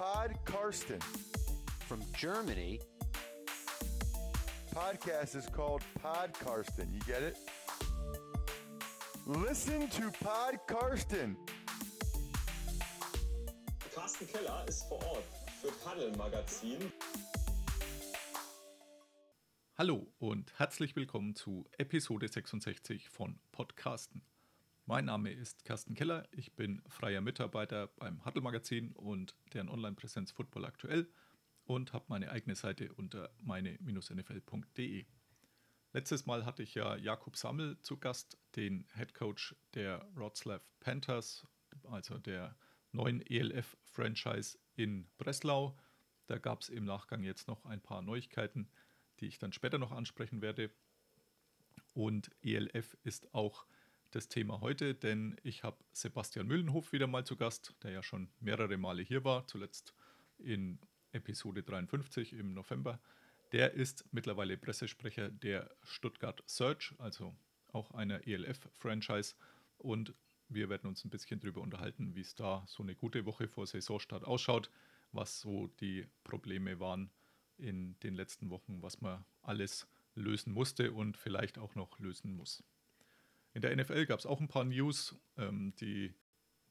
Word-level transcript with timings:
Pod 0.00 0.34
Karsten. 0.46 0.98
From 1.86 2.00
Germany, 2.16 2.80
Podcast 4.74 5.36
is 5.36 5.46
called 5.46 5.82
Pod 6.00 6.32
Karsten. 6.42 6.90
You 6.90 7.00
get 7.00 7.22
it? 7.22 7.36
Listen 9.26 9.90
to 9.90 10.10
Pod 10.24 10.58
Karsten. 10.66 11.36
Carsten 13.94 14.26
Keller 14.26 14.64
ist 14.66 14.88
vor 14.88 15.04
Ort 15.04 15.24
für 15.60 15.70
Paddel 15.84 16.16
Magazin. 16.16 16.90
Hallo 19.76 20.06
und 20.18 20.58
herzlich 20.58 20.96
willkommen 20.96 21.34
zu 21.34 21.66
Episode 21.76 22.26
66 22.26 23.10
von 23.10 23.38
Podcasten. 23.52 24.22
Mein 24.86 25.04
Name 25.04 25.30
ist 25.30 25.64
Carsten 25.64 25.94
Keller, 25.94 26.26
ich 26.32 26.56
bin 26.56 26.82
freier 26.88 27.20
Mitarbeiter 27.20 27.86
beim 27.86 28.24
Huddle 28.24 28.42
Magazin 28.42 28.92
und 28.92 29.36
deren 29.52 29.68
Online-Präsenz 29.68 30.32
Football 30.32 30.64
aktuell 30.64 31.08
und 31.64 31.92
habe 31.92 32.06
meine 32.08 32.30
eigene 32.30 32.56
Seite 32.56 32.92
unter 32.94 33.30
meine-nfl.de. 33.40 35.06
Letztes 35.92 36.26
Mal 36.26 36.44
hatte 36.44 36.62
ich 36.62 36.74
ja 36.74 36.96
Jakub 36.96 37.36
Sammel 37.36 37.80
zu 37.82 37.98
Gast, 37.98 38.38
den 38.56 38.86
Head 38.94 39.14
Coach 39.14 39.54
der 39.74 40.08
Wroclaw 40.14 40.60
Panthers, 40.80 41.46
also 41.84 42.18
der 42.18 42.56
neuen 42.92 43.20
ELF-Franchise 43.20 44.58
in 44.74 45.08
Breslau. 45.18 45.76
Da 46.26 46.38
gab 46.38 46.62
es 46.62 46.68
im 46.68 46.84
Nachgang 46.84 47.22
jetzt 47.22 47.48
noch 47.48 47.64
ein 47.64 47.80
paar 47.80 48.02
Neuigkeiten, 48.02 48.68
die 49.20 49.26
ich 49.26 49.38
dann 49.38 49.52
später 49.52 49.78
noch 49.78 49.92
ansprechen 49.92 50.42
werde. 50.42 50.70
Und 51.92 52.30
ELF 52.42 52.96
ist 53.02 53.34
auch 53.34 53.66
das 54.10 54.28
Thema 54.28 54.60
heute, 54.60 54.94
denn 54.94 55.36
ich 55.42 55.62
habe 55.62 55.78
Sebastian 55.92 56.46
Müllenhof 56.46 56.92
wieder 56.92 57.06
mal 57.06 57.24
zu 57.24 57.36
Gast, 57.36 57.74
der 57.82 57.92
ja 57.92 58.02
schon 58.02 58.28
mehrere 58.40 58.76
Male 58.76 59.02
hier 59.02 59.24
war, 59.24 59.46
zuletzt 59.46 59.94
in 60.38 60.78
Episode 61.12 61.62
53 61.62 62.32
im 62.32 62.52
November. 62.54 63.00
Der 63.52 63.72
ist 63.72 64.04
mittlerweile 64.12 64.56
Pressesprecher 64.56 65.28
der 65.28 65.70
Stuttgart 65.82 66.42
Search, 66.46 66.94
also 66.98 67.34
auch 67.72 67.92
einer 67.92 68.26
ELF-Franchise. 68.26 69.34
Und 69.78 70.14
wir 70.48 70.68
werden 70.68 70.88
uns 70.88 71.04
ein 71.04 71.10
bisschen 71.10 71.40
darüber 71.40 71.60
unterhalten, 71.60 72.14
wie 72.14 72.20
es 72.20 72.34
da 72.34 72.64
so 72.66 72.82
eine 72.82 72.94
gute 72.94 73.26
Woche 73.26 73.48
vor 73.48 73.66
Saisonstart 73.66 74.24
ausschaut, 74.24 74.70
was 75.12 75.40
so 75.40 75.68
die 75.80 76.06
Probleme 76.24 76.80
waren 76.80 77.10
in 77.58 77.98
den 78.00 78.14
letzten 78.14 78.50
Wochen, 78.50 78.82
was 78.82 79.00
man 79.00 79.24
alles 79.42 79.86
lösen 80.14 80.52
musste 80.52 80.92
und 80.92 81.16
vielleicht 81.16 81.58
auch 81.58 81.74
noch 81.74 81.98
lösen 81.98 82.36
muss. 82.36 82.62
In 83.52 83.62
der 83.62 83.74
NFL 83.74 84.06
gab 84.06 84.18
es 84.18 84.26
auch 84.26 84.40
ein 84.40 84.48
paar 84.48 84.64
News. 84.64 85.16
Ähm, 85.36 85.74
die, 85.80 86.14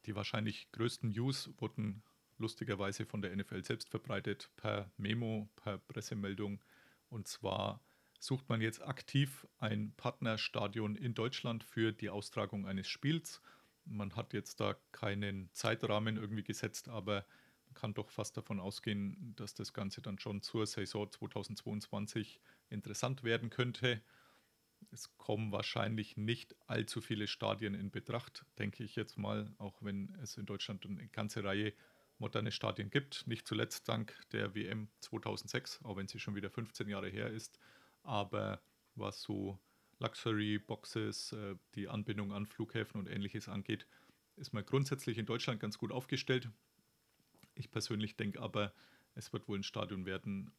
die 0.06 0.16
wahrscheinlich 0.16 0.72
größten 0.72 1.10
News 1.10 1.52
wurden 1.58 2.04
lustigerweise 2.38 3.06
von 3.06 3.22
der 3.22 3.36
NFL 3.36 3.64
selbst 3.64 3.90
verbreitet 3.90 4.50
per 4.56 4.92
Memo, 4.98 5.50
per 5.56 5.78
Pressemeldung. 5.78 6.64
Und 7.10 7.28
zwar 7.28 7.84
sucht 8.20 8.50
man 8.50 8.62
jetzt 8.62 8.82
aktiv 8.82 9.48
ein 9.58 9.94
Partnerstadion 9.96 10.96
in 10.96 11.14
Deutschland 11.14 11.64
für 11.64 11.92
die 11.92 12.10
Austragung 12.10 12.66
eines 12.66 12.88
Spiels. 12.88 13.42
Man 13.86 14.16
hat 14.16 14.34
jetzt 14.34 14.60
da 14.60 14.76
keinen 14.92 15.50
Zeitrahmen 15.54 16.18
irgendwie 16.18 16.44
gesetzt, 16.44 16.90
aber 16.90 17.26
man 17.66 17.74
kann 17.74 17.94
doch 17.94 18.10
fast 18.10 18.38
davon 18.38 18.60
ausgehen, 18.60 19.34
dass 19.36 19.54
das 19.54 19.74
Ganze 19.74 20.02
dann 20.02 20.20
schon 20.20 20.42
zur 20.42 20.66
Saison 20.66 21.10
2022 21.12 22.40
interessant 22.70 23.24
werden 23.24 23.50
könnte. 23.50 24.02
Es 24.92 25.16
kommen 25.18 25.52
wahrscheinlich 25.52 26.18
nicht 26.18 26.56
allzu 26.68 27.02
viele 27.02 27.28
Stadien 27.28 27.74
in 27.74 27.92
Betracht, 27.92 28.46
denke 28.58 28.84
ich 28.84 28.96
jetzt 28.96 29.18
mal, 29.18 29.54
auch 29.58 29.82
wenn 29.82 30.16
es 30.22 30.38
in 30.38 30.46
Deutschland 30.46 30.86
eine 30.86 31.08
ganze 31.10 31.44
Reihe 31.44 31.74
moderne 32.18 32.52
Stadien 32.52 32.90
gibt. 32.90 33.28
Nicht 33.28 33.48
zuletzt 33.48 33.88
dank 33.88 34.18
der 34.32 34.56
WM 34.56 34.90
2006, 35.00 35.84
auch 35.84 35.98
wenn 35.98 36.08
sie 36.08 36.20
schon 36.20 36.36
wieder 36.36 36.50
15 36.50 36.90
Jahre 36.90 37.10
her 37.10 37.30
ist. 37.30 37.60
Aber 38.04 38.62
was 38.96 39.22
so 39.22 39.60
Luxury-Boxes, 40.00 41.34
äh, 41.34 41.56
die 41.76 41.88
Anbindung 41.88 42.34
an 42.34 42.46
Flughäfen 42.46 43.00
und 43.00 43.08
ähnliches 43.08 43.48
angeht, 43.50 43.86
ist 44.36 44.54
man 44.54 44.66
grundsätzlich 44.66 45.18
in 45.18 45.26
Deutschland 45.26 45.60
ganz 45.60 45.78
gut 45.78 45.92
aufgestellt. 45.92 46.50
Ich 47.56 47.72
persönlich 47.72 48.16
denke 48.16 48.42
aber, 48.42 48.74
es 49.16 49.34
wird 49.34 49.48
wohl 49.48 49.60
ein 49.60 49.64
Stadion 49.64 50.06
werden, 50.06 50.52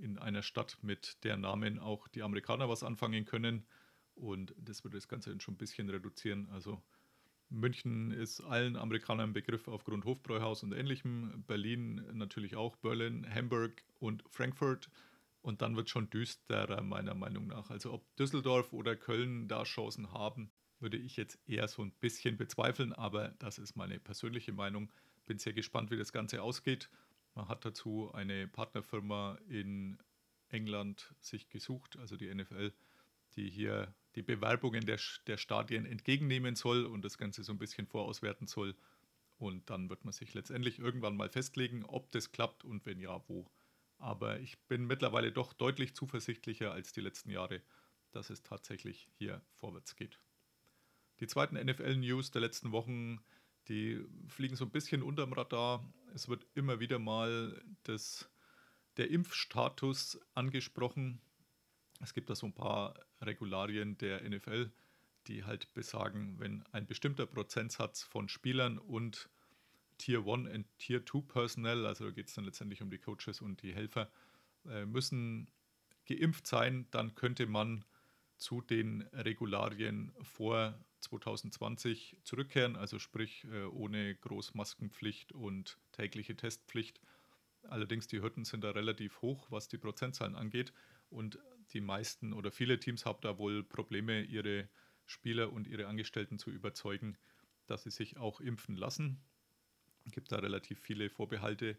in 0.00 0.18
einer 0.18 0.42
Stadt, 0.42 0.78
mit 0.82 1.22
der 1.24 1.36
Namen 1.36 1.78
auch 1.78 2.08
die 2.08 2.22
Amerikaner 2.22 2.68
was 2.68 2.82
anfangen 2.82 3.24
können. 3.24 3.66
Und 4.14 4.54
das 4.58 4.84
würde 4.84 4.96
das 4.96 5.08
Ganze 5.08 5.38
schon 5.40 5.54
ein 5.54 5.58
bisschen 5.58 5.88
reduzieren. 5.88 6.48
Also 6.50 6.82
München 7.48 8.12
ist 8.12 8.40
allen 8.40 8.76
Amerikanern 8.76 9.30
ein 9.30 9.32
Begriff 9.32 9.68
aufgrund 9.68 10.04
Hofbräuhaus 10.04 10.62
und 10.62 10.72
ähnlichem. 10.72 11.44
Berlin 11.46 12.02
natürlich 12.12 12.56
auch, 12.56 12.76
Berlin, 12.76 13.26
Hamburg 13.28 13.84
und 13.98 14.24
Frankfurt. 14.28 14.88
Und 15.42 15.60
dann 15.60 15.76
wird 15.76 15.90
schon 15.90 16.08
düsterer, 16.08 16.82
meiner 16.82 17.14
Meinung 17.14 17.48
nach. 17.48 17.70
Also 17.70 17.92
ob 17.92 18.16
Düsseldorf 18.16 18.72
oder 18.72 18.96
Köln 18.96 19.48
da 19.48 19.64
Chancen 19.64 20.12
haben, 20.12 20.50
würde 20.78 20.96
ich 20.96 21.16
jetzt 21.16 21.38
eher 21.46 21.68
so 21.68 21.82
ein 21.82 21.92
bisschen 21.92 22.36
bezweifeln. 22.36 22.92
Aber 22.92 23.34
das 23.38 23.58
ist 23.58 23.76
meine 23.76 23.98
persönliche 23.98 24.52
Meinung. 24.52 24.90
Bin 25.26 25.38
sehr 25.38 25.52
gespannt, 25.52 25.90
wie 25.90 25.96
das 25.96 26.12
Ganze 26.12 26.42
ausgeht. 26.42 26.88
Man 27.34 27.48
hat 27.48 27.64
dazu 27.64 28.10
eine 28.12 28.46
Partnerfirma 28.46 29.38
in 29.48 29.98
England 30.48 31.14
sich 31.20 31.48
gesucht, 31.48 31.96
also 31.96 32.16
die 32.16 32.32
NFL, 32.32 32.72
die 33.36 33.48
hier 33.48 33.94
die 34.14 34.22
Bewerbungen 34.22 34.84
der, 34.84 35.00
der 35.26 35.38
Stadien 35.38 35.86
entgegennehmen 35.86 36.54
soll 36.56 36.84
und 36.84 37.02
das 37.02 37.16
Ganze 37.16 37.42
so 37.42 37.52
ein 37.52 37.58
bisschen 37.58 37.86
vorauswerten 37.86 38.46
soll. 38.46 38.76
Und 39.38 39.70
dann 39.70 39.88
wird 39.88 40.04
man 40.04 40.12
sich 40.12 40.34
letztendlich 40.34 40.78
irgendwann 40.78 41.16
mal 41.16 41.30
festlegen, 41.30 41.84
ob 41.84 42.10
das 42.12 42.32
klappt 42.32 42.64
und 42.64 42.84
wenn 42.84 43.00
ja, 43.00 43.22
wo. 43.28 43.50
Aber 43.98 44.38
ich 44.40 44.58
bin 44.68 44.86
mittlerweile 44.86 45.32
doch 45.32 45.52
deutlich 45.52 45.94
zuversichtlicher 45.94 46.72
als 46.72 46.92
die 46.92 47.00
letzten 47.00 47.30
Jahre, 47.30 47.62
dass 48.10 48.30
es 48.30 48.42
tatsächlich 48.42 49.08
hier 49.16 49.40
vorwärts 49.54 49.96
geht. 49.96 50.18
Die 51.20 51.26
zweiten 51.26 51.56
NFL-News 51.56 52.30
der 52.30 52.40
letzten 52.40 52.72
Wochen 52.72 53.20
die 53.68 54.04
fliegen 54.28 54.56
so 54.56 54.64
ein 54.64 54.70
bisschen 54.70 55.02
unterm 55.02 55.32
Radar. 55.32 55.84
Es 56.14 56.28
wird 56.28 56.46
immer 56.54 56.80
wieder 56.80 56.98
mal 56.98 57.62
das, 57.84 58.28
der 58.96 59.10
Impfstatus 59.10 60.20
angesprochen. 60.34 61.20
Es 62.00 62.14
gibt 62.14 62.30
da 62.30 62.34
so 62.34 62.46
ein 62.46 62.54
paar 62.54 62.94
Regularien 63.20 63.96
der 63.98 64.28
NFL, 64.28 64.72
die 65.28 65.44
halt 65.44 65.72
besagen, 65.74 66.38
wenn 66.40 66.62
ein 66.72 66.86
bestimmter 66.86 67.26
Prozentsatz 67.26 68.02
von 68.02 68.28
Spielern 68.28 68.78
und 68.78 69.30
Tier 69.98 70.26
1 70.26 70.48
und 70.48 70.78
Tier 70.78 71.06
2 71.06 71.20
Personnel, 71.20 71.86
also 71.86 72.06
da 72.06 72.10
geht 72.10 72.26
es 72.26 72.34
dann 72.34 72.44
letztendlich 72.44 72.82
um 72.82 72.90
die 72.90 72.98
Coaches 72.98 73.40
und 73.40 73.62
die 73.62 73.72
Helfer, 73.72 74.10
äh, 74.66 74.84
müssen 74.84 75.48
geimpft 76.06 76.46
sein, 76.46 76.86
dann 76.90 77.14
könnte 77.14 77.46
man 77.46 77.84
zu 78.36 78.60
den 78.60 79.02
Regularien 79.12 80.12
vor 80.22 80.76
2020 81.02 82.18
zurückkehren, 82.24 82.76
also 82.76 82.98
sprich 82.98 83.44
äh, 83.44 83.64
ohne 83.64 84.14
Großmaskenpflicht 84.16 85.32
und 85.32 85.78
tägliche 85.92 86.36
Testpflicht. 86.36 87.00
Allerdings 87.64 88.06
die 88.06 88.20
Hürden 88.22 88.44
sind 88.44 88.64
da 88.64 88.70
relativ 88.70 89.22
hoch, 89.22 89.50
was 89.50 89.68
die 89.68 89.78
Prozentzahlen 89.78 90.34
angeht 90.34 90.72
und 91.10 91.38
die 91.72 91.80
meisten 91.80 92.32
oder 92.32 92.50
viele 92.50 92.78
Teams 92.78 93.06
haben 93.06 93.20
da 93.22 93.38
wohl 93.38 93.62
Probleme, 93.62 94.22
ihre 94.22 94.68
Spieler 95.06 95.52
und 95.52 95.66
ihre 95.66 95.86
Angestellten 95.86 96.38
zu 96.38 96.50
überzeugen, 96.50 97.16
dass 97.66 97.84
sie 97.84 97.90
sich 97.90 98.16
auch 98.16 98.40
impfen 98.40 98.76
lassen. 98.76 99.20
Es 100.04 100.12
gibt 100.12 100.32
da 100.32 100.36
relativ 100.36 100.80
viele 100.80 101.10
Vorbehalte. 101.10 101.78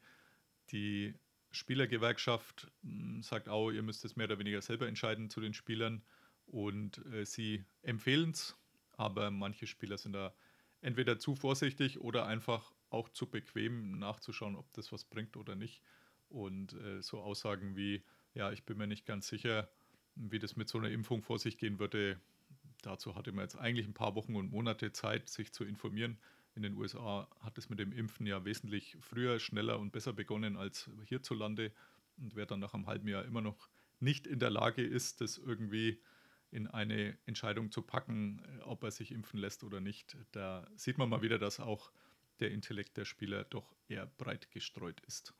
Die 0.72 1.14
Spielergewerkschaft 1.52 2.72
hm, 2.82 3.22
sagt 3.22 3.50
auch, 3.50 3.72
ihr 3.72 3.84
müsst 3.84 4.06
es 4.06 4.16
mehr 4.16 4.28
oder 4.28 4.40
weniger 4.40 4.62
selber 4.62 4.88
entscheiden 4.88 5.30
zu 5.30 5.42
den 5.42 5.54
Spielern 5.54 6.04
und 6.46 7.06
äh, 7.08 7.26
sie 7.26 7.64
empfehlen 7.82 8.32
es, 8.32 8.58
aber 9.04 9.32
manche 9.32 9.68
Spieler 9.68 9.98
sind 9.98 10.14
da 10.14 10.34
entweder 10.82 11.20
zu 11.20 11.36
vorsichtig 11.36 12.00
oder 12.00 12.26
einfach 12.26 12.74
auch 12.90 13.10
zu 13.10 13.28
bequem 13.28 13.98
nachzuschauen, 14.00 14.56
ob 14.56 14.72
das 14.74 14.92
was 14.92 15.04
bringt 15.04 15.38
oder 15.38 15.56
nicht. 15.56 15.82
Und 16.30 16.74
äh, 16.74 17.02
so 17.02 17.20
Aussagen 17.20 17.76
wie, 17.76 18.04
ja, 18.34 18.52
ich 18.52 18.64
bin 18.64 18.78
mir 18.78 18.88
nicht 18.88 19.06
ganz 19.06 19.28
sicher, 19.28 19.70
wie 20.16 20.40
das 20.40 20.56
mit 20.56 20.70
so 20.70 20.78
einer 20.78 20.90
Impfung 20.90 21.22
vor 21.22 21.40
sich 21.40 21.58
gehen 21.58 21.80
würde. 21.80 22.20
Dazu 22.82 23.16
hatte 23.16 23.32
man 23.32 23.46
jetzt 23.46 23.58
eigentlich 23.58 23.88
ein 23.88 23.94
paar 23.94 24.16
Wochen 24.16 24.36
und 24.36 24.52
Monate 24.52 24.92
Zeit, 24.92 25.30
sich 25.30 25.54
zu 25.54 25.64
informieren. 25.64 26.18
In 26.56 26.62
den 26.62 26.76
USA 26.76 27.28
hat 27.40 27.58
es 27.58 27.70
mit 27.70 27.80
dem 27.80 27.92
Impfen 27.92 28.28
ja 28.28 28.46
wesentlich 28.46 28.98
früher, 29.00 29.40
schneller 29.40 29.80
und 29.80 29.92
besser 29.92 30.14
begonnen 30.14 30.56
als 30.56 30.90
hierzulande. 31.06 31.72
Und 32.18 32.36
wer 32.36 32.46
dann 32.46 32.60
nach 32.60 32.74
einem 32.74 32.86
halben 32.86 33.08
Jahr 33.08 33.26
immer 33.26 33.42
noch 33.42 33.70
nicht 34.00 34.28
in 34.28 34.40
der 34.40 34.52
Lage 34.52 34.84
ist, 34.84 35.22
das 35.22 35.38
irgendwie 35.38 36.00
in 36.54 36.68
eine 36.68 37.18
Entscheidung 37.26 37.72
zu 37.72 37.82
packen, 37.82 38.44
äh, 38.60 38.62
ob 38.62 38.84
er 38.84 38.92
sich 38.92 39.12
impfen 39.12 39.40
lässt 39.40 39.64
oder 39.64 39.82
nicht. 39.82 40.16
Da 40.32 40.68
sieht 40.76 40.98
man 40.98 41.10
mal 41.10 41.22
wieder, 41.22 41.40
dass 41.40 41.60
auch 41.60 41.92
der 42.40 42.52
Intellekt 42.52 42.98
der 42.98 43.06
Spieler 43.06 43.44
doch 43.46 43.76
eher 43.88 44.06
breit 44.06 44.52
gestreut 44.52 45.00
ist. 45.02 45.34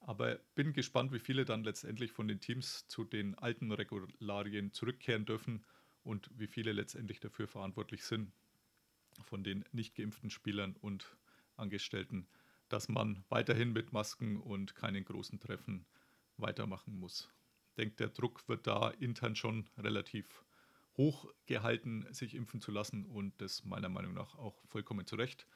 Aber 0.00 0.40
bin 0.54 0.72
gespannt, 0.72 1.12
wie 1.12 1.20
viele 1.20 1.44
dann 1.44 1.64
letztendlich 1.64 2.12
von 2.12 2.28
den 2.28 2.40
Teams 2.40 2.86
zu 2.88 3.04
den 3.04 3.36
alten 3.36 3.70
Regularien 3.70 4.72
zurückkehren 4.72 5.24
dürfen 5.24 5.64
und 6.02 6.28
wie 6.36 6.48
viele 6.48 6.72
letztendlich 6.72 7.20
dafür 7.20 7.46
verantwortlich 7.46 8.04
sind, 8.04 8.32
von 9.24 9.44
den 9.44 9.64
nicht 9.72 9.94
geimpften 9.94 10.30
Spielern 10.30 10.74
und 10.80 11.16
Angestellten, 11.56 12.26
dass 12.68 12.88
man 12.88 13.24
weiterhin 13.28 13.72
mit 13.72 13.92
Masken 13.92 14.38
und 14.38 14.74
keinen 14.74 15.04
großen 15.04 15.38
Treffen 15.38 15.86
weitermachen 16.38 16.98
muss. 16.98 17.30
Denke, 17.76 17.96
der 17.96 18.08
Druck 18.08 18.48
wird 18.48 18.66
da 18.66 18.90
intern 18.90 19.36
schon 19.36 19.68
relativ 19.78 20.44
hoch 20.96 21.32
gehalten, 21.46 22.06
sich 22.12 22.34
impfen 22.34 22.60
zu 22.60 22.70
lassen 22.70 23.06
und 23.06 23.40
das 23.40 23.64
meiner 23.64 23.88
Meinung 23.88 24.14
nach 24.14 24.34
auch 24.36 24.62
vollkommen 24.66 25.06
zu 25.06 25.16
Recht. 25.16 25.46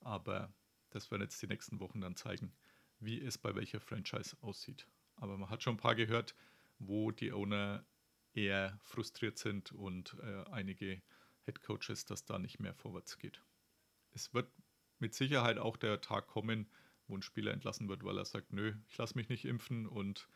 Aber 0.00 0.52
das 0.90 1.10
werden 1.10 1.22
jetzt 1.22 1.40
die 1.42 1.46
nächsten 1.46 1.80
Wochen 1.80 2.00
dann 2.00 2.16
zeigen, 2.16 2.52
wie 2.98 3.20
es 3.20 3.36
bei 3.36 3.54
welcher 3.54 3.80
Franchise 3.80 4.36
aussieht. 4.40 4.86
Aber 5.16 5.36
man 5.36 5.50
hat 5.50 5.62
schon 5.62 5.74
ein 5.74 5.78
paar 5.78 5.94
gehört, 5.94 6.34
wo 6.78 7.10
die 7.10 7.32
Owner 7.32 7.84
eher 8.32 8.78
frustriert 8.82 9.38
sind 9.38 9.72
und 9.72 10.16
äh, 10.22 10.44
einige 10.50 11.02
Head 11.44 11.62
Coaches, 11.62 12.04
dass 12.04 12.24
da 12.24 12.38
nicht 12.38 12.60
mehr 12.60 12.74
vorwärts 12.74 13.18
geht. 13.18 13.42
Es 14.12 14.34
wird 14.34 14.50
mit 14.98 15.14
Sicherheit 15.14 15.58
auch 15.58 15.76
der 15.76 16.00
Tag 16.00 16.26
kommen, 16.26 16.68
wo 17.06 17.16
ein 17.16 17.22
Spieler 17.22 17.52
entlassen 17.52 17.88
wird, 17.88 18.02
weil 18.04 18.18
er 18.18 18.24
sagt, 18.24 18.52
nö, 18.52 18.74
ich 18.88 18.96
lasse 18.98 19.16
mich 19.16 19.28
nicht 19.28 19.44
impfen 19.44 19.86
und 19.86 20.28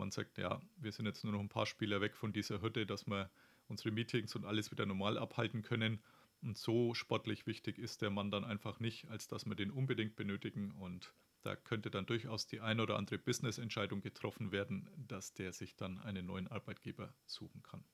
man 0.00 0.10
sagt, 0.10 0.38
ja, 0.38 0.60
wir 0.78 0.90
sind 0.90 1.06
jetzt 1.06 1.22
nur 1.22 1.32
noch 1.32 1.40
ein 1.40 1.48
paar 1.48 1.66
Spieler 1.66 2.00
weg 2.00 2.16
von 2.16 2.32
dieser 2.32 2.60
Hürde, 2.60 2.86
dass 2.86 3.06
wir 3.06 3.30
unsere 3.68 3.92
Meetings 3.92 4.34
und 4.34 4.44
alles 4.44 4.72
wieder 4.72 4.86
normal 4.86 5.16
abhalten 5.16 5.62
können. 5.62 6.02
Und 6.42 6.58
so 6.58 6.94
sportlich 6.94 7.46
wichtig 7.46 7.78
ist 7.78 8.02
der 8.02 8.10
Mann 8.10 8.30
dann 8.30 8.44
einfach 8.44 8.80
nicht, 8.80 9.08
als 9.08 9.28
dass 9.28 9.46
wir 9.46 9.54
den 9.54 9.70
unbedingt 9.70 10.16
benötigen. 10.16 10.72
Und 10.72 11.12
da 11.42 11.54
könnte 11.54 11.90
dann 11.90 12.06
durchaus 12.06 12.46
die 12.46 12.60
ein 12.60 12.80
oder 12.80 12.96
andere 12.96 13.18
Business-Entscheidung 13.18 14.00
getroffen 14.00 14.50
werden, 14.50 14.90
dass 14.96 15.34
der 15.34 15.52
sich 15.52 15.76
dann 15.76 15.98
einen 15.98 16.26
neuen 16.26 16.48
Arbeitgeber 16.48 17.14
suchen 17.26 17.62
kann. 17.62 17.84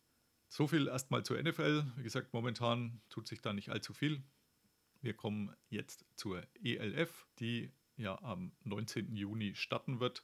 So 0.48 0.68
viel 0.68 0.86
erstmal 0.86 1.24
zur 1.24 1.42
NFL. 1.42 1.84
Wie 1.96 2.04
gesagt, 2.04 2.32
momentan 2.32 3.00
tut 3.10 3.26
sich 3.26 3.42
da 3.42 3.52
nicht 3.52 3.70
allzu 3.70 3.92
viel. 3.92 4.22
Wir 5.02 5.14
kommen 5.14 5.54
jetzt 5.68 6.06
zur 6.14 6.42
ELF, 6.62 7.26
die 7.40 7.72
ja 7.96 8.20
am 8.22 8.52
19. 8.62 9.14
Juni 9.16 9.56
starten 9.56 9.98
wird. 9.98 10.22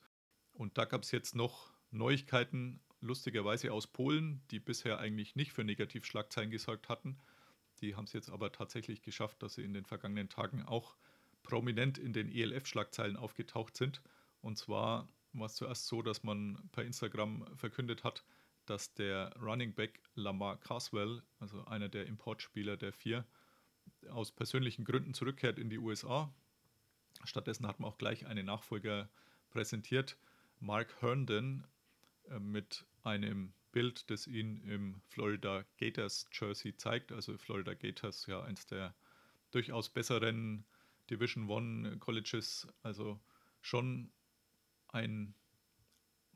Und 0.52 0.79
da 0.79 0.84
gab 0.84 1.02
es 1.02 1.11
jetzt 1.11 1.34
noch 1.34 1.72
Neuigkeiten, 1.93 2.81
lustigerweise 3.00 3.73
aus 3.73 3.87
Polen, 3.87 4.43
die 4.50 4.61
bisher 4.61 4.99
eigentlich 4.99 5.37
nicht 5.37 5.53
für 5.53 5.65
Negativschlagzeilen 5.65 6.50
gesorgt 6.50 6.89
hatten. 6.89 7.19
Die 7.81 7.97
haben 7.97 8.05
es 8.05 8.12
jetzt 8.12 8.31
aber 8.31 8.53
tatsächlich 8.53 9.03
geschafft, 9.03 9.43
dass 9.43 9.55
sie 9.55 9.65
in 9.65 9.75
den 9.75 9.85
vergangenen 9.85 10.29
Tagen 10.29 10.62
auch 10.62 10.97
prominent 11.43 11.99
in 11.99 12.12
den 12.12 12.31
ELF-Schlagzeilen 12.31 13.17
aufgetaucht 13.17 13.77
sind. 13.77 14.03
Und 14.41 14.56
zwar 14.56 15.09
war 15.33 15.47
es 15.47 15.55
zuerst 15.55 15.87
so, 15.87 16.03
dass 16.03 16.23
man 16.23 16.69
per 16.73 16.85
Instagram 16.85 17.47
verkündet 17.56 18.05
hat, 18.05 18.25
dass 18.67 18.94
der 18.94 19.35
Running 19.41 19.75
Back 19.75 20.00
Lamar 20.15 20.59
Caswell, 20.59 21.23
also 21.41 21.65
einer 21.65 21.89
der 21.89 22.06
Importspieler 22.06 22.77
der 22.77 22.93
vier, 22.93 23.27
aus 24.11 24.31
persönlichen 24.31 24.85
Gründen 24.85 25.15
zurückkehrt 25.15 25.59
in 25.59 25.71
die 25.71 25.79
USA. 25.79 26.33
Stattdessen 27.25 27.67
hat 27.67 27.81
man 27.81 27.91
auch 27.91 27.99
gleich 27.99 28.27
einen 28.27 28.47
Nachfolger 28.47 29.11
präsentiert, 29.50 30.17
Mark 30.61 30.94
Herndon, 31.00 31.67
mit 32.39 32.85
einem 33.03 33.53
Bild, 33.73 34.11
das 34.11 34.27
ihn 34.27 34.59
im 34.69 35.01
Florida 35.09 35.65
Gators 35.79 36.27
Jersey 36.33 36.77
zeigt. 36.77 37.11
Also 37.13 37.37
Florida 37.39 37.75
Gators, 37.75 38.27
ja, 38.27 38.43
eins 38.43 38.67
der 38.67 38.95
durchaus 39.51 39.89
besseren 39.89 40.65
Division 41.11 41.49
One 41.49 41.99
Colleges. 41.99 42.69
Also 42.83 43.21
schon 43.61 44.13
ein 44.89 45.35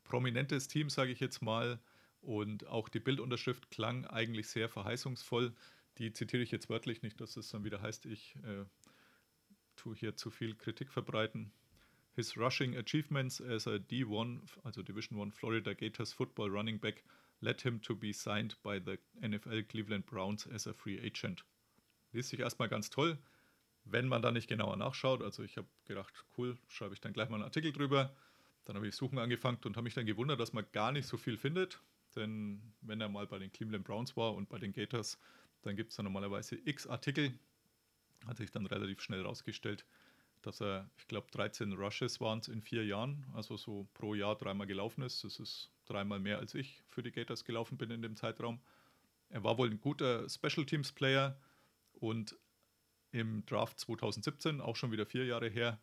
prominentes 0.03 0.67
Team, 0.67 0.89
sage 0.89 1.11
ich 1.11 1.19
jetzt 1.19 1.41
mal. 1.41 1.79
Und 2.21 2.65
auch 2.67 2.89
die 2.89 2.99
Bildunterschrift 2.99 3.69
klang 3.69 4.05
eigentlich 4.05 4.49
sehr 4.49 4.69
verheißungsvoll. 4.69 5.55
Die 5.99 6.11
zitiere 6.13 6.43
ich 6.43 6.51
jetzt 6.51 6.69
wörtlich 6.69 7.01
nicht, 7.01 7.21
dass 7.21 7.37
es 7.37 7.49
dann 7.49 7.63
wieder 7.63 7.81
heißt, 7.81 8.05
ich 8.05 8.35
äh, 8.37 8.65
tue 9.75 9.95
hier 9.95 10.15
zu 10.15 10.29
viel 10.31 10.55
Kritik 10.55 10.91
verbreiten. 10.91 11.53
His 12.17 12.35
rushing 12.35 12.75
achievements 12.75 13.39
as 13.39 13.67
a 13.67 13.77
D1, 13.77 14.39
also 14.63 14.81
Division 14.81 15.19
1 15.19 15.33
Florida 15.33 15.75
Gators 15.75 16.13
football 16.13 16.49
running 16.49 16.79
back, 16.79 17.03
led 17.41 17.61
him 17.61 17.79
to 17.81 17.95
be 17.95 18.11
signed 18.11 18.55
by 18.63 18.79
the 18.79 18.97
NFL 19.21 19.69
Cleveland 19.69 20.07
Browns 20.07 20.47
as 20.47 20.65
a 20.65 20.73
free 20.73 20.97
agent. 20.97 21.43
Liest 22.13 22.29
sich 22.29 22.39
erstmal 22.39 22.69
ganz 22.69 22.89
toll, 22.89 23.19
wenn 23.85 24.07
man 24.07 24.23
da 24.23 24.31
nicht 24.31 24.47
genauer 24.47 24.77
nachschaut. 24.77 25.21
Also 25.21 25.43
ich 25.43 25.57
habe 25.57 25.67
gedacht, 25.85 26.11
cool, 26.39 26.57
schreibe 26.67 26.95
ich 26.95 27.01
dann 27.01 27.13
gleich 27.13 27.29
mal 27.29 27.35
einen 27.35 27.43
Artikel 27.43 27.71
drüber. 27.71 28.15
Dann 28.65 28.75
habe 28.75 28.87
ich 28.87 28.95
Suchen 28.95 29.19
angefangen 29.19 29.59
und 29.63 29.77
habe 29.77 29.83
mich 29.83 29.93
dann 29.93 30.07
gewundert, 30.07 30.39
dass 30.39 30.53
man 30.53 30.65
gar 30.71 30.91
nicht 30.91 31.05
so 31.05 31.17
viel 31.17 31.37
findet. 31.37 31.79
Denn 32.15 32.73
wenn 32.81 32.99
er 32.99 33.09
mal 33.09 33.27
bei 33.27 33.37
den 33.37 33.51
Cleveland 33.51 33.85
Browns 33.85 34.17
war 34.17 34.33
und 34.33 34.49
bei 34.49 34.57
den 34.57 34.73
Gators, 34.73 35.19
dann 35.61 35.75
gibt 35.75 35.91
es 35.91 35.97
da 35.97 36.01
normalerweise 36.01 36.57
x 36.65 36.87
Artikel. 36.87 37.37
Hat 38.25 38.37
sich 38.37 38.49
dann 38.49 38.65
relativ 38.65 39.01
schnell 39.01 39.21
rausgestellt, 39.21 39.85
dass 40.47 40.61
er, 40.61 40.89
ich 40.97 41.07
glaube, 41.07 41.27
13 41.31 41.73
Rushes 41.73 42.21
waren 42.21 42.39
es 42.39 42.47
in 42.47 42.61
vier 42.61 42.85
Jahren, 42.85 43.25
also 43.33 43.57
so 43.57 43.87
pro 43.93 44.15
Jahr 44.15 44.35
dreimal 44.37 44.65
gelaufen 44.65 45.03
ist. 45.03 45.23
Das 45.23 45.39
ist 45.39 45.69
dreimal 45.85 46.19
mehr 46.19 46.39
als 46.39 46.55
ich 46.55 46.81
für 46.87 47.03
die 47.03 47.11
Gators 47.11 47.43
gelaufen 47.43 47.77
bin 47.77 47.91
in 47.91 48.01
dem 48.01 48.15
Zeitraum. 48.15 48.61
Er 49.29 49.43
war 49.43 49.57
wohl 49.57 49.69
ein 49.69 49.81
guter 49.81 50.27
Special 50.29 50.65
Teams 50.65 50.93
Player 50.93 51.37
und 51.91 52.37
im 53.11 53.45
Draft 53.45 53.79
2017, 53.79 54.61
auch 54.61 54.77
schon 54.77 54.91
wieder 54.91 55.05
vier 55.05 55.25
Jahre 55.25 55.49
her, 55.49 55.81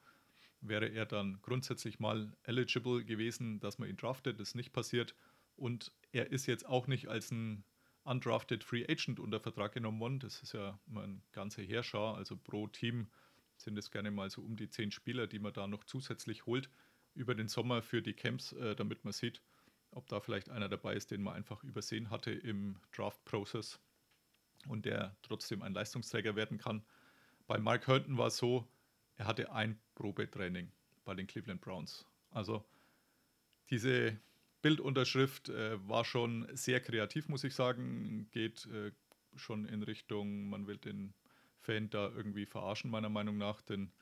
wäre 0.62 0.88
er 0.88 1.04
dann 1.04 1.40
grundsätzlich 1.42 2.00
mal 2.00 2.34
eligible 2.44 3.04
gewesen, 3.04 3.60
dass 3.60 3.78
man 3.78 3.88
ihn 3.88 3.96
draftet. 3.96 4.40
Das 4.40 4.48
ist 4.48 4.54
nicht 4.54 4.72
passiert. 4.72 5.14
Und 5.56 5.92
er 6.12 6.32
ist 6.32 6.46
jetzt 6.46 6.66
auch 6.66 6.86
nicht 6.86 7.08
als 7.08 7.30
ein 7.30 7.64
undrafted 8.04 8.64
Free 8.64 8.86
Agent 8.88 9.20
unter 9.20 9.40
Vertrag 9.40 9.72
genommen 9.72 10.00
worden. 10.00 10.20
Das 10.20 10.42
ist 10.42 10.54
ja 10.54 10.78
ein 10.94 11.22
ganzer 11.32 11.62
Heerschar, 11.62 12.16
also 12.16 12.36
pro 12.36 12.66
Team 12.66 13.08
sind 13.56 13.78
es 13.78 13.90
gerne 13.90 14.10
mal 14.10 14.30
so 14.30 14.42
um 14.42 14.56
die 14.56 14.68
zehn 14.68 14.90
Spieler, 14.90 15.26
die 15.26 15.38
man 15.38 15.52
da 15.52 15.66
noch 15.66 15.84
zusätzlich 15.84 16.46
holt 16.46 16.70
über 17.14 17.34
den 17.34 17.48
Sommer 17.48 17.82
für 17.82 18.02
die 18.02 18.14
Camps, 18.14 18.52
äh, 18.52 18.74
damit 18.74 19.04
man 19.04 19.12
sieht, 19.12 19.42
ob 19.90 20.08
da 20.08 20.20
vielleicht 20.20 20.50
einer 20.50 20.68
dabei 20.68 20.94
ist, 20.94 21.10
den 21.10 21.22
man 21.22 21.34
einfach 21.34 21.62
übersehen 21.62 22.10
hatte 22.10 22.32
im 22.32 22.80
Draft-Prozess 22.92 23.80
und 24.66 24.84
der 24.84 25.16
trotzdem 25.22 25.62
ein 25.62 25.74
Leistungsträger 25.74 26.36
werden 26.36 26.58
kann. 26.58 26.84
Bei 27.46 27.58
Mark 27.58 27.86
Herndon 27.86 28.18
war 28.18 28.28
es 28.28 28.36
so, 28.36 28.66
er 29.16 29.26
hatte 29.26 29.52
ein 29.52 29.78
Probetraining 29.94 30.72
bei 31.04 31.14
den 31.14 31.26
Cleveland 31.26 31.60
Browns. 31.60 32.06
Also 32.30 32.64
diese 33.70 34.18
Bildunterschrift 34.62 35.50
äh, 35.50 35.88
war 35.88 36.04
schon 36.04 36.48
sehr 36.56 36.80
kreativ, 36.80 37.28
muss 37.28 37.44
ich 37.44 37.54
sagen. 37.54 38.28
Geht 38.30 38.66
äh, 38.66 38.92
schon 39.36 39.66
in 39.66 39.82
Richtung, 39.82 40.48
man 40.48 40.66
will 40.66 40.78
den 40.78 41.14
Fan 41.64 41.90
da 41.90 42.08
irgendwie 42.08 42.46
verarschen, 42.46 42.90
meiner 42.90 43.08
Meinung 43.08 43.38
nach. 43.38 43.62
Denn 43.62 43.92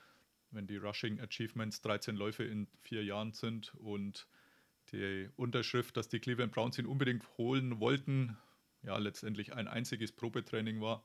wenn 0.50 0.66
die 0.66 0.76
Rushing 0.76 1.20
Achievements 1.20 1.80
13 1.80 2.16
Läufe 2.16 2.44
in 2.44 2.66
vier 2.82 3.04
Jahren 3.04 3.32
sind 3.32 3.74
und 3.76 4.26
die 4.92 5.28
Unterschrift, 5.36 5.96
dass 5.96 6.08
die 6.08 6.20
Cleveland 6.20 6.52
Browns 6.52 6.78
ihn 6.78 6.86
unbedingt 6.86 7.24
holen 7.38 7.81
wollten, 7.81 8.36
ja, 8.82 8.98
letztendlich 8.98 9.52
ein 9.54 9.69
einziges 9.69 10.12
Probetraining 10.12 10.81
war. 10.81 11.04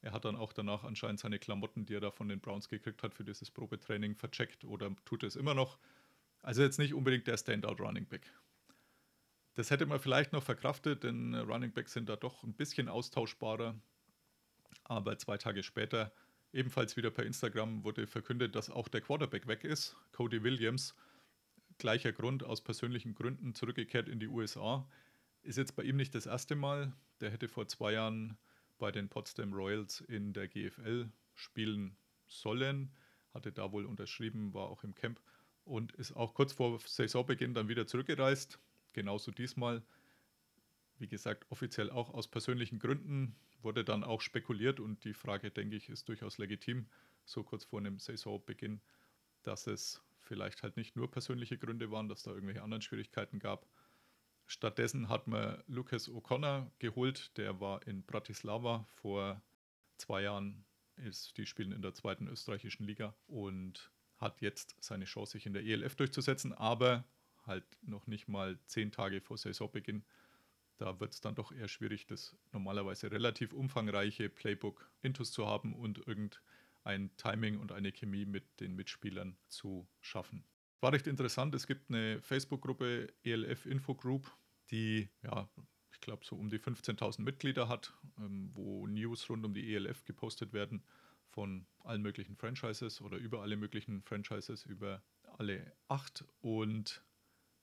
Er 0.00 0.12
hat 0.12 0.24
dann 0.24 0.36
auch 0.36 0.52
danach 0.52 0.84
anscheinend 0.84 1.20
seine 1.20 1.38
Klamotten, 1.38 1.84
die 1.84 1.94
er 1.94 2.00
da 2.00 2.10
von 2.10 2.28
den 2.28 2.40
Browns 2.40 2.68
gekriegt 2.68 3.02
hat, 3.02 3.14
für 3.14 3.24
dieses 3.24 3.50
Probetraining 3.50 4.14
vercheckt 4.14 4.64
oder 4.64 4.94
tut 5.04 5.24
es 5.24 5.36
immer 5.36 5.54
noch. 5.54 5.78
Also 6.42 6.62
jetzt 6.62 6.78
nicht 6.78 6.94
unbedingt 6.94 7.26
der 7.26 7.36
Standout 7.36 7.82
Running 7.82 8.06
Back. 8.06 8.32
Das 9.54 9.70
hätte 9.70 9.86
man 9.86 9.98
vielleicht 9.98 10.32
noch 10.32 10.44
verkraftet, 10.44 11.02
denn 11.02 11.34
Running 11.34 11.72
Backs 11.72 11.92
sind 11.92 12.08
da 12.08 12.14
doch 12.14 12.44
ein 12.44 12.54
bisschen 12.54 12.88
austauschbarer. 12.88 13.74
Aber 14.84 15.18
zwei 15.18 15.36
Tage 15.36 15.62
später, 15.62 16.12
ebenfalls 16.52 16.96
wieder 16.96 17.10
per 17.10 17.26
Instagram, 17.26 17.84
wurde 17.84 18.06
verkündet, 18.06 18.54
dass 18.54 18.70
auch 18.70 18.88
der 18.88 19.00
Quarterback 19.00 19.46
weg 19.46 19.64
ist. 19.64 19.96
Cody 20.12 20.42
Williams, 20.42 20.94
gleicher 21.78 22.12
Grund, 22.12 22.42
aus 22.44 22.62
persönlichen 22.62 23.14
Gründen 23.14 23.54
zurückgekehrt 23.54 24.08
in 24.08 24.20
die 24.20 24.28
USA. 24.28 24.88
Ist 25.42 25.58
jetzt 25.58 25.76
bei 25.76 25.82
ihm 25.82 25.96
nicht 25.96 26.14
das 26.14 26.26
erste 26.26 26.56
Mal. 26.56 26.92
Der 27.20 27.30
hätte 27.30 27.48
vor 27.48 27.68
zwei 27.68 27.92
Jahren 27.92 28.38
bei 28.78 28.92
den 28.92 29.08
Potsdam 29.08 29.52
Royals 29.52 30.00
in 30.02 30.32
der 30.32 30.48
GFL 30.48 31.10
spielen 31.34 31.96
sollen, 32.26 32.90
hatte 33.32 33.52
da 33.52 33.72
wohl 33.72 33.86
unterschrieben, 33.86 34.54
war 34.54 34.68
auch 34.68 34.84
im 34.84 34.94
Camp 34.94 35.20
und 35.64 35.92
ist 35.92 36.12
auch 36.12 36.34
kurz 36.34 36.52
vor 36.52 36.78
Saisonbeginn 36.84 37.54
dann 37.54 37.68
wieder 37.68 37.86
zurückgereist. 37.86 38.58
Genauso 38.92 39.30
diesmal. 39.30 39.82
Wie 40.98 41.08
gesagt, 41.08 41.46
offiziell 41.50 41.90
auch 41.90 42.12
aus 42.12 42.28
persönlichen 42.28 42.78
Gründen 42.78 43.36
wurde 43.62 43.84
dann 43.84 44.04
auch 44.04 44.20
spekuliert 44.20 44.80
und 44.80 45.04
die 45.04 45.14
Frage, 45.14 45.50
denke 45.50 45.76
ich, 45.76 45.88
ist 45.88 46.08
durchaus 46.08 46.38
legitim, 46.38 46.88
so 47.24 47.44
kurz 47.44 47.64
vor 47.64 47.78
einem 47.78 47.98
Saisonbeginn, 47.98 48.80
dass 49.42 49.66
es 49.66 50.02
vielleicht 50.18 50.62
halt 50.62 50.76
nicht 50.76 50.96
nur 50.96 51.10
persönliche 51.10 51.58
Gründe 51.58 51.90
waren, 51.90 52.08
dass 52.08 52.22
da 52.22 52.32
irgendwelche 52.32 52.62
anderen 52.62 52.82
Schwierigkeiten 52.82 53.38
gab. 53.38 53.68
Stattdessen 54.46 55.08
hat 55.08 55.26
man 55.26 55.62
Lucas 55.66 56.08
O'Connor 56.08 56.70
geholt, 56.78 57.36
der 57.36 57.60
war 57.60 57.86
in 57.86 58.02
Bratislava 58.04 58.88
vor 58.94 59.42
zwei 59.98 60.22
Jahren, 60.22 60.64
ist, 60.96 61.36
die 61.36 61.46
spielen 61.46 61.72
in 61.72 61.82
der 61.82 61.94
zweiten 61.94 62.26
österreichischen 62.26 62.84
Liga 62.84 63.14
und 63.26 63.92
hat 64.16 64.40
jetzt 64.40 64.76
seine 64.80 65.04
Chance, 65.04 65.32
sich 65.32 65.46
in 65.46 65.52
der 65.52 65.64
ELF 65.64 65.94
durchzusetzen, 65.96 66.52
aber 66.52 67.04
halt 67.44 67.64
noch 67.82 68.06
nicht 68.06 68.26
mal 68.26 68.58
zehn 68.66 68.90
Tage 68.90 69.20
vor 69.20 69.38
Saisonbeginn 69.38 70.04
da 70.78 70.98
wird 71.00 71.12
es 71.12 71.20
dann 71.20 71.34
doch 71.34 71.52
eher 71.52 71.68
schwierig, 71.68 72.06
das 72.06 72.36
normalerweise 72.52 73.10
relativ 73.10 73.52
umfangreiche 73.52 74.28
Playbook 74.28 74.90
Intus 75.02 75.32
zu 75.32 75.46
haben 75.46 75.74
und 75.74 75.98
irgendein 76.06 76.40
ein 76.84 77.14
Timing 77.18 77.58
und 77.58 77.70
eine 77.70 77.92
Chemie 77.92 78.24
mit 78.24 78.60
den 78.60 78.74
Mitspielern 78.74 79.36
zu 79.48 79.86
schaffen. 80.00 80.44
War 80.80 80.92
recht 80.92 81.06
interessant. 81.06 81.54
Es 81.54 81.66
gibt 81.66 81.90
eine 81.90 82.22
Facebook-Gruppe 82.22 83.12
ELF 83.24 83.66
Info 83.66 83.94
Group, 83.94 84.32
die 84.70 85.08
ja, 85.22 85.50
ich 85.92 86.00
glaube, 86.00 86.24
so 86.24 86.36
um 86.36 86.48
die 86.48 86.58
15.000 86.58 87.22
Mitglieder 87.22 87.68
hat, 87.68 87.92
ähm, 88.18 88.50
wo 88.54 88.86
News 88.86 89.28
rund 89.28 89.44
um 89.44 89.52
die 89.52 89.74
ELF 89.74 90.04
gepostet 90.04 90.52
werden 90.52 90.82
von 91.30 91.66
allen 91.80 92.00
möglichen 92.00 92.36
Franchises 92.36 93.00
oder 93.00 93.18
über 93.18 93.42
alle 93.42 93.56
möglichen 93.56 94.02
Franchises, 94.02 94.64
über 94.64 95.02
alle 95.36 95.76
acht. 95.88 96.24
Und 96.40 97.02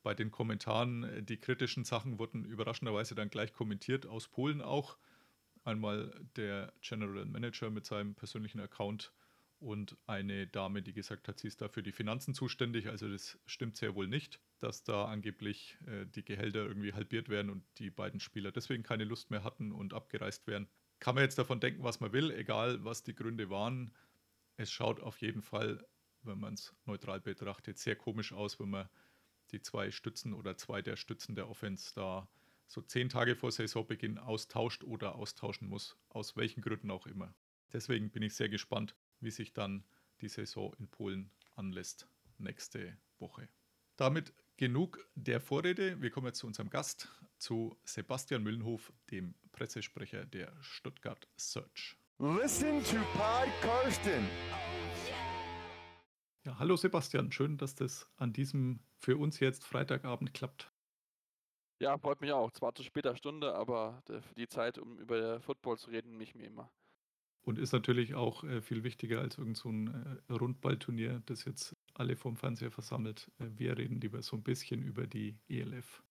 bei 0.05 0.13
den 0.13 0.29
Kommentaren, 0.29 1.03
äh, 1.03 1.23
die 1.23 1.37
kritischen 1.37 1.83
Sachen 1.83 2.19
wurden 2.19 2.45
überraschenderweise 2.45 3.15
dann 3.15 3.29
gleich 3.29 3.53
kommentiert, 3.53 4.05
aus 4.05 4.27
Polen 4.27 4.61
auch. 4.61 4.99
Einmal 5.63 6.13
der 6.35 6.71
General 6.81 7.25
Manager 7.25 7.71
mit 7.71 7.87
seinem 7.87 8.13
persönlichen 8.13 8.59
Account 8.59 9.11
und 9.59 9.97
eine 10.05 10.45
Dame, 10.45 10.83
die 10.83 10.93
gesagt 10.93 11.27
hat, 11.27 11.39
sie 11.39 11.47
ist 11.47 11.59
da 11.59 11.69
für 11.69 11.81
die 11.81 11.91
Finanzen 11.91 12.35
zuständig. 12.35 12.87
Also 12.87 13.09
das 13.09 13.39
stimmt 13.47 13.77
sehr 13.77 13.95
wohl 13.95 14.07
nicht, 14.07 14.39
dass 14.59 14.83
da 14.83 15.05
angeblich 15.05 15.75
äh, 15.87 16.05
die 16.05 16.23
Gehälter 16.23 16.67
irgendwie 16.67 16.93
halbiert 16.93 17.27
werden 17.27 17.49
und 17.49 17.63
die 17.79 17.89
beiden 17.89 18.19
Spieler 18.19 18.51
deswegen 18.51 18.83
keine 18.83 19.05
Lust 19.05 19.31
mehr 19.31 19.43
hatten 19.43 19.71
und 19.71 19.95
abgereist 19.95 20.45
wären. 20.45 20.67
Kann 20.99 21.15
man 21.15 21.23
jetzt 21.23 21.39
davon 21.39 21.59
denken, 21.59 21.81
was 21.81 21.99
man 21.99 22.13
will, 22.13 22.29
egal 22.29 22.83
was 22.85 23.01
die 23.01 23.15
Gründe 23.15 23.49
waren. 23.49 23.91
Es 24.55 24.71
schaut 24.71 24.99
auf 24.99 25.19
jeden 25.21 25.41
Fall, 25.41 25.83
wenn 26.21 26.39
man 26.39 26.53
es 26.53 26.75
neutral 26.85 27.21
betrachtet, 27.21 27.79
sehr 27.79 27.95
komisch 27.95 28.33
aus, 28.33 28.59
wenn 28.59 28.69
man 28.69 28.87
die 29.55 29.61
zwei 29.61 29.89
Stützen 29.89 30.33
oder 30.33 30.57
zwei 30.57 30.81
der 30.81 30.97
Stützen 30.97 31.35
der 31.35 31.49
Offense 31.49 31.93
da 31.95 32.27
so 32.67 32.81
zehn 32.81 33.09
Tage 33.09 33.35
vor 33.35 33.51
Saisonbeginn 33.51 34.17
austauscht 34.17 34.83
oder 34.83 35.15
austauschen 35.15 35.69
muss, 35.69 35.97
aus 36.09 36.35
welchen 36.35 36.61
Gründen 36.61 36.91
auch 36.91 37.07
immer. 37.07 37.33
Deswegen 37.71 38.09
bin 38.09 38.21
ich 38.21 38.35
sehr 38.35 38.49
gespannt, 38.49 38.95
wie 39.21 39.31
sich 39.31 39.53
dann 39.53 39.85
die 40.21 40.27
Saison 40.27 40.73
in 40.77 40.89
Polen 40.89 41.31
anlässt 41.55 42.07
nächste 42.37 42.97
Woche. 43.17 43.47
Damit 43.95 44.33
genug 44.57 45.07
der 45.15 45.39
Vorrede. 45.39 46.01
Wir 46.01 46.09
kommen 46.09 46.27
jetzt 46.27 46.39
zu 46.39 46.47
unserem 46.47 46.69
Gast, 46.69 47.09
zu 47.37 47.77
Sebastian 47.85 48.43
Müllenhof, 48.43 48.91
dem 49.09 49.35
Pressesprecher 49.53 50.25
der 50.25 50.51
Stuttgart 50.61 51.29
Search. 51.37 51.97
Listen 52.19 52.83
to 52.83 52.97
Pod 53.13 53.49
Karsten. 53.61 54.25
Ja, 56.43 56.59
hallo 56.59 56.75
Sebastian, 56.75 57.31
schön, 57.31 57.57
dass 57.57 57.73
das 57.75 58.07
an 58.17 58.31
diesem 58.31 58.79
für 59.05 59.17
uns 59.17 59.39
jetzt 59.39 59.63
Freitagabend 59.63 60.33
klappt. 60.33 60.71
Ja, 61.79 61.95
freut 61.99 62.21
mich 62.21 62.31
auch. 62.31 62.51
Zwar 62.51 62.73
zu 62.73 62.81
später 62.81 63.15
Stunde, 63.15 63.53
aber 63.53 64.01
die 64.35 64.47
Zeit, 64.47 64.79
um 64.79 64.97
über 64.97 65.39
Football 65.41 65.77
zu 65.77 65.91
reden, 65.91 66.17
nicht 66.17 66.33
mir 66.33 66.47
immer. 66.47 66.71
Und 67.43 67.59
ist 67.59 67.71
natürlich 67.71 68.15
auch 68.15 68.43
äh, 68.43 68.61
viel 68.63 68.83
wichtiger 68.83 69.19
als 69.19 69.37
irgend 69.37 69.57
so 69.57 69.69
ein 69.69 70.21
äh, 70.27 70.33
Rundballturnier, 70.33 71.21
das 71.27 71.45
jetzt 71.45 71.75
alle 71.93 72.15
vom 72.15 72.35
Fernseher 72.35 72.71
versammelt. 72.71 73.31
Äh, 73.37 73.49
wir 73.55 73.77
reden 73.77 74.01
lieber 74.01 74.23
so 74.23 74.35
ein 74.35 74.41
bisschen 74.41 74.81
über 74.81 75.05
die 75.05 75.37
ELF. 75.47 76.01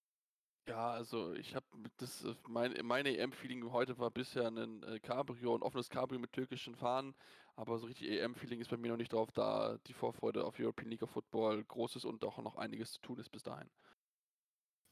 Ja, 0.66 0.92
also 0.92 1.34
ich 1.34 1.54
habe 1.54 1.66
das 1.98 2.24
äh, 2.24 2.34
mein, 2.48 2.74
meine 2.84 3.16
EM-Feeling 3.16 3.70
heute 3.70 3.98
war 3.98 4.10
bisher 4.10 4.46
ein 4.46 4.82
äh, 4.82 4.98
Cabrio, 4.98 5.54
ein 5.54 5.62
offenes 5.62 5.90
Cabrio 5.90 6.18
mit 6.18 6.32
türkischen 6.32 6.74
Fahnen, 6.74 7.14
aber 7.54 7.78
so 7.78 7.86
richtig 7.86 8.08
EM-Feeling 8.10 8.60
ist 8.60 8.70
bei 8.70 8.78
mir 8.78 8.88
noch 8.88 8.96
nicht 8.96 9.12
drauf, 9.12 9.30
da 9.30 9.78
die 9.86 9.92
Vorfreude 9.92 10.44
auf 10.44 10.58
European 10.58 10.90
League 10.90 11.02
of 11.02 11.10
Football 11.10 11.64
groß 11.64 11.96
ist 11.96 12.06
und 12.06 12.24
auch 12.24 12.38
noch 12.38 12.56
einiges 12.56 12.92
zu 12.92 13.00
tun 13.02 13.18
ist 13.18 13.30
bis 13.30 13.42
dahin. 13.42 13.68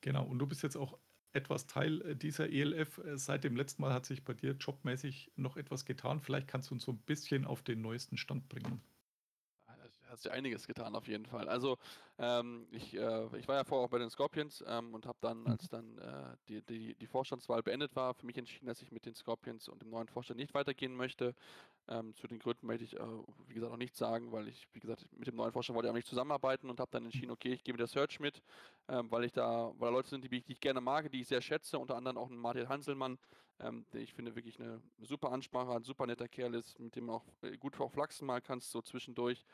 Genau, 0.03 0.27
und 0.27 0.39
du 0.39 0.47
bist 0.47 0.63
jetzt 0.63 0.77
auch 0.77 0.99
etwas 1.33 1.67
Teil 1.67 2.03
äh, 2.03 2.17
dieser 2.17 2.51
ELF. 2.51 3.01
Seit 3.15 3.45
dem 3.45 3.57
letzten 3.57 3.81
Mal 3.81 3.95
hat 3.95 4.05
sich 4.05 4.25
bei 4.25 4.35
dir 4.35 4.53
jobmäßig 4.53 5.33
noch 5.37 5.57
etwas 5.57 5.87
getan. 5.87 6.21
Vielleicht 6.21 6.49
kannst 6.49 6.69
du 6.69 6.75
uns 6.75 6.85
so 6.85 6.93
ein 6.93 6.99
bisschen 6.99 7.47
auf 7.47 7.63
den 7.63 7.81
neuesten 7.81 8.19
Stand 8.19 8.51
bringen 8.51 8.83
hat 10.13 10.21
sich 10.21 10.31
einiges 10.31 10.67
getan 10.67 10.95
auf 10.95 11.09
jeden 11.09 11.27
Fall. 11.27 11.49
Also 11.49 11.79
ähm, 12.19 12.67
ich, 12.71 12.95
äh, 12.95 13.39
ich 13.39 13.49
war 13.49 13.57
ja 13.57 13.65
vorher 13.65 13.87
auch 13.87 13.91
bei 13.91 13.99
den 13.99 14.11
Scorpions 14.11 14.63
ähm, 14.67 14.95
und 14.95 15.07
habe 15.07 15.19
dann, 15.21 15.41
mhm. 15.41 15.47
als 15.47 15.69
dann 15.69 15.99
äh, 15.99 16.37
die, 16.49 16.63
die, 16.63 16.95
die 16.95 17.07
Vorstandswahl 17.07 17.63
beendet 17.63 17.97
war, 17.97 18.15
für 18.15 18.27
mich 18.27 18.37
entschieden, 18.37 18.67
dass 18.67 18.83
ich 18.83 18.93
mit 18.93 19.07
den 19.07 19.15
Scorpions 19.15 19.69
und 19.69 19.83
dem 19.83 19.91
neuen 19.91 20.09
Vorstand 20.09 20.39
nicht 20.39 20.55
weitergehen 20.55 20.95
möchte. 20.95 21.35
Ähm, 21.89 22.15
zu 22.15 22.29
den 22.29 22.39
Gründen 22.39 22.67
möchte 22.67 22.85
ich, 22.85 22.95
äh, 22.95 23.03
wie 23.49 23.55
gesagt, 23.55 23.73
auch 23.73 23.79
nichts 23.79 23.99
sagen, 23.99 24.31
weil 24.31 24.49
ich, 24.49 24.69
wie 24.73 24.81
gesagt, 24.81 25.07
mit 25.17 25.27
dem 25.27 25.35
neuen 25.35 25.53
Vorstand 25.53 25.75
wollte 25.75 25.89
ich 25.89 25.91
auch 25.91 25.97
nicht 25.97 26.07
zusammenarbeiten 26.07 26.71
und 26.71 26.79
habe 26.79 26.91
dann 26.91 27.05
entschieden, 27.05 27.31
okay, 27.31 27.53
ich 27.53 27.65
gehe 27.65 27.73
mit 27.73 27.81
der 27.81 27.89
Search 27.89 28.21
mit, 28.21 28.43
ähm, 28.89 29.11
weil 29.11 29.25
ich 29.25 29.33
da, 29.33 29.73
weil 29.79 29.91
da 29.91 29.97
Leute 29.97 30.09
sind, 30.09 30.25
die 30.25 30.37
ich, 30.37 30.45
die 30.45 30.53
ich 30.53 30.61
gerne 30.61 30.81
mag, 30.81 31.11
die 31.11 31.23
ich 31.23 31.29
sehr 31.29 31.43
schätze, 31.43 31.79
unter 31.79 31.97
anderem 31.97 32.19
auch 32.19 32.31
ein 32.31 32.37
Martin 32.37 32.69
Hanselmann, 32.69 33.19
ähm, 33.61 33.85
der 33.93 34.01
ich 34.01 34.13
finde 34.13 34.35
wirklich 34.37 34.61
eine 34.61 34.81
super 35.01 35.33
Ansprache 35.33 35.73
hat, 35.73 35.85
super 35.85 36.07
netter 36.07 36.29
Kerl 36.29 36.55
ist, 36.55 36.79
mit 36.79 36.97
dem 36.97 37.11
auch 37.11 37.25
äh, 37.43 37.57
gut 37.57 37.81
auch 37.81 37.91
flachsen 37.91 38.27
mal 38.27 38.41
kannst, 38.41 38.71
so 38.71 38.83
zwischendurch 38.83 39.45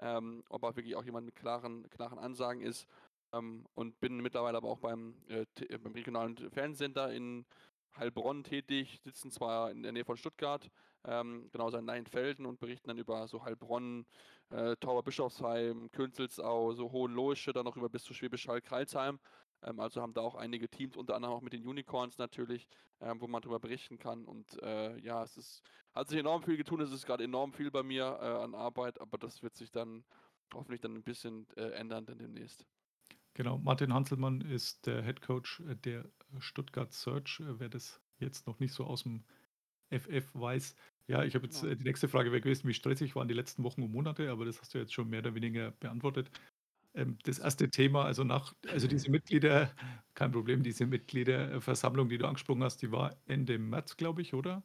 ähm, 0.00 0.42
ob 0.48 0.62
er 0.62 0.76
wirklich 0.76 0.96
auch 0.96 1.04
jemand 1.04 1.26
mit 1.26 1.34
klaren, 1.34 1.88
klaren 1.90 2.18
Ansagen 2.18 2.60
ist. 2.60 2.86
Ähm, 3.32 3.66
und 3.74 3.98
bin 4.00 4.20
mittlerweile 4.20 4.56
aber 4.56 4.68
auch 4.68 4.78
beim, 4.78 5.14
äh, 5.28 5.46
äh 5.68 5.78
beim 5.78 5.92
regionalen 5.92 6.36
Fernsehsender 6.50 7.12
in 7.12 7.44
Heilbronn 7.96 8.44
tätig, 8.44 9.00
sitzen 9.02 9.30
zwar 9.30 9.70
in 9.70 9.82
der 9.82 9.92
Nähe 9.92 10.04
von 10.04 10.16
Stuttgart, 10.16 10.70
ähm, 11.04 11.48
genauso 11.50 11.78
in 11.78 11.86
Leinfelden 11.86 12.46
und 12.46 12.58
berichten 12.58 12.88
dann 12.88 12.98
über 12.98 13.26
so 13.26 13.44
Heilbronn, 13.44 14.06
äh, 14.50 14.76
Tauberbischofsheim, 14.76 15.90
Künzelsau, 15.92 16.72
so 16.74 16.92
Hohenloische, 16.92 17.52
dann 17.52 17.64
noch 17.64 17.76
über 17.76 17.88
bis 17.88 18.04
zu 18.04 18.14
Schwäbisch 18.14 18.48
Hall-Kreilsheim. 18.48 19.18
Ähm, 19.62 19.80
also 19.80 20.00
haben 20.00 20.14
da 20.14 20.20
auch 20.20 20.34
einige 20.34 20.68
Teams, 20.68 20.96
unter 20.96 21.14
anderem 21.14 21.34
auch 21.34 21.42
mit 21.42 21.52
den 21.52 21.66
Unicorns 21.66 22.18
natürlich, 22.18 22.68
ähm, 23.00 23.20
wo 23.20 23.26
man 23.26 23.42
darüber 23.42 23.60
berichten 23.60 23.98
kann. 23.98 24.24
Und 24.24 24.60
äh, 24.62 24.98
ja, 25.00 25.22
es 25.22 25.36
ist, 25.36 25.62
hat 25.94 26.08
sich 26.08 26.18
enorm 26.18 26.42
viel 26.42 26.56
getan. 26.56 26.80
Es 26.80 26.92
ist 26.92 27.06
gerade 27.06 27.24
enorm 27.24 27.52
viel 27.52 27.70
bei 27.70 27.82
mir 27.82 28.04
äh, 28.20 28.42
an 28.42 28.54
Arbeit, 28.54 29.00
aber 29.00 29.18
das 29.18 29.42
wird 29.42 29.56
sich 29.56 29.70
dann 29.70 30.04
hoffentlich 30.54 30.80
dann 30.80 30.94
ein 30.94 31.02
bisschen 31.02 31.46
äh, 31.56 31.70
ändern 31.70 32.06
dann 32.06 32.18
demnächst. 32.18 32.66
Genau, 33.34 33.58
Martin 33.58 33.92
Hanselmann 33.92 34.40
ist 34.40 34.86
der 34.86 35.02
Head 35.02 35.20
Coach 35.20 35.62
der 35.84 36.08
Stuttgart 36.38 36.92
Search. 36.92 37.42
Wer 37.44 37.68
das 37.68 38.00
jetzt 38.18 38.46
noch 38.46 38.60
nicht 38.60 38.72
so 38.72 38.84
aus 38.84 39.02
dem 39.02 39.24
FF 39.90 40.34
weiß. 40.34 40.74
Ja, 41.06 41.22
ich 41.22 41.34
habe 41.34 41.44
jetzt. 41.46 41.62
Äh, 41.62 41.76
die 41.76 41.84
nächste 41.84 42.08
Frage 42.08 42.32
wäre 42.32 42.40
gewesen, 42.40 42.66
wie 42.68 42.74
stressig 42.74 43.14
waren 43.14 43.28
die 43.28 43.34
letzten 43.34 43.62
Wochen 43.62 43.82
und 43.82 43.92
Monate, 43.92 44.30
aber 44.30 44.44
das 44.44 44.60
hast 44.60 44.74
du 44.74 44.78
jetzt 44.78 44.92
schon 44.92 45.08
mehr 45.08 45.20
oder 45.20 45.34
weniger 45.34 45.70
beantwortet. 45.72 46.30
Ähm, 46.96 47.18
das 47.24 47.38
erste 47.38 47.70
Thema, 47.70 48.04
also 48.04 48.24
nach, 48.24 48.54
also 48.68 48.88
diese 48.88 49.10
Mitglieder, 49.10 49.70
kein 50.14 50.32
Problem, 50.32 50.62
diese 50.62 50.86
Mitgliederversammlung, 50.86 52.08
die 52.08 52.16
du 52.16 52.26
angesprochen 52.26 52.64
hast, 52.64 52.78
die 52.78 52.90
war 52.90 53.14
Ende 53.26 53.58
März, 53.58 53.96
glaube 53.96 54.22
ich, 54.22 54.32
oder? 54.32 54.62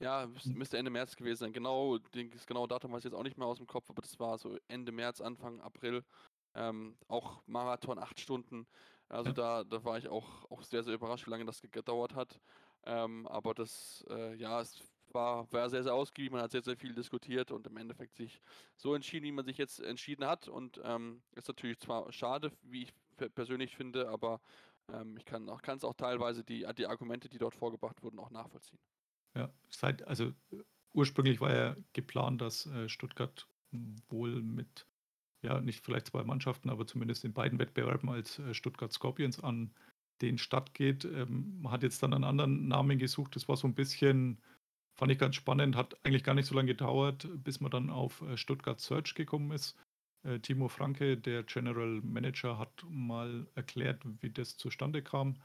Ja, 0.00 0.28
müsste 0.44 0.76
Ende 0.76 0.90
März 0.90 1.16
gewesen 1.16 1.38
sein. 1.38 1.52
Genau, 1.52 1.98
das 1.98 2.46
genaue 2.46 2.68
Datum 2.68 2.92
weiß 2.92 3.00
ich 3.00 3.04
jetzt 3.04 3.14
auch 3.14 3.22
nicht 3.22 3.38
mehr 3.38 3.46
aus 3.46 3.58
dem 3.58 3.66
Kopf, 3.66 3.88
aber 3.90 4.02
das 4.02 4.18
war 4.18 4.38
so 4.38 4.56
Ende 4.68 4.92
März, 4.92 5.20
Anfang 5.20 5.60
April. 5.60 6.04
Ähm, 6.54 6.96
auch 7.06 7.42
Marathon, 7.46 7.98
acht 7.98 8.18
Stunden. 8.18 8.66
Also 9.08 9.30
ja. 9.30 9.34
da, 9.34 9.64
da 9.64 9.84
war 9.84 9.98
ich 9.98 10.08
auch, 10.08 10.50
auch 10.50 10.62
sehr, 10.62 10.82
sehr 10.82 10.94
überrascht, 10.94 11.26
wie 11.26 11.30
lange 11.30 11.44
das 11.44 11.62
gedauert 11.62 12.14
hat. 12.14 12.40
Ähm, 12.84 13.26
aber 13.28 13.54
das, 13.54 14.04
äh, 14.10 14.34
ja, 14.34 14.60
es 14.60 14.82
war, 15.14 15.50
war 15.52 15.70
sehr, 15.70 15.82
sehr 15.82 15.94
ausgiebig, 15.94 16.32
man 16.32 16.42
hat 16.42 16.52
sehr, 16.52 16.62
sehr 16.62 16.76
viel 16.76 16.94
diskutiert 16.94 17.50
und 17.50 17.66
im 17.66 17.76
Endeffekt 17.76 18.16
sich 18.16 18.40
so 18.76 18.94
entschieden, 18.94 19.26
wie 19.26 19.32
man 19.32 19.44
sich 19.44 19.58
jetzt 19.58 19.80
entschieden 19.80 20.26
hat. 20.26 20.48
Und 20.48 20.80
ähm, 20.84 21.22
ist 21.36 21.48
natürlich 21.48 21.78
zwar 21.78 22.10
schade, 22.12 22.52
wie 22.62 22.84
ich 22.84 22.94
persönlich 23.34 23.76
finde, 23.76 24.08
aber 24.08 24.40
ähm, 24.92 25.16
ich 25.16 25.24
kann 25.24 25.48
es 25.48 25.84
auch 25.84 25.94
teilweise 25.94 26.44
die, 26.44 26.66
die 26.76 26.86
Argumente, 26.86 27.28
die 27.28 27.38
dort 27.38 27.54
vorgebracht 27.54 28.02
wurden, 28.02 28.18
auch 28.18 28.30
nachvollziehen. 28.30 28.78
Ja, 29.34 29.52
seit, 29.68 30.02
also 30.06 30.32
ursprünglich 30.94 31.40
war 31.40 31.54
ja 31.54 31.76
geplant, 31.92 32.40
dass 32.40 32.66
äh, 32.66 32.88
Stuttgart 32.88 33.46
wohl 34.08 34.42
mit, 34.42 34.86
ja, 35.42 35.60
nicht 35.60 35.84
vielleicht 35.84 36.06
zwei 36.06 36.24
Mannschaften, 36.24 36.70
aber 36.70 36.86
zumindest 36.86 37.24
in 37.24 37.34
beiden 37.34 37.58
Wettbewerben 37.58 38.08
als 38.08 38.38
äh, 38.38 38.54
Stuttgart 38.54 38.92
Scorpions 38.92 39.40
an 39.40 39.74
den 40.20 40.38
Stadt 40.38 40.74
geht. 40.74 41.04
Ähm, 41.04 41.60
man 41.60 41.72
hat 41.72 41.82
jetzt 41.82 42.02
dann 42.02 42.14
einen 42.14 42.24
anderen 42.24 42.68
Namen 42.68 42.98
gesucht. 42.98 43.36
Das 43.36 43.48
war 43.48 43.56
so 43.56 43.68
ein 43.68 43.74
bisschen 43.74 44.40
Fand 44.98 45.12
ich 45.12 45.18
ganz 45.18 45.36
spannend, 45.36 45.76
hat 45.76 45.96
eigentlich 46.04 46.24
gar 46.24 46.34
nicht 46.34 46.46
so 46.46 46.56
lange 46.56 46.66
gedauert, 46.66 47.28
bis 47.44 47.60
man 47.60 47.70
dann 47.70 47.88
auf 47.88 48.20
äh, 48.22 48.36
Stuttgart 48.36 48.80
Search 48.80 49.14
gekommen 49.14 49.52
ist. 49.52 49.76
Äh, 50.24 50.40
Timo 50.40 50.66
Franke, 50.66 51.16
der 51.16 51.44
General 51.44 52.00
Manager, 52.02 52.58
hat 52.58 52.84
mal 52.88 53.46
erklärt, 53.54 54.02
wie 54.20 54.30
das 54.30 54.56
zustande 54.56 55.00
kam. 55.00 55.36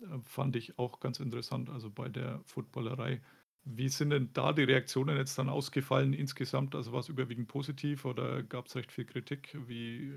Äh, 0.00 0.18
fand 0.24 0.56
ich 0.56 0.78
auch 0.78 1.00
ganz 1.00 1.20
interessant, 1.20 1.68
also 1.68 1.90
bei 1.90 2.08
der 2.08 2.40
Footballerei. 2.46 3.20
Wie 3.64 3.90
sind 3.90 4.08
denn 4.08 4.32
da 4.32 4.54
die 4.54 4.64
Reaktionen 4.64 5.18
jetzt 5.18 5.36
dann 5.36 5.50
ausgefallen 5.50 6.14
insgesamt? 6.14 6.74
Also 6.74 6.92
war 6.92 7.00
es 7.00 7.10
überwiegend 7.10 7.48
positiv 7.48 8.06
oder 8.06 8.42
gab 8.42 8.68
es 8.68 8.76
recht 8.76 8.90
viel 8.90 9.04
Kritik, 9.04 9.54
wie 9.66 10.14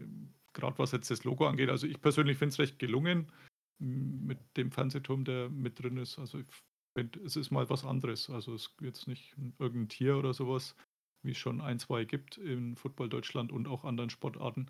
gerade 0.54 0.80
was 0.80 0.94
jetzt 0.94 1.12
das 1.12 1.26
Logo 1.26 1.46
angeht? 1.46 1.70
Also 1.70 1.88
ich 1.88 2.00
persönlich 2.00 2.38
finde 2.38 2.54
es 2.54 2.60
recht 2.60 2.80
gelungen 2.80 3.30
mit 3.80 4.40
dem 4.56 4.72
Fernsehturm, 4.72 5.26
der 5.26 5.50
mit 5.50 5.82
drin 5.84 5.98
ist. 5.98 6.18
Also 6.18 6.40
ich 6.40 6.48
es 6.96 7.36
ist 7.36 7.52
mal 7.52 7.70
was 7.70 7.86
anderes. 7.86 8.30
Also 8.30 8.54
es 8.54 8.68
ist 8.68 8.82
jetzt 8.82 9.08
nicht 9.08 9.36
irgendein 9.60 9.90
Tier 9.90 10.18
oder 10.18 10.34
sowas, 10.34 10.76
wie 11.24 11.32
es 11.32 11.38
schon 11.38 11.62
ein, 11.62 11.80
zwei 11.80 12.06
gibt 12.06 12.38
in 12.38 12.76
Football 12.76 13.10
Deutschland 13.10 13.52
und 13.52 13.68
auch 13.68 13.84
anderen 13.84 14.10
Sportarten. 14.10 14.68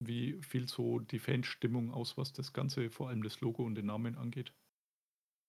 Wie 0.00 0.40
viel 0.42 0.68
so 0.68 0.98
die 0.98 1.18
Fanstimmung 1.18 1.92
aus, 1.92 2.16
was 2.16 2.32
das 2.32 2.52
Ganze, 2.52 2.90
vor 2.90 3.08
allem 3.08 3.22
das 3.22 3.40
Logo 3.40 3.64
und 3.64 3.74
den 3.74 3.86
Namen 3.86 4.16
angeht? 4.16 4.52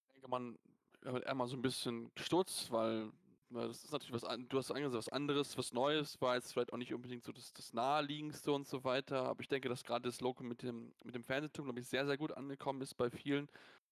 Ich 0.08 0.14
denke, 0.14 0.30
man 0.30 0.58
wird 1.02 1.26
einmal 1.26 1.48
so 1.48 1.56
ein 1.56 1.62
bisschen 1.62 2.12
gestutzt, 2.16 2.72
weil 2.72 3.12
äh, 3.52 3.68
das 3.68 3.84
ist 3.84 3.92
natürlich 3.92 4.14
was, 4.14 4.22
du 4.22 4.58
hast 4.58 4.72
angesagt, 4.72 4.98
was 4.98 5.10
anderes, 5.10 5.58
was 5.58 5.74
Neues, 5.74 6.20
war 6.22 6.36
jetzt 6.36 6.54
vielleicht 6.54 6.74
auch 6.74 6.78
nicht 6.78 6.94
unbedingt 6.94 7.24
so 7.24 7.32
das, 7.32 7.54
das 7.54 7.74
Naheliegendste 7.74 8.52
und 8.52 8.68
so 8.68 8.84
weiter, 8.84 9.24
aber 9.24 9.42
ich 9.42 9.48
denke, 9.48 9.70
dass 9.70 9.84
gerade 9.84 10.08
das 10.08 10.22
Logo 10.22 10.44
mit 10.44 10.62
dem, 10.64 10.94
mit 11.04 11.16
dem 11.16 11.24
Fernsehturm, 11.24 11.66
glaube 11.66 11.80
ich, 11.80 11.88
sehr, 11.88 12.06
sehr 12.06 12.18
gut 12.18 12.32
angekommen 12.32 12.82
ist 12.82 12.96
bei 12.96 13.10
vielen. 13.10 13.48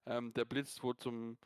Ähm, 0.06 0.34
der 0.34 0.46
Blitz 0.46 0.82
wurde 0.84 1.00
zum, 1.00 1.38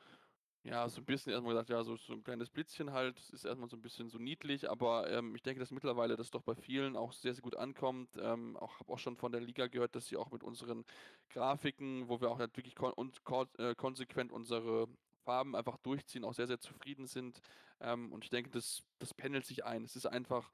ja, 0.67 0.89
so 0.89 0.99
ein 0.99 1.05
bisschen 1.05 1.31
erstmal 1.31 1.53
gesagt, 1.53 1.69
ja, 1.69 1.81
so, 1.83 1.95
so 1.95 2.11
ein 2.13 2.23
kleines 2.23 2.49
Blitzchen 2.49 2.91
halt, 2.91 3.17
ist 3.31 3.45
erstmal 3.45 3.69
so 3.69 3.77
ein 3.77 3.81
bisschen 3.81 4.09
so 4.09 4.17
niedlich, 4.17 4.69
aber 4.69 5.09
ähm, 5.09 5.33
ich 5.33 5.41
denke, 5.41 5.61
dass 5.61 5.71
mittlerweile 5.71 6.17
das 6.17 6.29
doch 6.29 6.41
bei 6.41 6.55
vielen 6.55 6.97
auch 6.97 7.13
sehr, 7.13 7.33
sehr 7.33 7.41
gut 7.41 7.55
ankommt. 7.55 8.09
Ähm, 8.19 8.57
auch 8.57 8.77
habe 8.79 8.91
auch 8.91 8.99
schon 8.99 9.15
von 9.15 9.31
der 9.31 9.39
Liga 9.39 9.67
gehört, 9.67 9.95
dass 9.95 10.07
sie 10.07 10.17
auch 10.17 10.29
mit 10.29 10.43
unseren 10.43 10.83
Grafiken, 11.29 12.09
wo 12.09 12.19
wir 12.19 12.29
auch 12.29 12.39
halt 12.39 12.55
wirklich 12.57 12.75
kon 12.75 12.91
und 12.91 13.23
kon 13.23 13.47
äh, 13.57 13.75
konsequent 13.75 14.33
unsere 14.33 14.89
Farben 15.23 15.55
einfach 15.55 15.77
durchziehen, 15.77 16.25
auch 16.25 16.33
sehr, 16.33 16.47
sehr 16.47 16.59
zufrieden 16.59 17.07
sind. 17.07 17.39
Ähm, 17.79 18.11
und 18.11 18.25
ich 18.25 18.29
denke, 18.29 18.49
das, 18.49 18.83
das 18.99 19.13
pendelt 19.13 19.45
sich 19.45 19.63
ein. 19.63 19.85
Es 19.85 19.95
ist 19.95 20.05
einfach 20.05 20.51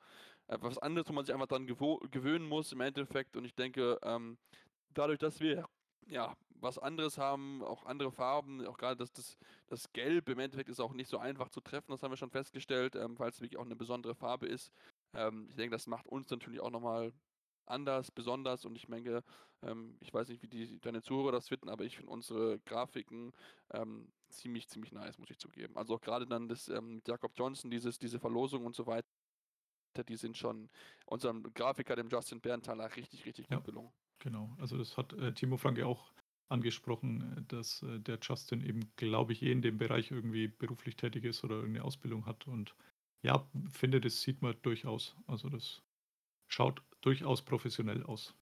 äh, 0.48 0.58
was 0.62 0.78
anderes, 0.78 1.10
wo 1.10 1.14
man 1.14 1.26
sich 1.26 1.34
einfach 1.34 1.48
dann 1.48 1.66
gewöhnen 1.66 2.48
muss 2.48 2.72
im 2.72 2.82
Endeffekt. 2.82 3.36
Und 3.36 3.46
ich 3.46 3.56
denke, 3.56 3.98
ähm, 4.04 4.38
dadurch, 4.94 5.18
dass 5.18 5.40
wir 5.40 5.68
ja, 6.08 6.36
was 6.64 6.80
anderes 6.80 7.18
haben, 7.18 7.62
auch 7.62 7.86
andere 7.86 8.12
Farben, 8.12 8.66
auch 8.66 8.78
gerade 8.78 8.96
das, 8.96 9.12
das, 9.12 9.38
das 9.68 9.92
Gelb 9.94 10.30
im 10.30 10.40
Endeffekt 10.40 10.70
ist 10.70 10.80
auch 10.80 10.94
nicht 10.94 11.10
so 11.10 11.18
einfach 11.18 11.50
zu 11.50 11.62
treffen, 11.62 11.92
das 11.92 12.02
haben 12.02 12.12
wir 12.12 12.18
schon 12.18 12.32
festgestellt, 12.32 12.96
ähm, 12.96 13.20
weil 13.20 13.30
es 13.30 13.42
wirklich 13.42 13.60
auch 13.60 13.66
eine 13.66 13.76
besondere 13.76 14.16
Farbe 14.16 14.48
ist. 14.48 14.72
Ähm, 15.14 15.48
ich 15.50 15.56
denke, 15.56 15.76
das 15.76 15.88
macht 15.88 16.08
uns 16.08 16.30
natürlich 16.30 16.62
auch 16.62 16.72
nochmal 16.72 17.14
anders, 17.66 18.12
besonders 18.12 18.66
und 18.66 18.76
ich 18.76 18.88
denke, 18.88 19.24
ähm, 19.62 19.98
ich 20.00 20.14
weiß 20.14 20.30
nicht, 20.30 20.42
wie 20.42 20.48
die, 20.48 20.80
deine 20.80 21.02
Zuhörer 21.02 21.32
das 21.32 21.48
finden, 21.50 21.70
aber 21.70 21.84
ich 21.84 21.98
finde 21.98 22.12
unsere 22.12 22.60
Grafiken 22.60 23.34
ähm, 23.72 24.12
ziemlich, 24.30 24.68
ziemlich 24.68 24.92
nice, 24.92 25.18
muss 25.18 25.30
ich 25.30 25.38
zugeben. 25.38 25.78
Also 25.78 25.96
auch 25.96 26.02
gerade 26.02 26.26
dann 26.26 26.48
das 26.48 26.70
ähm, 26.70 26.96
mit 26.96 27.08
Jakob 27.08 27.34
Johnson, 27.36 27.72
dieses, 27.72 28.00
diese 28.00 28.20
Verlosung 28.20 28.66
und 28.66 28.76
so 28.76 28.86
weiter, 28.88 29.06
die 30.08 30.16
sind 30.16 30.38
schon 30.38 30.70
unserem 31.06 31.44
Grafiker, 31.54 31.96
dem 31.96 32.10
Justin 32.10 32.42
Berntaler, 32.42 32.96
richtig, 32.96 33.26
richtig 33.26 33.48
ja. 33.50 33.58
gut 33.58 33.66
gelungen. 33.66 33.92
Genau, 34.20 34.56
also 34.60 34.78
das 34.78 34.98
hat 34.98 35.14
äh, 35.14 35.34
Timo 35.34 35.58
Franke 35.58 35.86
auch 35.86 36.12
angesprochen, 36.54 37.36
äh, 37.38 37.42
dass 37.48 37.84
äh, 37.84 38.00
der 38.00 38.20
Justin 38.22 38.62
eben, 38.62 38.92
glaube 38.96 39.34
ich, 39.34 39.42
eh 39.42 39.52
in 39.52 39.62
dem 39.62 39.78
Bereich 39.78 40.12
irgendwie 40.12 40.48
beruflich 40.48 40.96
tätig 40.96 41.26
ist 41.26 41.44
oder 41.44 41.56
irgendeine 41.56 41.84
Ausbildung 41.84 42.26
hat. 42.26 42.48
Und 42.48 42.74
ja, 43.24 43.46
finde, 43.70 44.00
das 44.00 44.22
sieht 44.22 44.42
man 44.42 44.56
durchaus. 44.62 45.16
Also 45.28 45.50
das 45.50 45.82
schaut 46.48 46.82
durchaus 47.02 47.42
professionell 47.42 48.04
aus. 48.04 48.34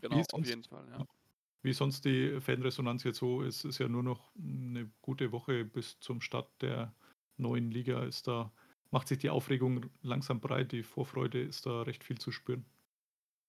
Genau, 0.00 0.16
sonst, 0.16 0.34
auf 0.34 0.46
jeden 0.46 0.64
Fall, 0.64 0.86
ja. 0.90 1.06
Wie 1.62 1.72
sonst 1.72 2.04
die 2.04 2.40
Fanresonanz 2.40 3.04
jetzt 3.04 3.18
so 3.18 3.42
ist, 3.42 3.64
ist 3.64 3.78
ja 3.78 3.88
nur 3.88 4.02
noch 4.02 4.34
eine 4.36 4.90
gute 5.02 5.30
Woche 5.32 5.64
bis 5.64 5.98
zum 6.00 6.20
Start 6.20 6.48
der 6.62 6.94
neuen 7.36 7.70
Liga. 7.70 8.02
Ist 8.04 8.28
da, 8.28 8.50
macht 8.90 9.08
sich 9.08 9.18
die 9.18 9.30
Aufregung 9.30 9.86
langsam 10.02 10.40
breit, 10.40 10.72
die 10.72 10.82
Vorfreude 10.82 11.40
ist 11.40 11.66
da 11.66 11.82
recht 11.82 12.02
viel 12.02 12.18
zu 12.18 12.32
spüren. 12.32 12.64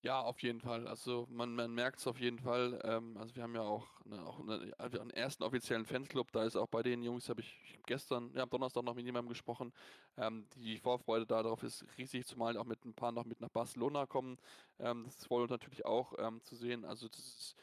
Ja, 0.04 0.20
auf 0.22 0.42
jeden 0.42 0.60
Fall. 0.62 0.88
Also 0.88 1.28
man, 1.30 1.54
man 1.54 1.72
merkt 1.76 2.00
es 2.00 2.08
auf 2.08 2.20
jeden 2.20 2.40
Fall. 2.40 2.80
Ähm, 2.84 3.18
also 3.18 3.36
wir 3.36 3.44
haben 3.44 3.54
ja 3.54 3.62
auch, 3.62 3.86
eine, 4.04 4.26
auch 4.26 4.40
eine, 4.40 4.74
einen 4.80 5.12
ersten 5.12 5.44
offiziellen 5.44 5.86
Fanclub. 5.86 6.32
Da 6.32 6.44
ist 6.44 6.56
auch 6.56 6.66
bei 6.68 6.82
den 6.82 7.04
Jungs, 7.04 7.30
habe 7.30 7.42
ich 7.42 7.80
gestern, 7.86 8.34
ja, 8.34 8.42
am 8.42 8.50
Donnerstag 8.50 8.84
noch 8.84 8.96
mit 8.96 9.06
jemandem 9.06 9.30
gesprochen. 9.30 9.72
Ähm, 10.18 10.48
die 10.56 10.80
Vorfreude 10.80 11.28
darauf 11.28 11.62
ist 11.62 11.86
riesig, 12.00 12.26
zumal 12.26 12.58
auch 12.58 12.66
mit 12.66 12.84
ein 12.84 12.96
paar 12.96 13.12
noch 13.12 13.26
mit 13.26 13.42
nach 13.42 13.50
Barcelona 13.50 14.08
kommen. 14.08 14.38
Ähm, 14.80 15.04
das 15.06 15.18
ist 15.18 15.30
wohl 15.30 15.46
natürlich 15.46 15.86
auch 15.86 16.14
ähm, 16.18 16.42
zu 16.44 16.56
sehen. 16.56 16.84
Also 16.84 17.08
das 17.08 17.20
ist 17.20 17.56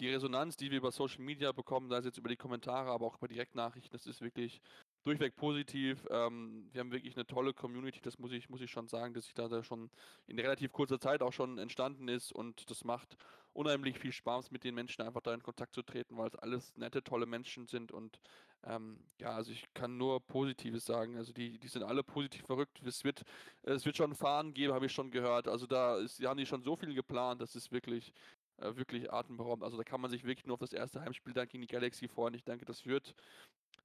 die 0.00 0.08
Resonanz, 0.08 0.56
die 0.56 0.70
wir 0.72 0.78
über 0.78 0.90
Social 0.90 1.22
Media 1.22 1.52
bekommen, 1.52 1.88
sei 1.88 1.98
es 1.98 2.04
jetzt 2.06 2.18
über 2.18 2.28
die 2.28 2.36
Kommentare, 2.36 2.90
aber 2.90 3.06
auch 3.06 3.18
über 3.18 3.28
Direktnachrichten, 3.28 3.92
das 3.92 4.06
ist 4.06 4.20
wirklich 4.20 4.60
durchweg 5.04 5.36
positiv. 5.36 6.06
Ähm, 6.10 6.68
wir 6.72 6.80
haben 6.80 6.92
wirklich 6.92 7.16
eine 7.16 7.26
tolle 7.26 7.54
Community, 7.54 8.00
das 8.00 8.18
muss 8.18 8.32
ich, 8.32 8.48
muss 8.48 8.60
ich 8.60 8.70
schon 8.70 8.88
sagen, 8.88 9.14
dass 9.14 9.24
sich 9.24 9.34
da, 9.34 9.48
da 9.48 9.62
schon 9.62 9.90
in 10.26 10.38
relativ 10.38 10.72
kurzer 10.72 10.98
Zeit 10.98 11.22
auch 11.22 11.32
schon 11.32 11.58
entstanden 11.58 12.08
ist 12.08 12.32
und 12.32 12.70
das 12.70 12.84
macht 12.84 13.16
unheimlich 13.52 13.98
viel 13.98 14.12
Spaß, 14.12 14.50
mit 14.50 14.64
den 14.64 14.74
Menschen 14.74 15.02
einfach 15.02 15.20
da 15.20 15.32
in 15.32 15.42
Kontakt 15.42 15.74
zu 15.74 15.82
treten, 15.82 16.16
weil 16.16 16.28
es 16.28 16.34
alles 16.34 16.76
nette, 16.76 17.04
tolle 17.04 17.26
Menschen 17.26 17.66
sind 17.66 17.92
und 17.92 18.18
ähm, 18.66 18.98
ja, 19.20 19.30
also 19.30 19.52
ich 19.52 19.66
kann 19.74 19.96
nur 19.96 20.20
Positives 20.20 20.84
sagen. 20.86 21.16
Also 21.16 21.32
die, 21.32 21.58
die 21.58 21.68
sind 21.68 21.82
alle 21.82 22.02
positiv 22.02 22.46
verrückt. 22.46 22.80
Es 22.84 23.04
wird, 23.04 23.22
es 23.62 23.84
wird 23.84 23.96
schon 23.96 24.14
Fahren 24.14 24.54
geben, 24.54 24.72
habe 24.72 24.86
ich 24.86 24.92
schon 24.92 25.10
gehört. 25.10 25.48
Also 25.48 25.66
da 25.66 25.98
ist, 25.98 26.24
haben 26.24 26.38
die 26.38 26.46
schon 26.46 26.62
so 26.62 26.76
viel 26.76 26.94
geplant, 26.94 27.40
das 27.40 27.56
ist 27.56 27.72
wirklich, 27.72 28.12
äh, 28.58 28.74
wirklich 28.76 29.12
atemberaubend. 29.12 29.64
Also 29.64 29.76
da 29.76 29.84
kann 29.84 30.00
man 30.00 30.10
sich 30.10 30.24
wirklich 30.24 30.46
nur 30.46 30.54
auf 30.54 30.60
das 30.60 30.72
erste 30.72 31.00
Heimspiel 31.00 31.34
dann 31.34 31.48
gegen 31.48 31.62
die 31.62 31.68
Galaxy 31.68 32.08
freuen. 32.08 32.34
Ich 32.34 32.44
denke, 32.44 32.64
das 32.64 32.86
wird 32.86 33.14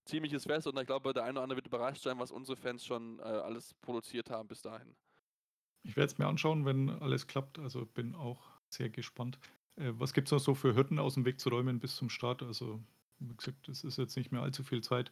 ziemliches 0.05 0.45
Fest 0.45 0.67
und 0.67 0.77
ich 0.77 0.85
glaube, 0.85 1.13
der 1.13 1.23
eine 1.23 1.33
oder 1.33 1.43
andere 1.43 1.57
wird 1.57 1.67
überrascht 1.67 2.03
sein, 2.03 2.19
was 2.19 2.31
unsere 2.31 2.55
Fans 2.55 2.85
schon 2.85 3.19
äh, 3.19 3.23
alles 3.23 3.73
produziert 3.81 4.29
haben 4.29 4.47
bis 4.47 4.61
dahin. 4.61 4.95
Ich 5.83 5.95
werde 5.95 6.11
es 6.11 6.17
mir 6.17 6.27
anschauen, 6.27 6.65
wenn 6.65 6.89
alles 6.89 7.27
klappt. 7.27 7.59
Also 7.59 7.85
bin 7.85 8.15
auch 8.15 8.49
sehr 8.69 8.89
gespannt. 8.89 9.39
Äh, 9.75 9.91
was 9.93 10.13
gibt 10.13 10.27
es 10.27 10.31
noch 10.31 10.39
so 10.39 10.55
für 10.55 10.75
Hürden 10.75 10.99
aus 10.99 11.13
dem 11.13 11.25
Weg 11.25 11.39
zu 11.39 11.49
räumen 11.49 11.79
bis 11.79 11.95
zum 11.95 12.09
Start? 12.09 12.43
Also, 12.43 12.81
wie 13.19 13.35
gesagt, 13.35 13.69
es 13.69 13.83
ist 13.83 13.97
jetzt 13.97 14.17
nicht 14.17 14.31
mehr 14.31 14.41
allzu 14.41 14.63
viel 14.63 14.81
Zeit. 14.81 15.11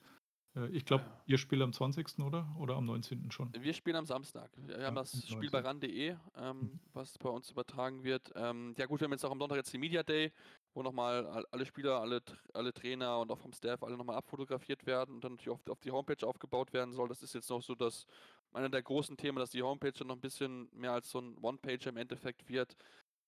Äh, 0.56 0.67
ich 0.69 0.86
glaube, 0.86 1.04
ja. 1.04 1.21
ihr 1.26 1.38
spielt 1.38 1.62
am 1.62 1.73
20. 1.73 2.19
oder? 2.19 2.54
Oder 2.60 2.76
am 2.76 2.86
19. 2.86 3.32
schon? 3.32 3.52
Wir 3.58 3.73
spielen 3.73 3.95
am 3.95 4.06
Samstag. 4.06 4.52
Wir 4.58 4.80
ja, 4.80 4.88
haben 4.88 4.95
das 4.95 5.28
Spiel 5.28 5.50
bei 5.50 5.60
ran.de, 5.60 6.15
ähm, 6.36 6.60
mhm. 6.60 6.80
was 6.93 7.17
bei 7.17 7.30
uns 7.30 7.50
übertragen 7.50 8.04
wird. 8.04 8.32
Ähm, 8.36 8.76
ja 8.78 8.86
gut, 8.86 9.00
wir 9.00 9.06
haben 9.06 9.13
jetzt 9.13 9.26
auch 9.26 9.32
am 9.32 9.39
Sonntag 9.39 9.58
jetzt 9.58 9.73
den 9.73 9.82
Media 9.82 10.04
Day 10.04 10.32
wo 10.77 10.83
nochmal 10.83 11.45
alle 11.49 11.65
Spieler, 11.65 11.99
alle, 11.99 12.21
alle 12.53 12.71
Trainer 12.71 13.19
und 13.19 13.31
auch 13.31 13.39
vom 13.39 13.51
Staff 13.51 13.81
alle 13.81 13.97
nochmal 13.97 14.15
abfotografiert 14.15 14.85
werden 14.85 15.15
und 15.15 15.23
dann 15.23 15.33
natürlich 15.33 15.49
auf, 15.49 15.67
auf 15.67 15.79
die 15.79 15.89
Homepage 15.89 16.25
aufgebaut 16.25 16.71
werden 16.71 16.93
soll. 16.93 17.09
Das 17.09 17.23
ist 17.23 17.33
jetzt 17.33 17.49
noch 17.49 17.63
so 17.63 17.73
das 17.73 18.05
einer 18.53 18.69
der 18.69 18.83
großen 18.83 19.17
Themen, 19.17 19.39
dass 19.39 19.49
die 19.49 19.63
Homepage 19.63 19.91
dann 19.91 20.07
noch 20.07 20.15
ein 20.15 20.21
bisschen 20.21 20.69
mehr 20.73 20.91
als 20.91 21.09
so 21.09 21.19
ein 21.19 21.35
One-Pager 21.41 21.89
im 21.89 21.97
Endeffekt 21.97 22.47
wird. 22.47 22.75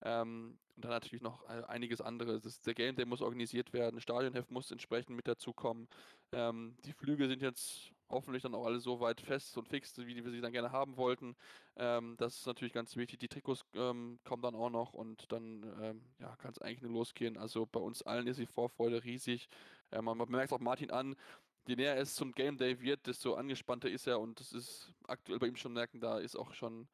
Ähm, 0.02 0.58
und 0.76 0.86
dann 0.86 0.92
natürlich 0.92 1.22
noch 1.22 1.44
einiges 1.46 2.00
anderes. 2.00 2.44
Das, 2.44 2.62
der 2.62 2.74
Game 2.74 2.96
Day 2.96 3.06
muss 3.06 3.22
organisiert 3.22 3.74
werden, 3.74 4.00
Stadionheft 4.00 4.50
muss 4.50 4.72
entsprechend 4.72 5.16
mit 5.16 5.28
dazukommen. 5.28 5.90
Ähm, 6.32 6.78
die 6.86 6.94
Flüge 6.94 7.28
sind 7.28 7.42
jetzt 7.42 7.92
hoffentlich 8.10 8.44
dann 8.44 8.56
auch 8.56 8.66
alle 8.66 8.80
so 8.80 9.00
weit 9.00 9.22
fest 9.22 9.58
und 9.58 9.68
fix, 9.68 9.98
wie 9.98 10.16
wir 10.16 10.32
sie 10.32 10.42
dann 10.42 10.52
gerne 10.52 10.72
haben 10.72 10.98
wollten. 10.98 11.36
Ähm, 11.76 12.16
das 12.18 12.38
ist 12.38 12.48
natürlich 12.48 12.74
ganz 12.74 12.96
wichtig. 12.96 13.20
Die 13.20 13.28
Trikots 13.28 13.66
ähm, 13.74 14.20
kommen 14.24 14.42
dann 14.42 14.56
auch 14.56 14.70
noch 14.70 14.94
und 14.94 15.32
dann 15.32 15.64
ähm, 15.82 16.02
ja, 16.20 16.36
kann 16.38 16.52
es 16.52 16.60
eigentlich 16.60 16.82
nur 16.82 16.92
losgehen. 16.92 17.38
Also 17.38 17.66
bei 17.66 17.80
uns 17.80 18.02
allen 18.02 18.28
ist 18.28 18.40
die 18.40 18.46
Vorfreude 18.46 19.04
riesig. 19.04 19.50
Ähm, 19.92 20.06
man 20.06 20.18
merkt 20.30 20.54
auch 20.54 20.60
Martin 20.60 20.92
an, 20.92 21.16
je 21.68 21.76
näher 21.76 21.98
es 21.98 22.16
zum 22.16 22.32
Game 22.32 22.58
Day 22.58 22.80
wird, 22.80 23.06
desto 23.06 23.36
angespannter 23.36 23.90
ist 23.90 24.08
er 24.08 24.20
und 24.20 24.40
das 24.40 24.54
ist 24.54 24.94
aktuell 25.08 25.40
bei 25.40 25.48
ihm 25.48 25.56
schon 25.56 25.74
merken, 25.74 26.00
da 26.00 26.20
ist 26.20 26.36
auch 26.36 26.54
schon 26.54 26.88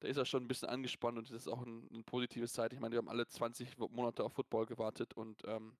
da 0.00 0.08
ist 0.08 0.16
er 0.16 0.26
schon 0.26 0.44
ein 0.44 0.48
bisschen 0.48 0.68
angespannt 0.68 1.18
und 1.18 1.30
das 1.30 1.36
ist 1.36 1.48
auch 1.48 1.62
ein, 1.62 1.88
ein 1.92 2.04
positives 2.04 2.52
Zeichen. 2.52 2.74
Ich 2.74 2.80
meine, 2.80 2.92
wir 2.92 2.98
haben 2.98 3.08
alle 3.08 3.26
20 3.26 3.78
Monate 3.78 4.24
auf 4.24 4.34
Football 4.34 4.66
gewartet 4.66 5.14
und 5.14 5.42
ähm, 5.46 5.76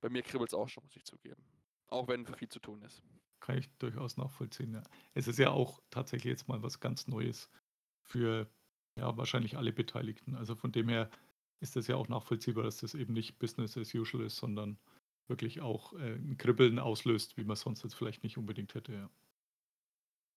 bei 0.00 0.08
mir 0.08 0.22
kribbelt 0.22 0.50
es 0.50 0.54
auch 0.54 0.68
schon, 0.68 0.84
muss 0.84 0.96
ich 0.96 1.04
zugeben. 1.04 1.42
Auch 1.88 2.08
wenn 2.08 2.26
viel 2.26 2.48
zu 2.48 2.60
tun 2.60 2.82
ist. 2.82 3.02
Kann 3.40 3.58
ich 3.58 3.68
durchaus 3.78 4.16
nachvollziehen, 4.16 4.72
ja. 4.72 4.82
Es 5.14 5.28
ist 5.28 5.38
ja 5.38 5.50
auch 5.50 5.80
tatsächlich 5.90 6.30
jetzt 6.30 6.48
mal 6.48 6.62
was 6.62 6.80
ganz 6.80 7.06
Neues 7.06 7.50
für 8.02 8.48
ja, 8.96 9.16
wahrscheinlich 9.16 9.56
alle 9.56 9.72
Beteiligten. 9.72 10.34
Also 10.34 10.54
von 10.54 10.72
dem 10.72 10.88
her 10.88 11.10
ist 11.60 11.76
das 11.76 11.86
ja 11.86 11.96
auch 11.96 12.08
nachvollziehbar, 12.08 12.64
dass 12.64 12.78
das 12.78 12.94
eben 12.94 13.12
nicht 13.12 13.38
Business 13.38 13.76
as 13.76 13.94
usual 13.94 14.24
ist, 14.24 14.36
sondern 14.36 14.78
wirklich 15.28 15.60
auch 15.60 15.92
äh, 15.94 16.14
ein 16.14 16.36
Kribbeln 16.36 16.78
auslöst, 16.78 17.36
wie 17.36 17.44
man 17.44 17.56
sonst 17.56 17.82
jetzt 17.82 17.94
vielleicht 17.94 18.22
nicht 18.22 18.38
unbedingt 18.38 18.74
hätte, 18.74 18.92
ja. 18.92 19.10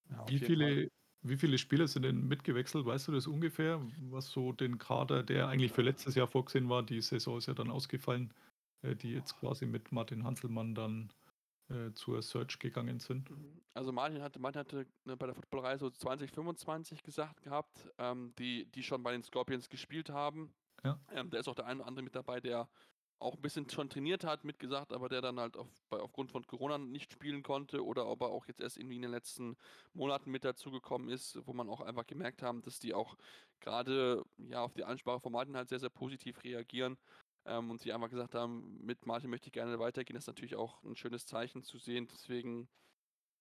ja 0.09 0.29
wie 0.29 0.39
viele 0.39 0.89
wie 1.27 1.37
viele 1.37 1.57
Spieler 1.57 1.87
sind 1.87 2.03
denn 2.03 2.27
mitgewechselt? 2.27 2.85
Weißt 2.85 3.07
du 3.07 3.11
das 3.11 3.27
ungefähr? 3.27 3.81
Was 4.09 4.29
so 4.29 4.51
den 4.51 4.77
Kader, 4.77 5.23
der 5.23 5.47
eigentlich 5.47 5.71
für 5.71 5.81
letztes 5.81 6.15
Jahr 6.15 6.27
vorgesehen 6.27 6.69
war, 6.69 6.83
die 6.83 7.01
Saison 7.01 7.37
ist 7.37 7.47
ja 7.47 7.53
dann 7.53 7.71
ausgefallen, 7.71 8.33
äh, 8.83 8.95
die 8.95 9.11
jetzt 9.11 9.37
quasi 9.39 9.65
mit 9.65 9.91
Martin 9.91 10.23
Hanselmann 10.23 10.75
dann 10.75 11.09
äh, 11.69 11.91
zur 11.93 12.21
Search 12.21 12.59
gegangen 12.59 12.99
sind? 12.99 13.29
Mhm. 13.29 13.61
Also 13.73 13.91
Martin 13.91 14.21
hatte, 14.21 14.39
Martin 14.39 14.59
hatte 14.59 14.87
ne, 15.05 15.17
bei 15.17 15.25
der 15.25 15.35
Footballreise 15.35 15.91
2025 15.91 17.03
gesagt 17.03 17.41
gehabt, 17.41 17.89
ähm, 17.97 18.33
die, 18.37 18.65
die 18.67 18.83
schon 18.83 19.01
bei 19.03 19.11
den 19.11 19.23
Scorpions 19.23 19.69
gespielt 19.69 20.09
haben. 20.09 20.53
Ja. 20.83 20.99
Ähm, 21.11 21.29
da 21.31 21.39
ist 21.39 21.47
auch 21.47 21.55
der 21.55 21.65
eine 21.65 21.79
oder 21.79 21.87
andere 21.87 22.03
mit 22.03 22.15
dabei, 22.15 22.39
der 22.39 22.69
auch 23.25 23.35
ein 23.35 23.41
bisschen 23.41 23.69
schon 23.69 23.89
trainiert 23.89 24.23
hat, 24.23 24.43
mitgesagt, 24.43 24.93
aber 24.93 25.09
der 25.09 25.21
dann 25.21 25.39
halt 25.39 25.57
auf, 25.57 25.67
bei, 25.89 25.97
aufgrund 25.97 26.31
von 26.31 26.45
Corona 26.45 26.77
nicht 26.77 27.11
spielen 27.11 27.43
konnte 27.43 27.83
oder 27.83 28.07
ob 28.07 28.21
er 28.21 28.29
auch 28.29 28.45
jetzt 28.47 28.61
erst 28.61 28.77
irgendwie 28.77 28.95
in 28.97 29.01
den 29.01 29.11
letzten 29.11 29.57
Monaten 29.93 30.31
mit 30.31 30.45
dazugekommen 30.45 31.09
ist, 31.09 31.39
wo 31.45 31.53
man 31.53 31.69
auch 31.69 31.81
einfach 31.81 32.05
gemerkt 32.05 32.41
haben, 32.41 32.61
dass 32.61 32.79
die 32.79 32.93
auch 32.93 33.17
gerade 33.59 34.23
ja 34.37 34.61
auf 34.61 34.73
die 34.73 34.83
Ansprache 34.83 35.19
von 35.19 35.31
Martin 35.31 35.57
halt 35.57 35.69
sehr, 35.69 35.79
sehr 35.79 35.89
positiv 35.89 36.43
reagieren 36.43 36.97
ähm, 37.45 37.71
und 37.71 37.81
sie 37.81 37.93
einfach 37.93 38.09
gesagt 38.09 38.35
haben, 38.35 38.77
mit 38.85 39.05
Martin 39.05 39.29
möchte 39.29 39.47
ich 39.47 39.53
gerne 39.53 39.79
weitergehen. 39.79 40.15
Das 40.15 40.23
ist 40.23 40.27
natürlich 40.27 40.55
auch 40.55 40.83
ein 40.83 40.95
schönes 40.95 41.25
Zeichen 41.25 41.63
zu 41.63 41.77
sehen. 41.77 42.07
Deswegen 42.07 42.67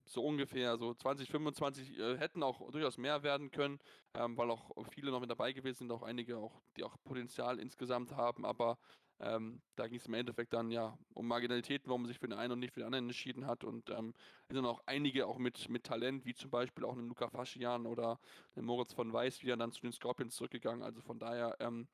so 0.06 0.24
ungefähr, 0.24 0.76
so 0.76 0.94
20, 0.94 1.30
25 1.30 1.98
äh, 1.98 2.18
hätten 2.18 2.42
auch 2.42 2.70
durchaus 2.70 2.98
mehr 2.98 3.22
werden 3.22 3.50
können, 3.50 3.78
ähm, 4.14 4.36
weil 4.36 4.50
auch 4.50 4.70
viele 4.90 5.10
noch 5.10 5.20
mit 5.20 5.30
dabei 5.30 5.52
gewesen 5.52 5.78
sind, 5.78 5.92
auch 5.92 6.02
einige 6.02 6.38
auch, 6.38 6.62
die 6.76 6.84
auch 6.84 6.96
Potenzial 7.04 7.58
insgesamt 7.58 8.12
haben, 8.12 8.44
aber 8.44 8.78
ähm, 9.20 9.60
da 9.76 9.86
ging 9.86 9.98
es 9.98 10.06
im 10.06 10.14
Endeffekt 10.14 10.52
dann 10.52 10.70
ja 10.70 10.98
um 11.14 11.28
Marginalitäten, 11.28 11.88
warum 11.88 12.02
man 12.02 12.08
sich 12.08 12.18
für 12.18 12.28
den 12.28 12.38
einen 12.38 12.52
und 12.52 12.58
nicht 12.58 12.74
für 12.74 12.80
den 12.80 12.86
anderen 12.86 13.06
entschieden 13.06 13.46
hat. 13.46 13.64
Und 13.64 13.90
ähm, 13.90 14.12
es 14.48 14.56
sind 14.56 14.66
auch 14.66 14.82
einige 14.86 15.26
auch 15.26 15.38
mit, 15.38 15.68
mit 15.68 15.84
Talent, 15.84 16.24
wie 16.24 16.34
zum 16.34 16.50
Beispiel 16.50 16.84
auch 16.84 16.96
einen 16.96 17.08
Luca 17.08 17.28
Faschian 17.30 17.86
oder 17.86 18.18
den 18.56 18.64
Moritz 18.64 18.92
von 18.92 19.12
Weiß, 19.12 19.42
wieder 19.42 19.56
dann 19.56 19.72
zu 19.72 19.82
den 19.82 19.92
Scorpions 19.92 20.34
zurückgegangen. 20.34 20.82
Also 20.82 21.00
von 21.00 21.18
daher 21.18 21.56
ähm, 21.60 21.86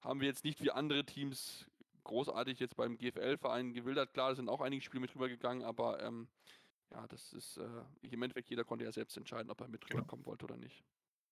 haben 0.00 0.20
wir 0.20 0.28
jetzt 0.28 0.44
nicht 0.44 0.62
wie 0.62 0.70
andere 0.70 1.04
Teams 1.04 1.66
großartig 2.04 2.58
jetzt 2.60 2.76
beim 2.76 2.96
GFL-Verein 2.96 3.74
gewildert. 3.74 4.14
Klar, 4.14 4.30
da 4.30 4.34
sind 4.36 4.48
auch 4.48 4.60
einige 4.60 4.82
Spiele 4.82 5.00
mit 5.00 5.14
rübergegangen, 5.14 5.64
aber 5.64 6.02
ähm, 6.02 6.28
ja, 6.92 7.06
das 7.08 7.32
ist 7.32 7.56
äh, 7.58 7.82
im 8.02 8.22
Endeffekt, 8.22 8.48
jeder 8.48 8.64
konnte 8.64 8.84
ja 8.84 8.92
selbst 8.92 9.16
entscheiden, 9.16 9.50
ob 9.50 9.60
er 9.60 9.68
mit 9.68 9.84
rüberkommen 9.90 10.24
wollte 10.26 10.44
oder 10.44 10.56
nicht. 10.56 10.84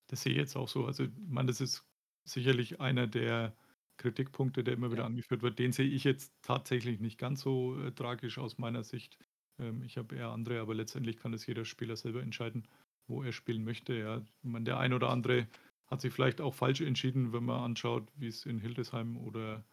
Das 0.07 0.21
sehe 0.21 0.33
ich 0.33 0.37
jetzt 0.37 0.55
auch 0.55 0.67
so. 0.67 0.85
Also, 0.85 1.07
meine, 1.27 1.47
das 1.47 1.61
ist 1.61 1.85
sicherlich 2.23 2.79
einer 2.79 3.07
der 3.07 3.55
Kritikpunkte, 3.99 4.63
der 4.63 4.73
immer 4.73 4.91
wieder 4.91 5.03
Ja. 5.03 5.05
angeführt 5.05 5.43
wird. 5.43 5.59
Den 5.59 5.71
sehe 5.73 5.87
ich 5.87 6.03
jetzt 6.03 6.33
tatsächlich 6.41 6.99
nicht 6.99 7.19
ganz 7.19 7.41
so 7.41 7.79
äh, 7.79 7.91
tragisch 7.91 8.39
aus 8.39 8.57
meiner 8.57 8.83
Sicht. 8.83 9.19
Ähm, 9.59 9.83
ich 9.83 9.97
habe 9.97 10.15
eher 10.15 10.29
andere, 10.29 10.59
aber 10.61 10.73
letztendlich 10.75 11.17
kann 11.17 11.33
es 11.33 11.45
jeder 11.45 11.65
Spieler 11.65 11.95
selber 11.95 12.23
entscheiden, 12.23 12.67
wo 13.07 13.23
er 13.23 13.31
spielen 13.33 13.63
möchte. 13.63 13.93
Ja. 13.95 14.23
Meine, 14.41 14.65
der 14.65 14.79
ein 14.79 14.93
oder 14.93 15.09
andere 15.11 15.47
hat 15.87 16.01
sich 16.01 16.13
vielleicht 16.13 16.41
auch 16.41 16.55
falsch 16.55 16.81
entschieden, 16.81 17.33
wenn 17.33 17.45
man 17.45 17.61
anschaut, 17.63 18.07
wie 18.15 18.27
es 18.27 18.45
in 18.45 18.59
Hildesheim 18.59 19.17
oder 19.17 19.65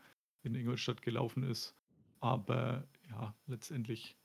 in 0.42 0.54
Ingolstadt 0.54 1.02
gelaufen 1.02 1.42
ist. 1.42 1.74
Aber 2.20 2.86
ja, 3.10 3.34
letztendlich 3.46 4.16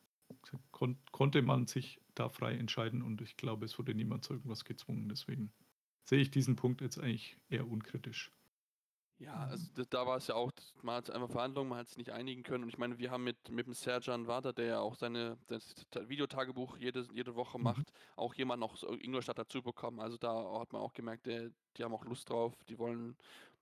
kon 0.72 0.98
konnte 1.12 1.42
man 1.42 1.68
sich 1.68 2.00
da 2.16 2.30
frei 2.30 2.56
entscheiden 2.58 3.02
und 3.02 3.22
ich 3.22 3.38
glaube, 3.38 3.66
es 3.66 3.78
wurde 3.78 3.94
niemand 3.94 4.24
zu 4.24 4.34
irgendwas 4.34 4.66
gezwungen. 4.66 5.10
Deswegen 5.10 5.52
sehe 6.06 6.20
ich 6.22 6.32
diesen 6.32 6.56
Punkt 6.56 6.82
jetzt 6.82 7.00
eigentlich 7.00 7.38
eher 7.50 7.68
unkritisch. 7.68 8.32
Ja, 9.22 9.36
also 9.46 9.72
da, 9.88 10.08
war 10.08 10.18
es 10.18 10.26
ja 10.28 10.34
auch, 10.36 10.52
man 10.82 10.96
hat 10.96 11.12
einfach 11.12 11.30
Verhandlungen, 11.30 11.70
man 11.70 11.78
hat 11.78 11.88
es 11.88 11.96
nicht 11.98 12.10
einigen 12.10 12.42
können. 12.42 12.64
Und 12.64 12.70
ich 12.70 12.80
meine, 12.80 12.98
wir 12.98 13.12
haben 13.12 13.24
mit, 13.24 13.50
mit 13.52 13.68
dem 13.68 13.74
Serjan 13.76 14.26
Wader, 14.26 14.52
der 14.52 14.66
ja 14.66 14.80
auch 14.80 14.96
seine 14.96 15.38
das 15.48 15.76
Ta- 15.92 16.10
Videotagebuch 16.10 16.78
jede, 16.78 17.08
jede 17.14 17.36
Woche 17.36 17.60
Mhm. 17.60 17.64
macht, 17.64 17.94
auch 18.16 18.34
jemanden 18.34 18.64
aus 18.64 18.82
Ingolstadt 18.84 19.38
dazu 19.38 19.62
bekommen. 19.62 20.00
Also 20.00 20.18
da 20.18 20.60
hat 20.60 20.74
man 20.74 20.82
auch 20.82 20.94
gemerkt, 20.94 21.28
der, 21.28 21.52
die 21.78 21.84
haben 21.84 21.94
auch 21.94 22.04
Lust 22.04 22.32
drauf, 22.32 22.64
die 22.68 22.80
wollen 22.80 23.16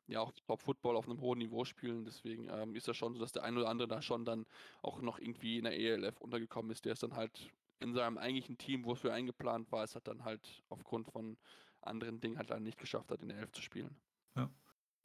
ja 0.08 0.22
auch 0.22 0.32
Top-Football 0.48 0.96
auf 0.96 1.10
einem 1.10 1.20
hohen 1.20 1.40
Niveau 1.40 1.66
spielen. 1.66 2.06
Deswegen 2.06 2.48
ähm, 2.50 2.76
ist 2.76 2.88
das 2.88 2.96
schon 2.96 3.14
so, 3.14 3.20
dass 3.20 3.34
der 3.34 3.44
ein 3.44 3.58
oder 3.58 3.68
andere 3.70 3.90
da 3.90 4.02
schon 4.02 4.24
dann 4.26 4.46
auch 4.82 5.02
noch 5.02 5.20
irgendwie 5.20 5.58
in 5.58 5.66
der 5.66 5.78
ELF 5.78 6.22
untergekommen 6.22 6.72
ist. 6.72 6.86
Der 6.86 6.94
ist 6.94 7.04
dann 7.04 7.16
halt 7.16 7.52
in 7.80 7.94
seinem 7.94 8.18
eigentlichen 8.18 8.58
Team, 8.58 8.86
wofür 8.86 9.14
eingeplant 9.14 9.72
war, 9.74 9.84
es 9.84 9.96
hat 9.96 10.08
dann 10.08 10.24
halt 10.24 10.64
aufgrund 10.70 11.08
von 11.12 11.38
anderen 11.82 12.22
Dingen 12.22 12.38
halt 12.38 12.50
leider 12.50 12.62
nicht 12.62 12.78
geschafft 12.80 13.12
hat, 13.12 13.22
in 13.22 13.30
der 13.30 13.40
Elf 13.40 13.52
zu 13.52 13.62
spielen. 13.62 13.98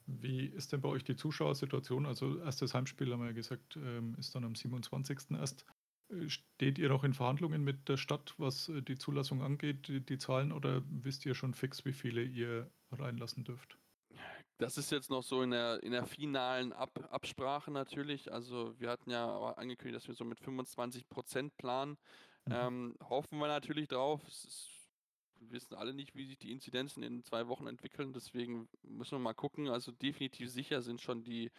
Wie 0.07 0.45
ist 0.45 0.71
denn 0.71 0.81
bei 0.81 0.89
euch 0.89 1.03
die 1.03 1.15
Zuschauersituation? 1.15 2.05
Also 2.05 2.39
erstes 2.39 2.73
Heimspiel, 2.73 3.11
haben 3.11 3.21
wir 3.21 3.27
ja 3.27 3.33
gesagt, 3.33 3.75
ähm, 3.77 4.15
ist 4.19 4.35
dann 4.35 4.43
am 4.43 4.55
27. 4.55 5.31
erst. 5.31 5.65
Äh, 6.09 6.29
Steht 6.29 6.77
ihr 6.77 6.89
noch 6.89 7.03
in 7.03 7.13
Verhandlungen 7.13 7.63
mit 7.63 7.89
der 7.89 7.97
Stadt, 7.97 8.35
was 8.37 8.69
äh, 8.69 8.81
die 8.81 8.97
Zulassung 8.97 9.41
angeht, 9.41 9.87
die, 9.87 10.01
die 10.01 10.17
Zahlen, 10.17 10.51
oder 10.51 10.83
wisst 10.87 11.25
ihr 11.25 11.33
schon 11.33 11.53
fix, 11.53 11.85
wie 11.85 11.93
viele 11.93 12.23
ihr 12.23 12.69
reinlassen 12.91 13.43
dürft? 13.43 13.77
Das 14.57 14.77
ist 14.77 14.91
jetzt 14.91 15.09
noch 15.09 15.23
so 15.23 15.41
in 15.41 15.51
der, 15.51 15.83
in 15.83 15.91
der 15.91 16.05
finalen 16.05 16.71
Ab 16.71 16.91
Absprache 17.11 17.71
natürlich. 17.71 18.31
Also 18.31 18.73
wir 18.79 18.89
hatten 18.89 19.09
ja 19.09 19.53
angekündigt, 19.55 19.97
dass 19.97 20.07
wir 20.07 20.15
so 20.15 20.23
mit 20.23 20.39
25% 20.39 21.51
planen. 21.57 21.97
Mhm. 22.45 22.53
Ähm, 22.53 22.95
hoffen 23.09 23.37
wir 23.39 23.47
natürlich 23.47 23.89
drauf. 23.89 24.21
Es 24.27 24.45
ist, 24.45 24.84
wissen 25.51 25.75
alle 25.75 25.93
nicht, 25.93 26.15
wie 26.15 26.25
sich 26.25 26.37
die 26.37 26.51
Inzidenzen 26.51 27.03
in 27.03 27.23
zwei 27.23 27.47
Wochen 27.47 27.67
entwickeln. 27.67 28.13
Deswegen 28.13 28.67
müssen 28.83 29.13
wir 29.13 29.19
mal 29.19 29.33
gucken. 29.33 29.69
Also 29.69 29.91
definitiv 29.91 30.49
sicher 30.49 30.81
sind 30.81 31.01
schon 31.01 31.23
die, 31.23 31.51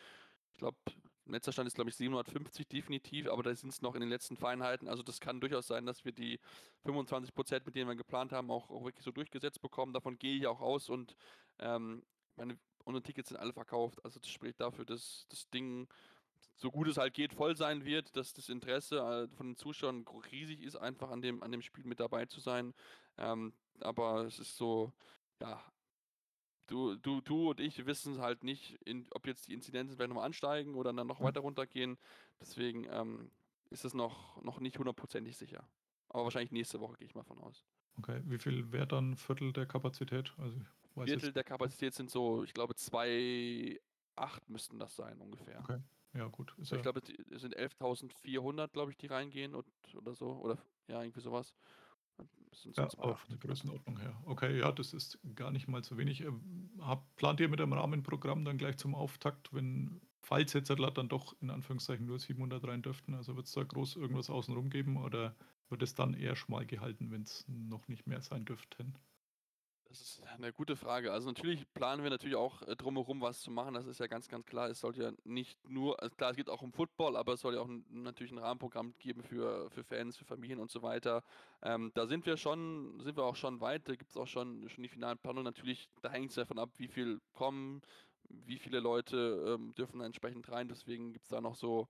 ich 0.52 0.58
glaube, 0.58 0.78
letzter 1.26 1.52
Stand 1.52 1.66
ist, 1.66 1.74
glaube 1.74 1.90
ich, 1.90 1.96
750 1.96 2.68
definitiv, 2.68 3.28
aber 3.28 3.42
da 3.42 3.54
sind 3.54 3.70
es 3.70 3.82
noch 3.82 3.94
in 3.94 4.00
den 4.00 4.10
letzten 4.10 4.36
Feinheiten. 4.36 4.88
Also 4.88 5.02
das 5.02 5.20
kann 5.20 5.40
durchaus 5.40 5.66
sein, 5.66 5.86
dass 5.86 6.04
wir 6.04 6.12
die 6.12 6.38
25 6.82 7.34
Prozent, 7.34 7.66
mit 7.66 7.74
denen 7.74 7.88
wir 7.88 7.96
geplant 7.96 8.32
haben, 8.32 8.50
auch, 8.50 8.70
auch 8.70 8.84
wirklich 8.84 9.04
so 9.04 9.10
durchgesetzt 9.10 9.60
bekommen. 9.60 9.92
Davon 9.92 10.18
gehe 10.18 10.36
ich 10.36 10.46
auch 10.46 10.60
aus 10.60 10.88
und 10.88 11.16
ähm, 11.58 12.02
meine, 12.36 12.58
unsere 12.84 13.02
Tickets 13.02 13.30
sind 13.30 13.38
alle 13.38 13.52
verkauft. 13.52 14.04
Also 14.04 14.20
das 14.20 14.30
spricht 14.30 14.60
dafür, 14.60 14.84
dass 14.84 15.26
das 15.28 15.48
Ding 15.50 15.88
so 16.56 16.70
gut 16.70 16.88
es 16.88 16.96
halt 16.96 17.14
geht, 17.14 17.34
voll 17.34 17.56
sein 17.56 17.84
wird, 17.84 18.16
dass 18.16 18.32
das 18.32 18.48
Interesse 18.48 18.98
äh, 18.98 19.36
von 19.36 19.48
den 19.48 19.56
Zuschauern 19.56 20.06
riesig 20.32 20.62
ist, 20.62 20.76
einfach 20.76 21.10
an 21.10 21.20
dem, 21.20 21.42
an 21.42 21.52
dem 21.52 21.62
Spiel 21.62 21.84
mit 21.84 22.00
dabei 22.00 22.26
zu 22.26 22.40
sein. 22.40 22.72
Ähm, 23.18 23.52
aber 23.84 24.24
es 24.26 24.38
ist 24.38 24.56
so, 24.56 24.92
ja, 25.40 25.62
du, 26.66 26.96
du, 26.96 27.20
du 27.20 27.50
und 27.50 27.60
ich 27.60 27.86
wissen 27.86 28.20
halt 28.20 28.44
nicht, 28.44 28.74
in, 28.84 29.08
ob 29.12 29.26
jetzt 29.26 29.48
die 29.48 29.54
Inzidenzen 29.54 29.96
vielleicht 29.96 30.08
nochmal 30.10 30.26
ansteigen 30.26 30.74
oder 30.74 30.92
dann 30.92 31.06
noch 31.06 31.20
Ja. 31.20 31.26
weiter 31.26 31.40
runtergehen. 31.40 31.98
Deswegen 32.40 32.84
ähm, 32.90 33.32
ist 33.70 33.84
es 33.84 33.94
noch, 33.94 34.42
noch 34.42 34.60
nicht 34.60 34.78
hundertprozentig 34.78 35.36
sicher. 35.36 35.70
Aber 36.08 36.24
wahrscheinlich 36.24 36.52
nächste 36.52 36.80
Woche 36.80 36.96
gehe 36.96 37.06
ich 37.06 37.14
mal 37.14 37.24
von 37.24 37.38
aus. 37.40 37.66
Okay, 37.98 38.22
wie 38.26 38.38
viel 38.38 38.72
wäre 38.72 38.86
dann 38.86 39.16
Viertel 39.16 39.52
der 39.52 39.66
Kapazität? 39.66 40.34
Also 40.38 40.60
Viertel 41.04 41.32
der 41.32 41.44
Kapazität 41.44 41.94
sind 41.94 42.10
so, 42.10 42.42
ich 42.44 42.52
glaube, 42.52 42.74
2,8 42.74 44.48
müssten 44.48 44.78
das 44.78 44.96
sein 44.96 45.20
ungefähr. 45.20 45.68
Okay. 45.68 45.82
ja 46.14 46.28
gut, 46.28 46.56
Ich 46.70 46.70
ja, 46.70 46.82
glaube, 46.82 47.00
es 47.30 47.40
sind 47.42 47.56
11.400, 47.56 48.72
glaube 48.72 48.90
ich, 48.90 48.96
die 48.96 49.06
reingehen 49.06 49.54
und, 49.54 49.68
oder 49.94 50.14
so. 50.14 50.32
Oder 50.40 50.58
ja, 50.88 51.02
irgendwie 51.02 51.20
sowas. 51.20 51.54
Sind 52.52 52.76
ja, 52.76 52.84
2,8, 52.84 52.98
auf 52.98 53.24
der 53.26 53.36
genau. 53.36 53.52
Größenordnung 53.52 53.98
her. 53.98 54.20
Okay, 54.24 54.58
ja, 54.58 54.72
das 54.72 54.92
ist 54.94 55.18
gar 55.34 55.50
nicht 55.50 55.68
mal 55.68 55.84
so 55.84 55.98
wenig. 55.98 56.22
Ähm, 56.22 56.70
Hab, 56.80 57.14
plant 57.16 57.40
ihr 57.40 57.48
mit 57.48 57.60
einem 57.60 57.72
Rahmenprogramm 57.72 58.44
dann 58.44 58.58
gleich 58.58 58.78
zum 58.78 58.94
Auftakt, 58.94 59.52
wenn, 59.52 60.00
falls 60.22 60.52
jetzt 60.54 60.70
dann 60.70 61.08
doch 61.08 61.36
in 61.40 61.50
Anführungszeichen 61.50 62.06
nur 62.06 62.18
700 62.18 62.64
rein 62.66 62.82
dürften, 62.82 63.14
also 63.14 63.36
wird 63.36 63.46
es 63.46 63.52
da 63.52 63.62
groß 63.62 63.96
irgendwas 63.96 64.30
außenrum 64.30 64.70
geben 64.70 64.96
oder 64.96 65.36
wird 65.68 65.82
es 65.82 65.94
dann 65.94 66.14
eher 66.14 66.36
schmal 66.36 66.64
gehalten, 66.66 67.10
wenn 67.10 67.22
es 67.22 67.44
noch 67.48 67.88
nicht 67.88 68.06
mehr 68.06 68.22
sein 68.22 68.44
dürften? 68.44 68.94
Das 69.88 70.00
ist 70.00 70.22
eine 70.26 70.52
gute 70.52 70.74
Frage. 70.74 71.12
Also 71.12 71.28
natürlich 71.28 71.64
planen 71.72 72.02
wir 72.02 72.10
natürlich 72.10 72.34
auch 72.34 72.62
äh, 72.62 72.74
drumherum 72.74 73.20
was 73.20 73.40
zu 73.40 73.50
machen. 73.50 73.74
Das 73.74 73.86
ist 73.86 74.00
ja 74.00 74.08
ganz, 74.08 74.28
ganz 74.28 74.44
klar. 74.44 74.68
Es 74.68 74.80
sollte 74.80 75.02
ja 75.02 75.12
nicht 75.24 75.58
nur, 75.68 76.02
also 76.02 76.14
klar, 76.16 76.30
es 76.30 76.36
geht 76.36 76.50
auch 76.50 76.62
um 76.62 76.72
Football, 76.72 77.16
aber 77.16 77.34
es 77.34 77.40
soll 77.40 77.54
ja 77.54 77.60
auch 77.60 77.68
natürlich 77.90 78.32
ein 78.32 78.38
Rahmenprogramm 78.38 78.94
geben 78.98 79.22
für, 79.22 79.70
für 79.70 79.84
Fans, 79.84 80.16
für 80.16 80.24
Familien 80.24 80.58
und 80.58 80.70
so 80.70 80.82
weiter. 80.82 81.22
Ähm, 81.62 81.92
da 81.94 82.06
sind 82.06 82.26
wir 82.26 82.36
schon, 82.36 83.00
sind 83.00 83.16
wir 83.16 83.24
auch 83.24 83.36
schon 83.36 83.60
weit. 83.60 83.88
Da 83.88 83.94
gibt 83.94 84.10
es 84.10 84.16
auch 84.16 84.26
schon, 84.26 84.68
schon 84.68 84.82
die 84.82 84.88
finalen 84.88 85.18
Planungen. 85.18 85.44
Natürlich, 85.44 85.88
da 86.02 86.10
hängt 86.10 86.30
es 86.30 86.36
davon 86.36 86.58
ab, 86.58 86.70
wie 86.78 86.88
viel 86.88 87.20
kommen, 87.32 87.80
wie 88.28 88.58
viele 88.58 88.80
Leute 88.80 89.54
ähm, 89.54 89.72
dürfen 89.76 90.00
da 90.00 90.06
entsprechend 90.06 90.50
rein. 90.50 90.68
Deswegen 90.68 91.12
gibt 91.12 91.26
es 91.26 91.30
da 91.30 91.40
noch 91.40 91.54
so, 91.54 91.88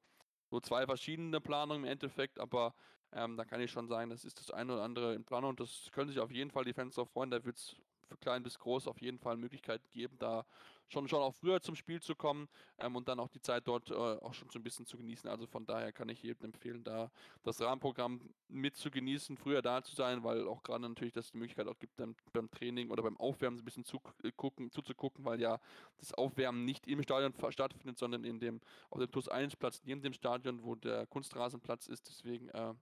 so 0.51 0.61
zwei 0.61 0.85
verschiedene 0.85 1.41
Planungen 1.41 1.85
im 1.85 1.91
Endeffekt, 1.91 2.39
aber 2.41 2.75
ähm, 3.17 3.37
da 3.37 3.45
kann 3.45 3.61
ich 3.61 3.71
schon 3.71 3.89
sagen, 3.89 4.11
das 4.11 4.25
ist 4.25 4.39
das 4.39 4.51
eine 4.51 4.75
oder 4.75 4.83
andere 4.83 5.15
in 5.15 5.25
Planung 5.25 5.51
und 5.51 5.61
das 5.61 5.91
können 5.93 6.09
sich 6.09 6.21
auf 6.21 6.31
jeden 6.31 6.51
Fall 6.51 6.65
die 6.65 6.75
Fans 6.75 6.95
darauf 6.95 7.11
freuen. 7.11 7.31
Da 7.31 7.43
wird 7.45 7.57
es 7.57 7.77
für 8.07 8.17
klein 8.19 8.43
bis 8.43 8.59
groß 8.59 8.87
auf 8.87 9.01
jeden 9.01 9.19
Fall 9.19 9.37
Möglichkeiten 9.37 9.89
geben, 9.93 10.17
da 10.19 10.45
schon, 10.89 11.09
schon 11.09 11.23
auch 11.23 11.35
früher 11.35 11.61
zum 11.61 11.75
Spiel 11.75 12.01
zu 12.01 12.15
kommen 12.15 12.47
ähm, 12.79 12.95
und 12.95 13.09
dann 13.09 13.19
auch 13.19 13.29
die 13.29 13.41
Zeit 13.41 13.67
dort 13.67 13.91
äh, 13.91 13.95
auch 13.95 14.35
schon 14.35 14.49
so 14.51 14.59
ein 14.59 14.63
bisschen 14.63 14.87
zu 14.87 14.97
genießen. 14.97 15.29
Also 15.29 15.47
von 15.47 15.67
daher 15.67 15.93
kann 15.93 16.09
ich 16.11 16.23
jedem 16.23 16.45
empfehlen, 16.45 16.85
da 16.85 17.11
das 17.43 17.61
Rahmenprogramm 17.61 18.21
mit 18.49 18.77
zu 18.77 18.91
genießen, 18.91 19.37
früher 19.37 19.63
da 19.63 19.83
zu 19.83 19.97
sein, 19.97 20.23
weil 20.23 20.47
auch 20.47 20.63
gerade 20.63 20.89
natürlich 20.89 21.15
das 21.15 21.33
die 21.33 21.39
Möglichkeit 21.39 21.67
auch 21.67 21.79
gibt, 21.79 21.99
dann 21.99 22.15
beim 22.33 22.51
Training 22.51 22.91
oder 22.91 23.03
beim 23.03 23.17
Aufwärmen 23.17 23.59
ein 23.59 23.65
bisschen 23.65 23.85
zu, 23.85 23.99
äh, 24.23 24.31
gucken, 24.31 24.71
zuzugucken, 24.71 25.25
weil 25.25 25.41
ja 25.41 25.59
das 25.99 26.13
Aufwärmen 26.15 26.65
nicht 26.65 26.87
im 26.87 27.03
Stadion 27.03 27.33
stattfindet, 27.51 27.99
sondern 27.99 28.25
in 28.25 28.39
dem 28.39 28.61
auf 28.91 29.01
dem 29.01 29.11
TUS 29.11 29.29
1 29.29 29.57
Platz 29.57 29.83
neben 29.85 30.03
dem 30.03 30.13
Stadion, 30.13 30.63
wo 30.63 30.75
der 30.75 31.07
Kunstrasenplatz 31.07 31.87
ist. 31.87 32.09
Deswegen 32.09 32.49
äh, 32.51 32.75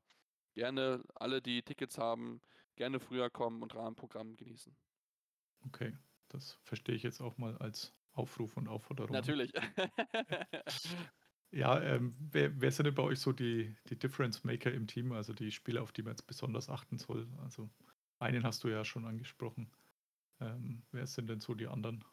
gerne 0.55 1.03
alle, 1.15 1.43
die 1.43 1.63
Tickets 1.63 1.99
haben, 1.99 2.41
gerne 2.77 3.01
früher 3.01 3.31
kommen 3.31 3.63
und 3.63 3.75
Rahmenprogramm 3.75 4.37
genießen. 4.37 4.77
Okay, 5.67 5.97
das 6.29 6.59
verstehe 6.63 6.95
ich 6.95 7.03
jetzt 7.03 7.21
auch 7.21 7.39
mal 7.39 7.57
als 7.59 7.95
Aufruf 8.13 8.57
und 8.57 8.69
Aufforderung. 8.69 9.13
Natürlich. 9.13 9.53
Ja, 11.51 11.81
ähm, 11.81 12.17
wer, 12.19 12.61
wer 12.61 12.73
sind 12.73 12.87
denn 12.87 12.97
bei 12.97 13.05
euch 13.05 13.21
so 13.21 13.33
die, 13.33 13.77
die 13.89 13.97
Difference 13.97 14.43
Maker 14.43 14.73
im 14.73 14.89
Team, 14.89 15.13
also 15.13 15.33
die 15.33 15.53
Spieler, 15.53 15.85
auf 15.85 15.93
die 15.93 16.03
man 16.03 16.15
jetzt 16.15 16.27
besonders 16.27 16.69
achten 16.69 16.99
soll? 16.99 17.29
Also 17.39 17.71
einen 18.19 18.43
hast 18.43 18.65
du 18.65 18.69
ja 18.69 18.85
schon 18.85 19.05
angesprochen. 19.05 19.71
Ähm, 20.41 20.83
wer 20.91 21.07
sind 21.07 21.31
denn 21.31 21.39
so 21.39 21.55
die 21.55 21.69
anderen? 21.69 22.05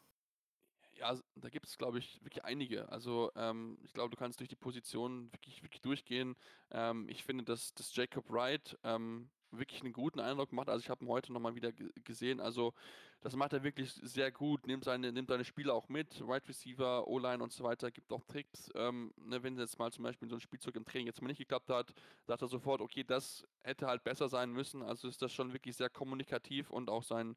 Ja, 1.02 1.18
da 1.34 1.48
gibt 1.48 1.66
es, 1.66 1.78
glaube 1.78 1.98
ich, 1.98 2.22
wirklich 2.22 2.44
einige. 2.44 2.88
Also 2.88 3.32
ähm, 3.34 3.76
ich 3.82 3.92
glaube, 3.92 4.10
du 4.10 4.16
kannst 4.16 4.38
durch 4.38 4.48
die 4.48 4.54
Positionen 4.54 5.32
wirklich, 5.32 5.60
wirklich 5.64 5.80
durchgehen. 5.80 6.36
Ähm, 6.70 7.08
ich 7.08 7.24
finde, 7.24 7.42
dass, 7.42 7.74
dass 7.74 7.92
Jacob 7.96 8.30
Wright 8.30 8.78
ähm, 8.84 9.32
wirklich 9.50 9.82
einen 9.82 9.92
guten 9.92 10.20
Eindruck 10.20 10.52
macht. 10.52 10.68
Also 10.68 10.80
ich 10.84 10.90
habe 10.90 11.04
ihn 11.04 11.08
heute 11.08 11.32
nochmal 11.32 11.56
wieder 11.56 11.72
ge- 11.72 11.90
gesehen. 12.04 12.38
Also 12.38 12.72
das 13.20 13.34
macht 13.34 13.52
er 13.52 13.64
wirklich 13.64 13.92
sehr 13.94 14.30
gut, 14.30 14.68
nimmt 14.68 14.84
seine, 14.84 15.10
nimmt 15.10 15.28
seine 15.30 15.44
Spieler 15.44 15.74
auch 15.74 15.88
mit, 15.88 16.20
Wide 16.20 16.46
Receiver, 16.48 17.08
O-Line 17.08 17.42
und 17.42 17.52
so 17.52 17.64
weiter, 17.64 17.90
gibt 17.90 18.12
auch 18.12 18.22
Tricks. 18.24 18.70
Ähm, 18.76 19.12
ne, 19.16 19.42
wenn 19.42 19.58
jetzt 19.58 19.80
mal 19.80 19.90
zum 19.92 20.04
Beispiel 20.04 20.28
so 20.28 20.36
ein 20.36 20.40
Spielzug 20.40 20.76
im 20.76 20.84
Training 20.84 21.08
jetzt 21.08 21.20
mal 21.20 21.26
nicht 21.28 21.38
geklappt 21.38 21.68
hat, 21.70 21.92
sagt 22.22 22.42
er 22.42 22.48
sofort, 22.48 22.80
okay, 22.80 23.02
das 23.02 23.44
hätte 23.64 23.88
halt 23.88 24.04
besser 24.04 24.28
sein 24.28 24.52
müssen. 24.52 24.82
Also 24.84 25.08
ist 25.08 25.20
das 25.20 25.32
schon 25.32 25.52
wirklich 25.52 25.76
sehr 25.76 25.90
kommunikativ 25.90 26.70
und 26.70 26.88
auch 26.88 27.02
sein 27.02 27.34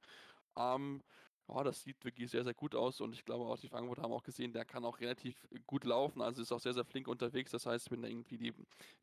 Arm, 0.56 1.04
ja, 1.48 1.64
das 1.64 1.84
sieht 1.84 2.04
wirklich 2.04 2.32
sehr, 2.32 2.44
sehr 2.44 2.54
gut 2.54 2.74
aus 2.74 3.02
und 3.02 3.14
ich 3.14 3.24
glaube 3.24 3.46
auch, 3.46 3.58
die 3.58 3.68
Frankfurter 3.68 4.02
haben 4.02 4.14
auch 4.14 4.24
gesehen, 4.24 4.52
der 4.52 4.66
kann 4.66 4.84
auch 4.84 5.00
relativ 5.00 5.48
gut 5.68 5.84
laufen, 5.84 6.22
also 6.22 6.42
ist 6.42 6.52
auch 6.52 6.60
sehr, 6.60 6.74
sehr 6.74 6.86
flink 6.86 7.08
unterwegs. 7.08 7.52
Das 7.52 7.66
heißt, 7.66 7.92
wenn 7.92 8.04
er 8.04 8.10
irgendwie 8.10 8.38
die, 8.38 8.54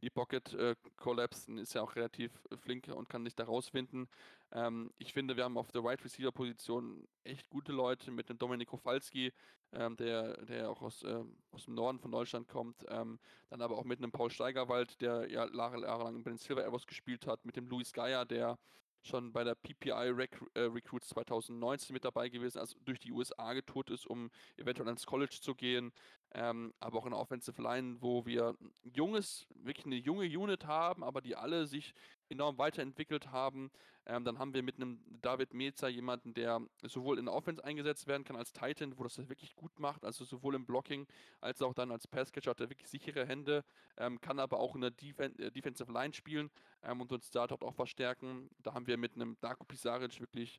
die 0.01 0.11
Pocket 0.11 0.53
äh, 0.55 0.75
collapst, 0.97 1.49
dann 1.49 1.59
ist 1.59 1.75
er 1.75 1.85
auch 1.85 1.95
relativ 1.95 2.33
äh, 2.51 2.57
flink 2.57 2.89
und 2.89 3.09
kann 3.09 3.25
sich 3.25 3.37
da 3.37 3.45
rausfinden. 3.45 4.09
Ähm, 4.51 4.91
ich 4.99 5.13
finde, 5.13 5.37
wir 5.37 5.45
haben 5.45 5.57
auf 5.57 5.71
der 5.71 5.85
Wide 5.85 6.05
Receiver 6.05 6.33
Position 6.33 7.07
echt 7.25 7.49
gute 7.49 7.73
Leute 7.73 8.11
mit 8.11 8.29
dem 8.29 8.39
Domenico 8.39 8.77
Falski, 8.77 9.33
ähm, 9.73 9.97
der, 9.97 10.45
der 10.45 10.69
auch 10.71 10.83
aus, 10.83 11.05
ähm, 11.05 11.37
aus 11.53 11.67
dem 11.67 11.75
Norden 11.75 12.01
von 12.01 12.11
Deutschland 12.11 12.49
kommt. 12.49 12.85
Ähm, 12.89 13.21
dann 13.51 13.63
aber 13.63 13.79
auch 13.79 13.85
mit 13.85 13.99
einem 13.99 14.11
Paul 14.11 14.31
Steigerwald, 14.31 15.01
der 15.01 15.31
ja 15.31 15.47
Jahre, 15.47 15.81
jahrelang 15.81 16.23
bei 16.25 16.31
den 16.31 16.39
Silver 16.39 16.65
Arrows 16.65 16.87
gespielt 16.87 17.27
hat, 17.27 17.45
mit 17.45 17.57
dem 17.57 17.69
Luis 17.69 17.93
Geier, 17.93 18.25
der 18.25 18.59
schon 19.03 19.33
bei 19.33 19.45
der 19.45 19.55
PPI 19.55 20.11
Rec 20.11 20.41
äh, 20.55 20.61
Recruits 20.63 21.09
2019 21.09 21.93
mit 21.93 22.05
dabei 22.05 22.29
gewesen, 22.29 22.59
also 22.59 22.77
durch 22.85 22.99
die 22.99 23.13
USA 23.13 23.53
getourt 23.53 23.91
ist, 23.91 24.07
um 24.07 24.31
eventuell 24.57 24.89
ans 24.89 25.07
College 25.07 25.39
zu 25.41 25.55
gehen. 25.55 25.93
Ähm, 26.35 26.73
aber 26.81 26.99
auch 26.99 27.05
in 27.05 27.11
der 27.11 27.21
Offensive 27.21 27.61
Line, 27.61 27.97
wo 28.01 28.25
wir 28.25 28.57
junges, 28.83 29.47
wirklich 29.55 29.87
eine 29.87 29.97
junge 29.97 30.25
Unit 30.25 30.67
haben, 30.67 31.05
aber 31.05 31.21
die 31.21 31.37
alle 31.37 31.67
sich 31.67 31.95
enorm 32.33 32.59
weiterentwickelt 32.59 33.31
haben. 33.31 33.71
Ähm, 34.07 34.25
dann 34.25 34.39
haben 34.39 34.53
wir 34.53 34.63
mit 34.63 34.77
einem 34.77 35.01
David 35.23 35.55
Meza 35.55 35.89
jemanden, 35.89 36.35
der 36.35 36.61
sowohl 36.83 37.19
in 37.19 37.27
der 37.27 37.35
Offense 37.35 37.63
eingesetzt 37.65 38.07
werden 38.07 38.25
kann 38.25 38.37
als 38.37 38.53
Titan, 38.53 38.99
wo 38.99 39.05
das 39.05 39.17
wirklich 39.29 39.55
gut 39.55 39.79
macht, 39.79 40.05
also 40.05 40.25
sowohl 40.25 40.55
im 40.55 40.67
Blocking 40.67 41.07
als 41.41 41.63
auch 41.63 41.75
dann 41.75 41.93
als 41.93 42.09
Passcatcher 42.09 42.51
hat 42.51 42.61
er 42.61 42.71
wirklich 42.71 42.89
sichere 42.89 43.27
Hände, 43.27 43.65
ähm, 43.97 44.21
kann 44.21 44.41
aber 44.41 44.59
auch 44.59 44.75
in 44.75 44.81
der 44.81 44.91
Defen 44.91 45.39
äh, 45.39 45.53
Defensive 45.53 45.93
Line 45.93 46.13
spielen 46.13 46.51
ähm, 46.83 47.01
und 47.01 47.13
uns 47.13 47.31
da 47.31 47.47
dort 47.47 47.63
auch 47.63 47.75
verstärken. 47.75 48.51
Da 48.59 48.75
haben 48.75 48.87
wir 48.87 48.97
mit 48.97 49.15
einem 49.15 49.37
Darko 49.41 49.65
Pisaric 49.65 50.21
wirklich 50.21 50.59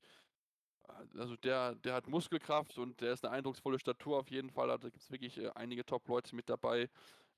äh, 0.88 1.19
also 1.19 1.36
der, 1.38 1.75
der 1.75 1.95
hat 1.95 2.07
Muskelkraft 2.07 2.77
und 2.77 3.01
der 3.01 3.13
ist 3.13 3.25
eine 3.25 3.33
eindrucksvolle 3.33 3.79
Statur 3.79 4.19
auf 4.19 4.29
jeden 4.29 4.51
Fall. 4.51 4.67
Da 4.67 4.77
gibt 4.77 4.97
es 4.97 5.12
wirklich 5.12 5.38
äh, 5.38 5.49
einige 5.55 5.86
Top-Leute 5.86 6.36
mit 6.36 6.49
dabei. 6.49 6.89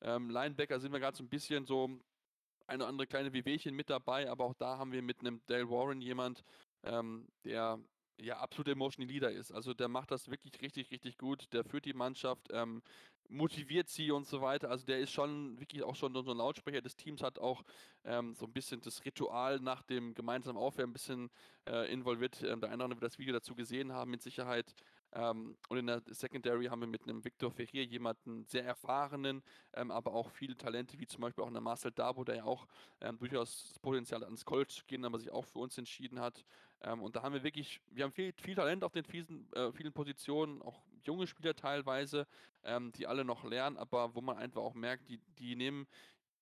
Ähm, 0.02 0.30
Linebacker 0.30 0.80
sind 0.80 0.92
wir 0.92 1.00
gerade 1.00 1.18
so 1.18 1.24
ein 1.24 1.30
bisschen 1.30 1.66
so 1.66 1.90
eine 2.68 2.84
oder 2.84 2.90
andere 2.90 3.08
kleine 3.08 3.34
Wehwehchen 3.34 3.76
mit 3.76 3.90
dabei, 3.90 4.30
aber 4.30 4.46
auch 4.46 4.54
da 4.56 4.78
haben 4.78 4.92
wir 4.92 5.02
mit 5.02 5.20
einem 5.20 5.42
Dale 5.48 5.70
Warren 5.70 6.02
jemand, 6.02 6.44
ähm, 6.84 7.28
der 7.44 7.80
ja 8.18 8.38
absolut 8.38 8.68
Emotional 8.68 9.12
Leader 9.12 9.32
ist. 9.32 9.52
Also 9.52 9.74
der 9.74 9.88
macht 9.88 10.12
das 10.12 10.30
wirklich 10.30 10.62
richtig, 10.62 10.92
richtig 10.92 11.18
gut. 11.18 11.52
Der 11.54 11.64
führt 11.64 11.86
die 11.86 11.94
Mannschaft, 11.94 12.48
ähm, 12.52 12.82
motiviert 13.28 13.90
sie 13.90 14.12
und 14.12 14.28
so 14.28 14.42
weiter. 14.42 14.70
Also 14.70 14.86
der 14.86 15.00
ist 15.00 15.12
schon 15.12 15.60
wirklich 15.60 15.84
auch 15.84 15.96
schon 15.96 16.14
so 16.14 16.32
ein 16.32 16.38
Lautsprecher 16.38 16.82
des 16.82 16.96
Teams, 16.96 17.22
hat 17.22 17.40
auch 17.40 17.64
ähm, 18.04 18.34
so 18.36 18.46
ein 18.46 18.54
bisschen 18.54 18.82
das 18.82 19.04
Ritual 19.04 19.60
nach 19.60 19.82
dem 19.84 20.14
gemeinsamen 20.14 20.58
Aufwärmen 20.58 20.92
ein 20.92 20.94
bisschen 20.94 21.30
äh, 21.68 21.92
involviert. 21.92 22.42
Ähm, 22.44 22.62
der 22.62 22.70
eine 22.70 22.78
oder 22.78 22.86
andere 22.86 23.02
wird 23.02 23.12
das 23.12 23.20
Video 23.20 23.34
dazu 23.34 23.56
gesehen 23.56 23.92
haben, 23.92 24.12
mit 24.12 24.22
Sicherheit. 24.22 24.74
Ähm, 25.14 25.58
und 25.70 25.78
in 25.78 25.88
der 25.88 26.02
Secondary 26.08 26.66
haben 26.66 26.82
wir 26.82 26.88
mit 26.88 27.04
einem 27.04 27.24
Victor 27.24 27.52
Ferrier 27.52 27.84
jemanden 27.86 28.46
sehr 28.46 28.66
erfahrenen, 28.66 29.44
ähm, 29.74 29.92
aber 29.92 30.14
auch 30.14 30.30
viele 30.30 30.58
Talente, 30.58 31.00
wie 31.00 31.08
zum 31.08 31.22
Beispiel 31.22 31.44
auch 31.44 31.50
einer 31.50 31.62
Marcel 31.62 31.92
Dabo, 31.92 32.24
der 32.24 32.36
ja 32.36 32.44
auch 32.44 32.68
ähm, 33.02 33.18
durchaus 33.18 33.70
das 33.70 33.80
Potenzial 33.80 34.24
ans 34.24 34.46
College 34.46 34.74
zu 34.74 34.86
gehen, 34.86 35.06
aber 35.06 35.20
sich 35.20 35.32
auch 35.32 35.46
für 35.46 35.60
uns 35.60 35.78
entschieden 35.78 36.20
hat. 36.20 36.44
Ähm, 36.82 37.02
und 37.02 37.16
da 37.16 37.24
haben 37.24 37.34
wir 37.34 37.44
wirklich, 37.44 37.82
wir 37.92 38.04
haben 38.04 38.12
viel, 38.12 38.34
viel 38.34 38.56
Talent 38.56 38.84
auf 38.84 38.92
den 38.92 39.06
vielen, 39.06 39.52
äh, 39.54 39.72
vielen 39.72 39.94
Positionen, 39.94 40.62
auch 40.62 40.82
junge 41.04 41.28
Spieler 41.28 41.56
teilweise, 41.56 42.28
ähm, 42.64 42.92
die 42.92 43.08
alle 43.08 43.24
noch 43.24 43.44
lernen, 43.44 43.78
aber 43.78 44.16
wo 44.16 44.22
man 44.22 44.38
einfach 44.38 44.62
auch 44.62 44.74
merkt, 44.74 45.08
die, 45.10 45.20
die 45.40 45.56
nehmen 45.56 45.88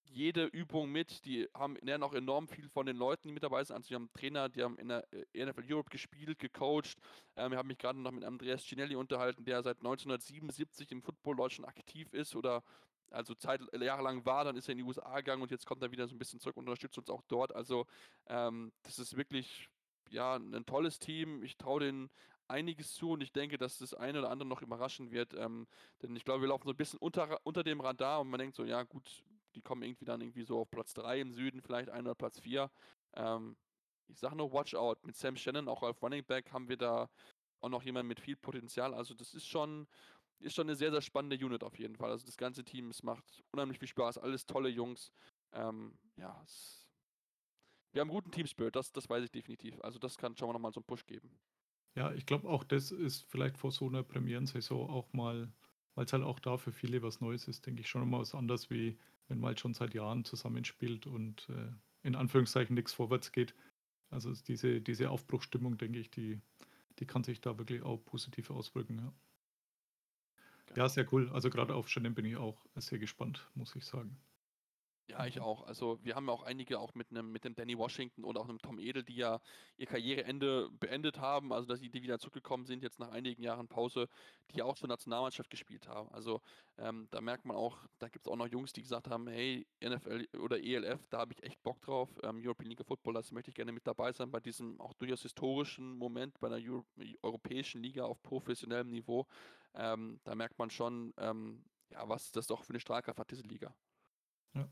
jede 0.05 0.45
Übung 0.45 0.91
mit, 0.91 1.25
die 1.25 1.47
haben 1.53 1.75
lernen 1.81 2.03
auch 2.03 2.13
enorm 2.13 2.47
viel 2.47 2.69
von 2.69 2.85
den 2.85 2.97
Leuten, 2.97 3.27
die 3.27 3.33
mit 3.33 3.43
dabei 3.43 3.63
sind. 3.63 3.75
Also 3.75 3.89
wir 3.89 3.95
haben 3.95 4.09
Trainer, 4.13 4.49
die 4.49 4.63
haben 4.63 4.77
in 4.77 4.89
der 4.89 5.05
äh, 5.11 5.45
NFL 5.45 5.63
Europe 5.67 5.89
gespielt, 5.89 6.39
gecoacht. 6.39 6.97
Ähm, 7.35 7.51
ich 7.51 7.57
habe 7.57 7.67
mich 7.67 7.77
gerade 7.77 7.99
noch 7.99 8.11
mit 8.11 8.23
Andreas 8.23 8.63
Cinelli 8.63 8.95
unterhalten, 8.95 9.43
der 9.45 9.63
seit 9.63 9.77
1977 9.77 10.91
im 10.91 11.01
Football 11.01 11.35
Deutschland 11.35 11.67
aktiv 11.67 12.13
ist 12.13 12.35
oder 12.35 12.63
also 13.09 13.35
Zeit 13.35 13.61
jahrelang 13.79 14.25
war, 14.25 14.43
dann 14.43 14.55
ist 14.55 14.67
er 14.67 14.71
in 14.71 14.79
die 14.79 14.83
USA 14.83 15.17
gegangen 15.17 15.43
und 15.43 15.51
jetzt 15.51 15.67
kommt 15.67 15.83
er 15.83 15.91
wieder 15.91 16.07
so 16.07 16.15
ein 16.15 16.19
bisschen 16.19 16.39
zurück 16.39 16.57
und 16.57 16.63
unterstützt 16.63 16.97
uns 16.97 17.09
auch 17.09 17.21
dort. 17.27 17.55
Also 17.55 17.85
ähm, 18.27 18.71
das 18.81 18.97
ist 18.97 19.15
wirklich 19.15 19.69
ja 20.09 20.35
ein 20.35 20.65
tolles 20.65 20.99
Team. 20.99 21.43
Ich 21.43 21.57
traue 21.57 21.81
denen 21.81 22.09
einiges 22.47 22.93
zu 22.93 23.11
und 23.11 23.21
ich 23.21 23.31
denke, 23.31 23.57
dass 23.57 23.77
das 23.77 23.93
eine 23.93 24.19
oder 24.19 24.29
andere 24.29 24.49
noch 24.49 24.61
überraschen 24.61 25.11
wird. 25.11 25.33
Ähm, 25.35 25.67
denn 26.01 26.15
ich 26.15 26.25
glaube, 26.25 26.41
wir 26.41 26.49
laufen 26.49 26.65
so 26.65 26.71
ein 26.71 26.77
bisschen 26.77 26.99
unter, 26.99 27.39
unter 27.43 27.63
dem 27.63 27.81
Radar 27.81 28.21
und 28.21 28.29
man 28.29 28.39
denkt 28.39 28.55
so, 28.55 28.65
ja 28.65 28.83
gut, 28.83 29.23
die 29.55 29.61
kommen 29.61 29.83
irgendwie 29.83 30.05
dann 30.05 30.21
irgendwie 30.21 30.43
so 30.43 30.59
auf 30.59 30.69
Platz 30.69 30.93
3 30.93 31.21
im 31.21 31.33
Süden, 31.33 31.61
vielleicht 31.61 31.89
ein 31.89 32.05
oder 32.05 32.15
Platz 32.15 32.39
4. 32.39 32.69
Ähm, 33.15 33.55
ich 34.07 34.19
sage 34.19 34.35
nur, 34.35 34.51
watch 34.51 34.75
out. 34.75 35.03
Mit 35.05 35.15
Sam 35.15 35.35
Shannon, 35.35 35.67
auch 35.67 35.81
auf 35.83 36.01
Running 36.01 36.23
Back, 36.23 36.51
haben 36.51 36.69
wir 36.69 36.77
da 36.77 37.09
auch 37.61 37.69
noch 37.69 37.83
jemanden 37.83 38.09
mit 38.09 38.19
viel 38.19 38.35
Potenzial. 38.35 38.93
Also 38.93 39.13
das 39.13 39.33
ist 39.33 39.47
schon, 39.47 39.87
ist 40.39 40.55
schon 40.55 40.67
eine 40.67 40.75
sehr, 40.75 40.91
sehr 40.91 41.01
spannende 41.01 41.43
Unit 41.43 41.63
auf 41.63 41.77
jeden 41.79 41.95
Fall. 41.95 42.11
Also 42.11 42.25
das 42.25 42.37
ganze 42.37 42.63
Team, 42.63 42.89
es 42.89 43.03
macht 43.03 43.43
unheimlich 43.51 43.79
viel 43.79 43.87
Spaß, 43.87 44.17
alles 44.17 44.45
tolle 44.45 44.69
Jungs. 44.69 45.11
Ähm, 45.53 45.97
ja, 46.17 46.39
es, 46.43 46.87
wir 47.93 48.01
haben 48.01 48.09
einen 48.09 48.17
guten 48.17 48.31
Teamspirit, 48.31 48.75
das, 48.75 48.91
das 48.91 49.09
weiß 49.09 49.23
ich 49.23 49.31
definitiv. 49.31 49.79
Also 49.81 49.99
das 49.99 50.17
kann 50.17 50.35
schon 50.35 50.47
mal 50.47 50.53
nochmal 50.53 50.73
so 50.73 50.79
einen 50.79 50.85
Push 50.85 51.05
geben. 51.05 51.39
Ja, 51.95 52.11
ich 52.13 52.25
glaube 52.25 52.49
auch, 52.49 52.63
das 52.63 52.91
ist 52.91 53.23
vielleicht 53.29 53.57
vor 53.57 53.71
so 53.71 53.87
einer 53.87 54.03
Premierensaison 54.03 54.89
auch 54.89 55.13
mal, 55.13 55.53
weil 55.95 56.05
es 56.05 56.13
halt 56.13 56.23
auch 56.23 56.39
da 56.39 56.57
für 56.57 56.71
viele 56.71 57.03
was 57.03 57.21
Neues 57.21 57.47
ist, 57.47 57.65
denke 57.65 57.81
ich 57.81 57.87
schon 57.87 58.09
mal 58.09 58.19
was 58.19 58.33
anderes, 58.33 58.69
wie 58.71 58.97
wenn 59.27 59.39
man 59.39 59.49
halt 59.49 59.59
schon 59.59 59.73
seit 59.73 59.93
Jahren 59.93 60.25
zusammenspielt 60.25 61.07
und 61.07 61.49
äh, 61.49 61.71
in 62.03 62.15
Anführungszeichen 62.15 62.75
nichts 62.75 62.93
vorwärts 62.93 63.31
geht. 63.31 63.55
Also 64.09 64.31
es- 64.31 64.43
diese, 64.43 64.81
diese 64.81 65.09
Aufbruchstimmung, 65.09 65.77
denke 65.77 65.99
ich, 65.99 66.11
die, 66.11 66.41
die 66.99 67.05
kann 67.07 67.23
sich 67.23 67.41
da 67.41 67.57
wirklich 67.59 67.83
auch 67.83 67.97
positiv 68.05 68.51
auswirken. 68.51 68.99
Ja, 68.99 69.13
ja 70.75 70.89
sehr 70.89 71.11
cool. 71.13 71.29
Also 71.31 71.49
gerade 71.49 71.73
auf 71.75 71.89
Shannon 71.89 72.13
bin 72.15 72.25
ich 72.25 72.35
auch 72.37 72.65
sehr 72.75 72.99
gespannt, 72.99 73.49
muss 73.55 73.75
ich 73.75 73.85
sagen. 73.85 74.17
Ja, 75.09 75.25
ich 75.25 75.41
auch. 75.41 75.67
Also 75.67 75.99
wir 76.01 76.15
haben 76.15 76.27
ja 76.27 76.33
auch 76.33 76.43
einige 76.43 76.79
auch 76.79 76.95
mit 76.95 77.11
einem 77.11 77.33
mit 77.33 77.43
dem 77.43 77.55
Danny 77.55 77.77
Washington 77.77 78.23
und 78.23 78.37
auch 78.37 78.47
einem 78.47 78.59
Tom 78.59 78.79
Edel, 78.79 79.03
die 79.03 79.17
ja 79.17 79.41
ihr 79.75 79.85
Karriereende 79.85 80.69
beendet 80.79 81.19
haben, 81.19 81.51
also 81.51 81.67
dass 81.67 81.81
sie 81.81 81.89
die 81.89 82.01
wieder 82.03 82.19
zurückgekommen 82.19 82.65
sind, 82.65 82.83
jetzt 82.83 82.99
nach 82.99 83.11
einigen 83.11 83.43
Jahren 83.43 83.67
Pause, 83.67 84.07
die 84.51 84.61
auch 84.61 84.75
zur 84.75 84.87
Nationalmannschaft 84.87 85.49
gespielt 85.49 85.89
haben. 85.89 86.09
Also 86.13 86.41
ähm, 86.77 87.09
da 87.11 87.19
merkt 87.19 87.43
man 87.43 87.57
auch, 87.57 87.85
da 87.99 88.07
gibt 88.07 88.25
es 88.25 88.31
auch 88.31 88.37
noch 88.37 88.47
Jungs, 88.47 88.71
die 88.71 88.81
gesagt 88.81 89.09
haben, 89.09 89.27
hey, 89.27 89.67
NFL 89.83 90.25
oder 90.37 90.63
ELF, 90.63 91.05
da 91.09 91.19
habe 91.19 91.33
ich 91.33 91.43
echt 91.43 91.61
Bock 91.63 91.81
drauf. 91.81 92.09
Ähm, 92.23 92.41
European 92.41 92.69
League 92.69 92.79
of 92.79 92.87
Football, 92.87 93.15
das 93.15 93.33
möchte 93.33 93.49
ich 93.49 93.55
gerne 93.55 93.73
mit 93.73 93.85
dabei 93.85 94.13
sein 94.13 94.31
bei 94.31 94.39
diesem 94.39 94.79
auch 94.79 94.93
durchaus 94.93 95.21
historischen 95.21 95.97
Moment 95.97 96.39
bei 96.39 96.47
der 96.47 96.59
Euro 96.59 96.85
europäischen 97.21 97.83
Liga 97.83 98.05
auf 98.05 98.23
professionellem 98.23 98.89
Niveau. 98.89 99.27
Ähm, 99.73 100.21
da 100.23 100.33
merkt 100.33 100.57
man 100.57 100.69
schon, 100.69 101.13
ähm, 101.17 101.65
ja, 101.89 102.07
was 102.07 102.31
das 102.31 102.47
doch 102.47 102.63
für 102.63 102.69
eine 102.69 102.79
Strahlkraft 102.79 103.19
hat, 103.19 103.31
diese 103.31 103.43
Liga. 103.43 103.75
Ja. 104.53 104.69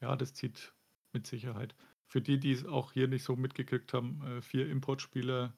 Ja, 0.00 0.16
das 0.16 0.34
zieht 0.34 0.74
mit 1.12 1.26
Sicherheit. 1.26 1.74
Für 2.06 2.20
die, 2.20 2.38
die 2.40 2.52
es 2.52 2.64
auch 2.64 2.92
hier 2.92 3.08
nicht 3.08 3.22
so 3.22 3.36
mitgekriegt 3.36 3.92
haben, 3.94 4.22
äh, 4.22 4.42
vier 4.42 4.68
Importspieler 4.68 5.54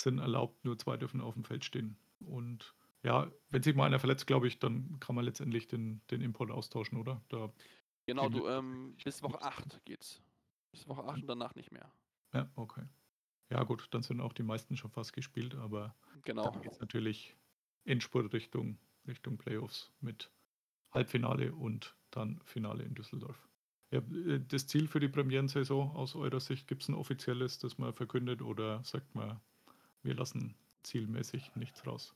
sind 0.00 0.18
erlaubt, 0.18 0.64
nur 0.64 0.78
zwei 0.78 0.96
dürfen 0.96 1.20
auf 1.20 1.34
dem 1.34 1.44
Feld 1.44 1.64
stehen. 1.64 1.96
Und 2.20 2.74
ja, 3.02 3.30
wenn 3.50 3.62
sich 3.62 3.74
mal 3.74 3.86
einer 3.86 3.98
verletzt, 3.98 4.26
glaube 4.26 4.46
ich, 4.46 4.58
dann 4.58 4.98
kann 5.00 5.14
man 5.14 5.24
letztendlich 5.24 5.68
den, 5.68 6.02
den 6.10 6.20
Import 6.20 6.50
austauschen, 6.50 6.98
oder? 6.98 7.22
Da, 7.28 7.52
Genau, 8.06 8.28
du, 8.28 8.46
ähm, 8.46 8.96
bis 9.02 9.22
Woche 9.22 9.42
8 9.42 9.84
geht's. 9.84 10.22
Bis 10.70 10.86
Woche 10.86 11.04
8 11.04 11.22
und 11.22 11.26
danach 11.26 11.54
nicht 11.56 11.72
mehr. 11.72 11.90
ja, 12.32 12.48
okay. 12.54 12.84
Ja, 13.50 13.62
gut, 13.64 13.88
dann 13.90 14.02
sind 14.02 14.20
auch 14.20 14.32
die 14.32 14.42
meisten 14.42 14.76
schon 14.76 14.90
fast 14.90 15.12
gespielt, 15.12 15.54
aber 15.54 15.94
Genau. 16.24 16.50
dann 16.50 16.62
geht 16.62 16.72
es 16.72 16.80
natürlich 16.80 17.36
Endspurt 17.84 18.32
Richtung, 18.32 18.78
Richtung 19.06 19.38
Playoffs 19.38 19.92
mit 20.00 20.32
Halbfinale 20.92 21.52
und 21.54 21.96
dann 22.10 22.40
Finale 22.44 22.84
in 22.84 22.94
Düsseldorf. 22.94 23.48
Ja, 23.90 24.00
äh, 24.00 24.40
das 24.46 24.66
Ziel 24.66 24.88
für 24.88 25.00
die 25.00 25.08
Premierensaison 25.08 25.90
aus 25.96 26.14
eurer 26.16 26.40
Sicht, 26.40 26.68
gibt 26.68 26.82
es 26.82 26.88
ein 26.88 26.94
offizielles, 26.94 27.58
das 27.58 27.78
man 27.78 27.92
verkündet 27.94 28.42
oder 28.42 28.82
sagt 28.84 29.14
man, 29.14 29.40
wir 30.02 30.14
lassen 30.14 30.56
zielmäßig 30.82 31.54
nichts 31.56 31.86
raus? 31.86 32.14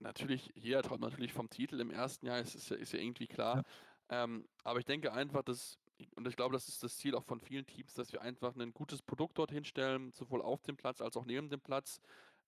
Natürlich, 0.00 0.52
jeder 0.54 0.82
träumt 0.82 1.02
natürlich 1.02 1.32
vom 1.32 1.50
Titel 1.50 1.80
im 1.80 1.90
ersten 1.90 2.26
Jahr, 2.26 2.40
ist, 2.40 2.54
ist, 2.54 2.70
ja, 2.70 2.76
ist 2.76 2.92
ja 2.92 3.00
irgendwie 3.00 3.26
klar. 3.28 3.62
Ähm, 4.08 4.48
aber 4.64 4.78
ich 4.78 4.86
denke 4.86 5.12
einfach, 5.12 5.42
dass, 5.42 5.78
und 6.16 6.26
ich 6.28 6.36
glaube, 6.36 6.52
das 6.54 6.68
ist 6.68 6.82
das 6.82 6.96
Ziel 6.96 7.14
auch 7.14 7.24
von 7.24 7.40
vielen 7.40 7.66
Teams, 7.66 7.94
dass 7.94 8.12
wir 8.12 8.22
einfach 8.22 8.56
ein 8.56 8.72
gutes 8.72 9.02
Produkt 9.02 9.38
dorthin 9.38 9.64
stellen, 9.64 10.12
sowohl 10.12 10.42
auf 10.42 10.62
dem 10.62 10.76
Platz 10.76 11.00
als 11.00 11.16
auch 11.16 11.26
neben 11.26 11.48
dem 11.50 11.60
Platz. 11.60 12.00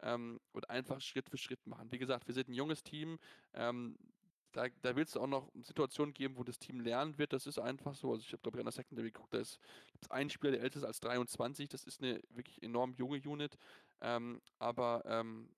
ähm, 0.03 0.41
und 0.53 0.71
einfach 0.71 1.01
Schritt 1.01 1.29
für 1.31 1.39
Schritt 1.39 1.67
machen. 1.67 1.93
Wie 1.93 1.99
gesagt, 1.99 2.27
wir 2.27 2.35
sind 2.35 2.49
ein 2.49 2.55
junges 2.55 2.83
Team. 2.83 3.19
Ähm, 3.55 3.97
da, 4.53 4.69
da 4.83 4.97
wird 4.97 5.09
es 5.09 5.17
auch 5.17 5.27
noch 5.27 5.51
Situationen 5.63 6.15
geben, 6.15 6.37
wo 6.37 6.45
das 6.45 6.59
Team 6.59 6.81
lernen 6.81 7.19
wird. 7.19 7.33
Das 7.33 7.47
ist 7.47 7.59
einfach 7.59 7.95
so. 7.95 8.13
Also 8.13 8.23
ich 8.25 8.33
habe, 8.33 8.43
glaube 8.43 8.59
ich, 8.59 8.61
an 8.61 8.67
der 8.67 8.73
Secondary 8.73 9.11
geguckt, 9.11 9.35
da 9.35 9.39
ist 9.39 9.61
ein 10.09 10.31
Spieler, 10.31 10.53
der 10.53 10.63
älter 10.63 10.79
ist 10.79 10.85
als 10.85 11.01
23. 11.01 11.69
Das 11.69 11.85
ist 11.85 12.03
eine 12.03 12.21
wirklich 12.31 12.63
enorm 12.63 12.95
junge 12.95 13.21
Unit. 13.25 13.57
Ähm, 14.01 14.41
aber 14.59 15.03
ähm, 15.07 15.51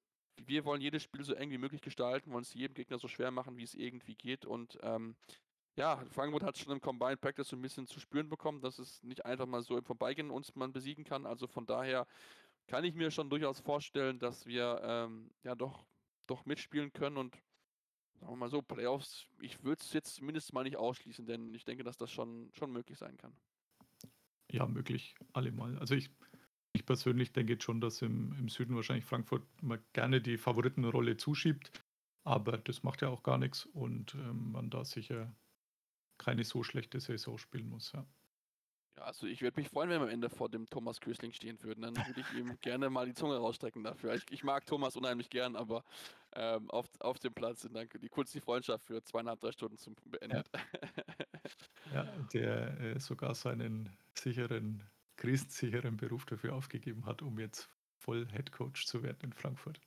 wir 0.47 0.65
wollen 0.65 0.81
jedes 0.81 1.03
Spiel 1.03 1.25
so 1.25 1.35
eng 1.35 1.51
wie 1.51 1.59
möglich 1.59 1.83
gestalten, 1.83 2.33
wollen 2.33 2.43
es 2.43 2.55
jedem 2.55 2.75
Gegner 2.75 2.99
so 2.99 3.09
schwer 3.09 3.31
machen, 3.31 3.57
wie 3.57 3.65
es 3.65 3.75
irgendwie 3.75 4.15
geht. 4.15 4.45
Und 4.45 4.79
ähm, 4.83 5.17
ja, 5.77 6.05
Frankfurt 6.11 6.43
hat 6.43 6.59
schon 6.59 6.73
im 6.73 6.81
Combined 6.81 7.21
Practice 7.21 7.49
so 7.49 7.57
ein 7.57 7.63
bisschen 7.63 7.87
zu 7.87 7.99
spüren 8.01 8.29
bekommen, 8.29 8.61
dass 8.61 8.79
es 8.79 9.03
nicht 9.03 9.25
einfach 9.25 9.47
mal 9.47 9.63
so 9.63 9.77
im 9.79 9.85
Vorbeigehen 9.85 10.31
uns 10.31 10.55
man 10.55 10.73
besiegen 10.73 11.05
kann. 11.05 11.25
Also 11.25 11.47
von 11.47 11.67
daher 11.67 12.07
kann 12.67 12.85
ich 12.85 12.95
mir 12.95 13.11
schon 13.11 13.31
durchaus 13.31 13.61
vorstellen, 13.61 14.19
dass 14.19 14.47
wir 14.47 14.81
ähm, 14.85 15.31
ja 15.43 15.55
doch, 15.55 15.87
doch 16.27 16.45
mitspielen 16.45 16.93
können 16.93 17.17
und 17.17 17.37
sagen 18.23 18.35
wir 18.35 18.37
mal 18.37 18.51
so, 18.51 18.63
Playoffs, 18.63 19.27
ich 19.41 19.65
würde 19.65 19.83
es 19.83 19.93
jetzt 19.93 20.15
zumindest 20.15 20.53
mal 20.53 20.63
nicht 20.63 20.77
ausschließen, 20.77 21.27
denn 21.27 21.53
ich 21.55 21.65
denke, 21.65 21.83
dass 21.83 21.97
das 21.97 22.11
schon, 22.11 22.51
schon 22.55 22.71
möglich 22.71 22.97
sein 22.97 23.17
kann. 23.17 23.33
Ja, 24.51 24.67
möglich, 24.67 25.17
allemal. 25.33 25.77
Also 25.79 25.97
ich, 25.97 26.11
ich 26.73 26.87
persönlich 26.87 27.33
denke 27.33 27.55
jetzt 27.55 27.65
schon, 27.65 27.81
dass 27.81 28.01
im, 28.01 28.33
im 28.39 28.49
Süden 28.49 28.77
wahrscheinlich 28.77 29.05
Frankfurt 29.05 29.43
mal 29.61 29.83
gerne 29.93 30.21
die 30.21 30.39
Favoritenrolle 30.39 31.17
zuschiebt, 31.17 31.73
aber 32.23 32.59
das 32.59 32.85
macht 32.85 33.03
ja 33.03 33.09
auch 33.09 33.25
gar 33.25 33.39
nichts 33.39 33.67
und 33.67 34.15
ähm, 34.15 34.53
man 34.53 34.71
da 34.71 34.85
sicher 34.85 35.35
keine 36.17 36.45
so 36.45 36.63
schlechte 36.63 37.01
Saison 37.01 37.39
spielen 37.39 37.69
muss. 37.69 37.91
Ja. 37.93 38.07
Ja, 38.97 39.05
also 39.05 39.27
ich 39.27 39.41
würde 39.41 39.59
mich 39.61 39.69
freuen, 39.69 39.89
wenn 39.91 40.01
wir 40.01 40.07
am 40.07 40.13
Ende 40.13 40.29
vor 40.29 40.49
dem 40.49 40.67
Thomas 40.69 41.01
Kösling 41.01 41.33
stehen 41.33 41.63
würden. 41.63 41.83
Dann 41.83 41.97
würde 41.97 42.21
ich 42.21 42.39
ihm 42.39 42.57
gerne 42.61 42.91
mal 42.91 43.07
die 43.07 43.15
Zunge 43.15 43.37
rausstrecken 43.37 43.83
dafür. 43.83 44.15
Ich, 44.15 44.25
ich 44.31 44.45
mag 44.45 44.67
Thomas 44.67 44.97
unheimlich 44.97 45.31
gern, 45.31 45.57
aber 45.57 45.85
ähm, 46.35 46.71
auf, 46.71 46.89
auf 47.01 47.19
dem 47.19 47.33
Platz 47.33 47.63
sind 47.63 47.75
dann 47.75 47.89
die, 48.01 48.09
kurz 48.09 48.33
die 48.33 48.41
Freundschaft 48.41 48.85
für 48.85 49.03
zweieinhalb, 49.03 49.41
drei 49.41 49.53
Stunden 49.53 49.79
zum 49.79 49.95
beendet. 50.05 50.51
Ja, 51.93 52.05
ja 52.05 52.05
der 52.33 52.81
äh, 52.81 53.01
sogar 53.01 53.35
seinen 53.35 53.97
sicheren, 54.15 54.83
krisensicheren 55.17 55.97
Beruf 55.97 56.27
dafür 56.27 56.55
aufgegeben 56.55 57.07
hat, 57.07 57.23
um 57.23 57.39
jetzt 57.39 57.71
voll 57.99 58.29
Headcoach 58.31 58.87
zu 58.87 59.03
werden 59.03 59.19
in 59.23 59.33
Frankfurt. 59.33 59.81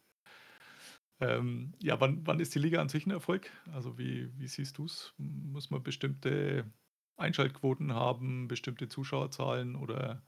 Ähm, 1.19 1.73
ja, 1.81 1.99
wann, 2.01 2.25
wann 2.27 2.39
ist 2.39 2.55
die 2.55 2.59
Liga 2.59 2.81
an 2.81 2.89
sich 2.89 3.05
ein 3.05 3.11
Erfolg? 3.11 3.49
Also 3.71 3.97
wie, 3.97 4.37
wie 4.37 4.47
siehst 4.47 4.77
du 4.77 4.85
es? 4.85 5.13
Muss 5.17 5.69
man 5.69 5.81
bestimmte 5.81 6.65
Einschaltquoten 7.17 7.93
haben, 7.93 8.47
bestimmte 8.47 8.87
Zuschauerzahlen 8.87 9.75
oder 9.75 10.21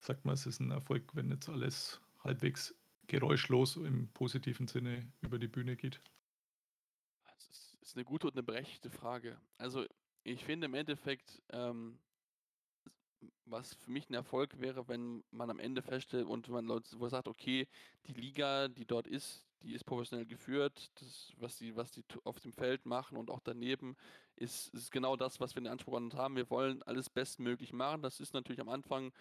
sagt 0.00 0.24
man, 0.24 0.34
es 0.34 0.46
ist 0.46 0.60
ein 0.60 0.70
Erfolg, 0.70 1.14
wenn 1.14 1.30
jetzt 1.30 1.48
alles 1.48 2.00
halbwegs 2.24 2.74
geräuschlos 3.06 3.76
im 3.76 4.08
positiven 4.08 4.66
Sinne 4.66 5.12
über 5.20 5.38
die 5.38 5.48
Bühne 5.48 5.76
geht? 5.76 6.00
Das 7.24 7.76
ist 7.80 7.96
eine 7.96 8.04
gute 8.04 8.26
und 8.26 8.34
eine 8.34 8.42
berechtigte 8.42 8.90
Frage. 8.90 9.40
Also 9.58 9.86
ich 10.24 10.44
finde 10.44 10.66
im 10.66 10.74
Endeffekt, 10.74 11.40
ähm, 11.50 11.98
was 13.44 13.74
für 13.74 13.90
mich 13.90 14.10
ein 14.10 14.14
Erfolg 14.14 14.60
wäre, 14.60 14.88
wenn 14.88 15.22
man 15.30 15.50
am 15.50 15.60
Ende 15.60 15.82
feststellt 15.82 16.26
und 16.26 16.48
man 16.48 16.66
Leute, 16.66 16.96
sagt, 17.08 17.28
okay, 17.28 17.68
die 18.06 18.12
Liga, 18.12 18.66
die 18.68 18.84
dort 18.84 19.06
ist, 19.06 19.45
die 19.62 19.74
ist 19.74 19.84
professionell 19.84 20.26
geführt. 20.26 20.90
Das, 21.00 21.32
was 21.38 21.56
die, 21.56 21.76
was 21.76 21.90
die 21.92 22.04
auf 22.24 22.38
dem 22.40 22.52
Feld 22.52 22.86
machen 22.86 23.16
und 23.16 23.30
auch 23.30 23.40
daneben, 23.40 23.96
ist, 24.36 24.72
ist 24.74 24.90
genau 24.90 25.16
das, 25.16 25.40
was 25.40 25.54
wir 25.54 25.62
den 25.62 25.72
Anspruch 25.72 25.98
haben. 26.14 26.36
Wir 26.36 26.50
wollen 26.50 26.82
alles 26.82 27.10
bestmöglich 27.10 27.72
machen. 27.72 28.02
Das 28.02 28.20
ist 28.20 28.34
natürlich 28.34 28.60
am 28.60 28.68
Anfang 28.68 29.12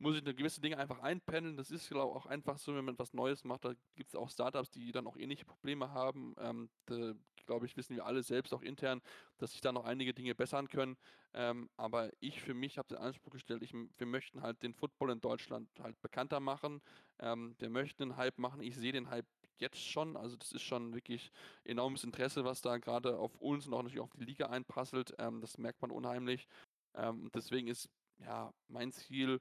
muss 0.00 0.16
ich 0.16 0.22
eine 0.22 0.34
gewisse 0.34 0.60
Dinge 0.60 0.78
einfach 0.78 1.00
einpendeln. 1.00 1.56
Das 1.56 1.70
ist 1.70 1.90
glaube 1.90 2.16
auch 2.16 2.26
einfach 2.26 2.58
so, 2.58 2.74
wenn 2.74 2.84
man 2.84 2.98
was 2.98 3.12
Neues 3.12 3.44
macht. 3.44 3.64
Da 3.64 3.74
gibt 3.94 4.08
es 4.08 4.14
auch 4.14 4.30
Startups, 4.30 4.70
die 4.70 4.92
dann 4.92 5.06
auch 5.06 5.16
ähnliche 5.16 5.44
Probleme 5.44 5.90
haben. 5.92 6.34
Ähm, 6.38 6.70
da, 6.86 7.12
glaube 7.46 7.66
ich, 7.66 7.76
wissen 7.76 7.94
wir 7.94 8.06
alle 8.06 8.22
selbst 8.22 8.54
auch 8.54 8.62
intern, 8.62 9.02
dass 9.36 9.52
sich 9.52 9.60
da 9.60 9.72
noch 9.72 9.84
einige 9.84 10.14
Dinge 10.14 10.34
bessern 10.34 10.68
können. 10.68 10.96
Ähm, 11.34 11.68
aber 11.76 12.10
ich 12.20 12.40
für 12.40 12.54
mich 12.54 12.78
habe 12.78 12.88
den 12.88 12.96
Anspruch 12.98 13.32
gestellt, 13.32 13.62
ich, 13.62 13.74
wir 13.74 14.06
möchten 14.06 14.40
halt 14.40 14.62
den 14.62 14.72
Football 14.72 15.10
in 15.10 15.20
Deutschland 15.20 15.68
halt 15.80 16.00
bekannter 16.00 16.40
machen. 16.40 16.80
Ähm, 17.18 17.54
wir 17.58 17.68
möchten 17.68 18.02
einen 18.02 18.16
Hype 18.16 18.38
machen. 18.38 18.62
Ich 18.62 18.76
sehe 18.76 18.92
den 18.92 19.10
Hype 19.10 19.26
jetzt 19.60 19.80
schon. 19.80 20.16
Also 20.16 20.36
das 20.36 20.52
ist 20.52 20.62
schon 20.62 20.94
wirklich 20.94 21.32
enormes 21.64 22.04
Interesse, 22.04 22.44
was 22.44 22.62
da 22.62 22.78
gerade 22.78 23.18
auf 23.18 23.36
uns 23.36 23.66
und 23.66 23.74
auch 23.74 23.82
natürlich 23.82 24.00
auf 24.00 24.12
die 24.16 24.24
Liga 24.24 24.46
einprasselt. 24.46 25.14
Ähm, 25.18 25.40
das 25.40 25.58
merkt 25.58 25.82
man 25.82 25.90
unheimlich. 25.90 26.48
Ähm, 26.94 27.30
deswegen 27.34 27.68
ist 27.68 27.88
ja 28.18 28.52
mein 28.68 28.92
Ziel, 28.92 29.40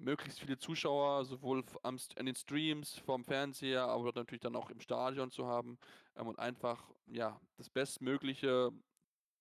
möglichst 0.00 0.40
viele 0.40 0.58
Zuschauer, 0.58 1.24
sowohl 1.24 1.64
am, 1.82 1.98
an 2.16 2.26
den 2.26 2.34
Streams, 2.34 2.98
vom 2.98 3.24
Fernseher, 3.24 3.84
aber 3.84 4.12
natürlich 4.14 4.40
dann 4.40 4.56
auch 4.56 4.70
im 4.70 4.80
Stadion 4.80 5.30
zu 5.30 5.46
haben 5.46 5.78
ähm, 6.16 6.28
und 6.28 6.38
einfach 6.38 6.90
ja 7.06 7.40
das 7.56 7.68
Bestmögliche 7.68 8.72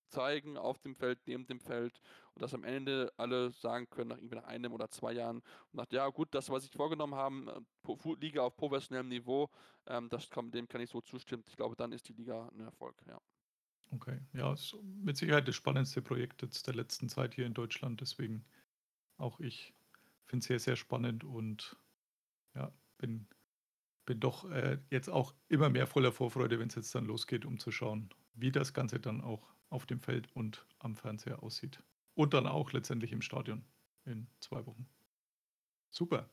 zeigen 0.10 0.58
auf 0.58 0.80
dem 0.80 0.96
Feld, 0.96 1.20
neben 1.26 1.46
dem 1.46 1.60
Feld 1.60 2.00
und 2.34 2.42
dass 2.42 2.54
am 2.54 2.64
Ende 2.64 3.12
alle 3.18 3.52
sagen 3.52 3.90
können, 3.90 4.10
nach 4.10 4.18
irgendwie 4.18 4.36
nach 4.36 4.46
einem 4.46 4.74
oder 4.74 4.90
zwei 4.90 5.14
Jahren 5.14 5.42
nach, 5.72 5.86
ja 5.92 6.08
gut, 6.10 6.30
das, 6.32 6.50
was 6.50 6.66
ich 6.66 6.72
vorgenommen 6.72 7.16
haben, 7.16 7.48
äh, 7.48 8.16
Liga 8.20 8.42
auf 8.42 8.56
professionellem 8.56 9.10
Niveau, 9.10 9.50
ähm, 9.88 10.10
das 10.10 10.30
kann, 10.30 10.52
dem 10.52 10.68
kann 10.68 10.82
ich 10.82 10.90
so 10.90 11.02
zustimmen. 11.02 11.44
Ich 11.48 11.56
glaube, 11.56 11.76
dann 11.76 11.92
ist 11.92 12.08
die 12.10 12.14
Liga 12.14 12.50
ein 12.50 12.62
Erfolg, 12.62 12.96
ja. 13.08 13.20
Okay, 13.92 14.20
ja, 14.34 14.54
ist 14.54 14.76
mit 14.84 15.18
Sicherheit 15.18 15.48
das 15.48 15.56
spannendste 15.56 16.02
Projekt 16.02 16.44
jetzt 16.44 16.68
der 16.68 16.76
letzten 16.76 17.10
Zeit 17.10 17.34
hier 17.34 17.48
in 17.48 17.56
Deutschland, 17.56 18.02
deswegen 18.02 18.46
auch 19.18 19.40
ich 19.40 19.74
finde 20.26 20.44
es 20.44 20.48
sehr, 20.48 20.60
sehr 20.60 20.76
spannend 20.76 21.24
und 21.24 21.76
ja, 22.54 22.72
bin, 22.98 23.28
bin 24.06 24.20
doch 24.20 24.50
äh, 24.50 24.80
jetzt 24.92 25.10
auch 25.10 25.34
immer 25.48 25.70
mehr 25.70 25.88
voller 25.88 26.12
Vorfreude, 26.12 26.60
wenn 26.60 26.68
es 26.68 26.76
jetzt 26.76 26.94
dann 26.94 27.06
losgeht, 27.06 27.46
um 27.46 27.58
zu 27.60 27.72
schauen, 27.72 28.10
wie 28.34 28.52
das 28.52 28.74
Ganze 28.74 29.00
dann 29.00 29.22
auch 29.22 29.54
auf 29.70 29.86
dem 29.86 30.00
Feld 30.00 30.28
und 30.36 30.66
am 30.80 30.96
Fernseher 30.96 31.44
aussieht. 31.44 31.84
Und 32.16 32.34
dann 32.34 32.48
auch 32.48 32.72
letztendlich 32.72 33.12
im 33.12 33.22
Stadion 33.22 33.64
in 34.06 34.28
zwei 34.40 34.66
Wochen. 34.66 34.88
Super. 35.90 36.30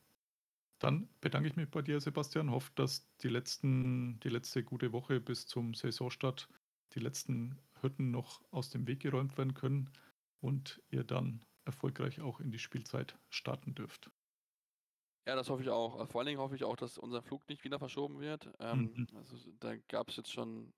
Dann 0.78 1.08
bedanke 1.20 1.48
ich 1.48 1.56
mich 1.56 1.70
bei 1.70 1.82
dir, 1.82 2.00
Sebastian. 2.00 2.50
Hoffe, 2.50 2.70
dass 2.74 3.08
die, 3.18 3.28
letzten, 3.28 4.20
die 4.20 4.28
letzte 4.28 4.62
gute 4.62 4.92
Woche 4.92 5.20
bis 5.20 5.46
zum 5.46 5.74
Saisonstart 5.74 6.48
die 6.92 7.00
letzten 7.00 7.58
Hürden 7.80 8.10
noch 8.10 8.42
aus 8.52 8.70
dem 8.70 8.86
Weg 8.86 9.00
geräumt 9.00 9.36
werden 9.38 9.54
können 9.54 9.90
und 10.40 10.82
ihr 10.90 11.04
dann 11.04 11.44
erfolgreich 11.64 12.20
auch 12.20 12.40
in 12.40 12.50
die 12.50 12.58
Spielzeit 12.58 13.18
starten 13.30 13.74
dürft. 13.74 14.10
Ja, 15.26 15.34
das 15.34 15.50
hoffe 15.50 15.62
ich 15.62 15.70
auch. 15.70 16.06
Vor 16.08 16.20
allen 16.20 16.26
Dingen 16.26 16.40
hoffe 16.40 16.54
ich 16.54 16.62
auch, 16.62 16.76
dass 16.76 16.98
unser 16.98 17.20
Flug 17.20 17.48
nicht 17.48 17.64
wieder 17.64 17.80
verschoben 17.80 18.20
wird. 18.20 18.48
Ähm, 18.60 18.92
mhm. 18.94 19.06
Also 19.16 19.36
da 19.58 19.74
gab 19.88 20.08
es 20.08 20.16
jetzt 20.16 20.32
schon, 20.32 20.72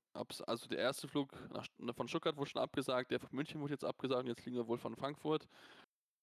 also 0.46 0.68
der 0.68 0.78
erste 0.78 1.06
Flug 1.06 1.30
nach, 1.52 1.66
von 1.94 2.08
Stuttgart 2.08 2.36
wurde 2.38 2.48
schon 2.50 2.62
abgesagt, 2.62 3.10
der 3.10 3.20
von 3.20 3.28
München 3.32 3.60
wurde 3.60 3.74
jetzt 3.74 3.84
abgesagt 3.84 4.22
und 4.22 4.28
jetzt 4.28 4.40
fliegen 4.40 4.56
wir 4.56 4.66
wohl 4.66 4.78
von 4.78 4.96
Frankfurt. 4.96 5.46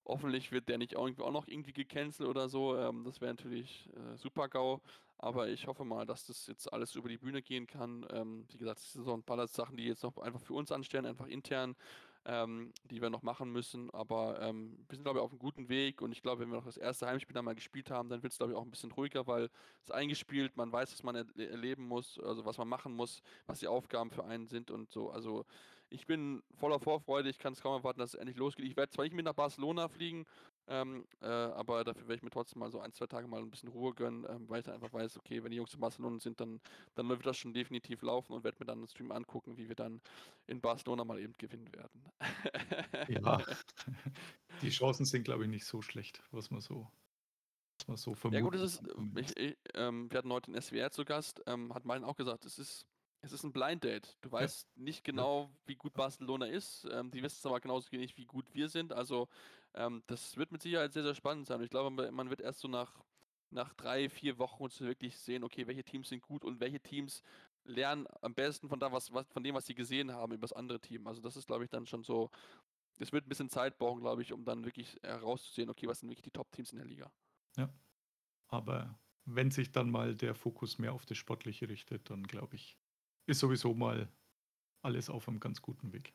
Hoffentlich 0.07 0.51
wird 0.51 0.69
der 0.69 0.79
nicht 0.79 0.93
irgendwie 0.93 1.21
auch 1.21 1.31
noch 1.31 1.47
irgendwie 1.47 1.73
gecancelt 1.73 2.27
oder 2.27 2.49
so. 2.49 2.75
Ähm, 2.75 3.03
das 3.03 3.21
wäre 3.21 3.31
natürlich 3.31 3.89
äh, 3.95 4.17
super 4.17 4.49
GAU. 4.49 4.81
Aber 5.17 5.47
ich 5.47 5.67
hoffe 5.67 5.85
mal, 5.85 6.05
dass 6.05 6.25
das 6.25 6.47
jetzt 6.47 6.71
alles 6.73 6.95
über 6.95 7.09
die 7.09 7.17
Bühne 7.17 7.43
gehen 7.43 7.67
kann. 7.67 8.05
Ähm, 8.09 8.45
wie 8.49 8.57
gesagt, 8.57 8.79
es 8.79 8.93
sind 8.93 9.03
so 9.03 9.13
ein 9.13 9.23
paar 9.23 9.47
Sachen, 9.47 9.77
die 9.77 9.85
jetzt 9.85 10.03
noch 10.03 10.17
einfach 10.17 10.41
für 10.41 10.53
uns 10.53 10.71
anstellen, 10.71 11.05
einfach 11.05 11.27
intern 11.27 11.75
ähm, 12.25 12.73
die 12.89 13.01
wir 13.01 13.09
noch 13.09 13.21
machen 13.23 13.51
müssen. 13.51 13.89
Aber 13.91 14.41
ähm, 14.41 14.77
wir 14.87 14.95
sind, 14.95 15.03
glaube 15.03 15.19
ich, 15.19 15.23
auf 15.23 15.31
einem 15.31 15.39
guten 15.39 15.69
Weg 15.69 16.01
und 16.01 16.11
ich 16.11 16.21
glaube, 16.21 16.41
wenn 16.41 16.49
wir 16.49 16.57
noch 16.57 16.65
das 16.65 16.77
erste 16.77 17.07
Heimspiel 17.07 17.33
dann 17.33 17.45
mal 17.45 17.55
gespielt 17.55 17.91
haben, 17.91 18.09
dann 18.09 18.23
wird 18.23 18.33
es, 18.33 18.37
glaube 18.37 18.53
ich, 18.53 18.57
auch 18.57 18.63
ein 18.63 18.71
bisschen 18.71 18.91
ruhiger, 18.91 19.27
weil 19.27 19.49
es 19.83 19.91
eingespielt, 19.91 20.57
man 20.57 20.71
weiß, 20.71 20.91
was 20.91 21.03
man 21.03 21.15
erleben 21.15 21.87
muss, 21.87 22.19
also 22.19 22.45
was 22.45 22.57
man 22.57 22.67
machen 22.67 22.95
muss, 22.95 23.21
was 23.47 23.59
die 23.59 23.67
Aufgaben 23.67 24.11
für 24.11 24.25
einen 24.25 24.47
sind 24.47 24.71
und 24.71 24.91
so. 24.91 25.09
Also 25.11 25.45
ich 25.89 26.07
bin 26.07 26.41
voller 26.57 26.79
Vorfreude, 26.79 27.29
ich 27.29 27.39
kann 27.39 27.53
es 27.53 27.61
kaum 27.61 27.77
erwarten, 27.77 27.99
dass 27.99 28.13
es 28.13 28.19
endlich 28.19 28.37
losgeht. 28.37 28.65
Ich 28.65 28.75
werde 28.75 28.91
zwar 28.91 29.05
nicht 29.05 29.15
mit 29.15 29.25
nach 29.25 29.33
Barcelona 29.33 29.87
fliegen, 29.87 30.25
ähm, 30.67 31.05
äh, 31.21 31.27
aber 31.27 31.83
dafür 31.83 32.03
werde 32.07 32.15
ich 32.15 32.23
mir 32.23 32.29
trotzdem 32.29 32.59
mal 32.59 32.71
so 32.71 32.79
ein, 32.79 32.91
zwei 32.91 33.05
Tage 33.07 33.27
mal 33.27 33.41
ein 33.41 33.51
bisschen 33.51 33.69
Ruhe 33.69 33.93
gönnen, 33.93 34.25
ähm, 34.29 34.49
weil 34.49 34.59
ich 34.59 34.65
dann 34.65 34.75
einfach 34.75 34.93
weiß, 34.93 35.17
okay, 35.17 35.43
wenn 35.43 35.51
die 35.51 35.57
Jungs 35.57 35.73
in 35.73 35.79
Barcelona 35.79 36.19
sind, 36.19 36.39
dann, 36.39 36.59
dann 36.95 37.07
wird 37.07 37.25
das 37.25 37.37
schon 37.37 37.53
definitiv 37.53 38.01
laufen 38.01 38.33
und 38.33 38.43
werde 38.43 38.57
mir 38.59 38.65
dann 38.65 38.79
den 38.81 38.87
Stream 38.87 39.11
angucken, 39.11 39.57
wie 39.57 39.67
wir 39.67 39.75
dann 39.75 40.01
in 40.47 40.61
Barcelona 40.61 41.03
mal 41.03 41.19
eben 41.19 41.35
gewinnen 41.37 41.69
werden. 41.73 42.03
ja, 43.07 43.41
die 44.61 44.69
Chancen 44.69 45.05
sind, 45.05 45.23
glaube 45.23 45.43
ich, 45.43 45.49
nicht 45.49 45.65
so 45.65 45.81
schlecht, 45.81 46.23
was 46.31 46.49
man 46.49 46.61
so, 46.61 46.89
so 47.95 48.15
vermutet. 48.15 48.33
Ja 48.33 48.49
gut, 48.49 48.55
es 48.55 48.61
ist, 48.61 48.83
ich, 49.15 49.37
ich, 49.37 49.57
ähm, 49.75 50.11
wir 50.11 50.17
hatten 50.17 50.33
heute 50.33 50.51
den 50.51 50.61
SWR 50.61 50.91
zu 50.91 51.05
Gast, 51.05 51.41
ähm, 51.45 51.73
hat 51.73 51.85
Meinen 51.85 52.03
auch 52.03 52.15
gesagt, 52.15 52.45
es 52.45 52.57
ist 52.57 52.87
es 53.25 53.33
ist 53.33 53.43
ein 53.43 53.51
Blind 53.51 53.83
Date. 53.83 54.17
Du 54.21 54.31
weißt 54.31 54.69
ja. 54.75 54.83
nicht 54.83 55.03
genau, 55.03 55.49
wie 55.65 55.75
gut 55.75 55.93
Barcelona 55.93 56.45
ist. 56.45 56.87
Ähm, 56.91 57.11
die 57.11 57.21
wissen 57.23 57.47
aber 57.47 57.59
genauso 57.59 57.91
wenig, 57.91 58.17
wie 58.17 58.25
gut 58.25 58.45
wir 58.53 58.69
sind. 58.69 58.93
Also 58.93 59.27
ähm, 59.73 60.03
das 60.07 60.37
wird 60.37 60.51
mit 60.51 60.61
Sicherheit 60.61 60.93
sehr, 60.93 61.03
sehr 61.03 61.15
spannend 61.15 61.47
sein. 61.47 61.57
Und 61.57 61.63
ich 61.63 61.69
glaube, 61.69 62.11
man 62.11 62.29
wird 62.29 62.41
erst 62.41 62.59
so 62.59 62.67
nach, 62.67 63.03
nach 63.49 63.73
drei, 63.73 64.09
vier 64.09 64.37
Wochen 64.37 64.63
uns 64.63 64.79
wirklich 64.79 65.17
sehen, 65.17 65.43
okay, 65.43 65.67
welche 65.67 65.83
Teams 65.83 66.09
sind 66.09 66.21
gut 66.21 66.43
und 66.43 66.59
welche 66.59 66.79
Teams 66.79 67.21
lernen 67.63 68.05
am 68.21 68.33
besten 68.33 68.69
von, 68.69 68.79
da, 68.79 68.91
was, 68.91 69.11
was, 69.11 69.27
von 69.27 69.43
dem, 69.43 69.55
was 69.55 69.65
sie 69.65 69.75
gesehen 69.75 70.11
haben, 70.11 70.33
über 70.33 70.41
das 70.41 70.53
andere 70.53 70.79
Team. 70.79 71.07
Also 71.07 71.21
das 71.21 71.35
ist, 71.35 71.47
glaube 71.47 71.63
ich, 71.63 71.69
dann 71.69 71.87
schon 71.87 72.03
so, 72.03 72.29
es 72.99 73.11
wird 73.11 73.25
ein 73.25 73.29
bisschen 73.29 73.49
Zeit 73.49 73.77
brauchen, 73.77 74.01
glaube 74.01 74.21
ich, 74.21 74.31
um 74.31 74.45
dann 74.45 74.65
wirklich 74.65 74.99
herauszusehen, 75.01 75.69
okay, 75.69 75.87
was 75.87 75.99
sind 75.99 76.09
wirklich 76.09 76.23
die 76.23 76.31
Top-Teams 76.31 76.71
in 76.71 76.77
der 76.77 76.87
Liga. 76.87 77.11
Ja, 77.57 77.73
aber 78.47 78.99
wenn 79.25 79.51
sich 79.51 79.71
dann 79.71 79.89
mal 79.89 80.15
der 80.15 80.35
Fokus 80.35 80.77
mehr 80.77 80.93
auf 80.93 81.05
das 81.05 81.17
Sportliche 81.17 81.67
richtet, 81.67 82.09
dann 82.09 82.23
glaube 82.23 82.55
ich, 82.55 82.77
ist 83.25 83.39
sowieso 83.39 83.73
mal 83.73 84.07
alles 84.81 85.09
auf 85.09 85.27
einem 85.27 85.39
ganz 85.39 85.61
guten 85.61 85.93
Weg. 85.93 86.13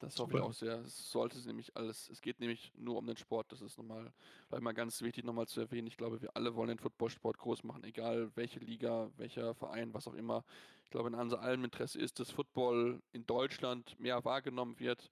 Das 0.00 0.16
hoffe 0.18 0.32
ich 0.32 0.38
Super. 0.38 0.48
auch 0.48 0.52
sehr. 0.52 0.78
Es 0.80 1.10
sollte 1.10 1.38
nämlich 1.46 1.76
alles, 1.76 2.08
es 2.08 2.20
geht 2.20 2.38
nämlich 2.38 2.72
nur 2.76 2.96
um 2.96 3.06
den 3.06 3.16
Sport. 3.16 3.50
Das 3.50 3.60
ist 3.60 3.78
nochmal, 3.78 4.12
weil 4.48 4.60
mal 4.60 4.72
ganz 4.72 5.02
wichtig 5.02 5.24
nochmal 5.24 5.48
zu 5.48 5.60
erwähnen. 5.60 5.88
Ich 5.88 5.96
glaube, 5.96 6.22
wir 6.22 6.36
alle 6.36 6.54
wollen 6.54 6.68
den 6.68 6.78
Footballsport 6.78 7.38
groß 7.38 7.64
machen, 7.64 7.82
egal 7.82 8.30
welche 8.36 8.60
Liga, 8.60 9.10
welcher 9.16 9.54
Verein, 9.54 9.92
was 9.94 10.06
auch 10.06 10.14
immer. 10.14 10.44
Ich 10.84 10.90
glaube, 10.90 11.08
in 11.08 11.14
unser 11.14 11.40
allem 11.40 11.64
Interesse 11.64 11.98
ist, 11.98 12.20
dass 12.20 12.30
Football 12.30 13.02
in 13.12 13.26
Deutschland 13.26 13.98
mehr 13.98 14.24
wahrgenommen 14.24 14.78
wird. 14.78 15.10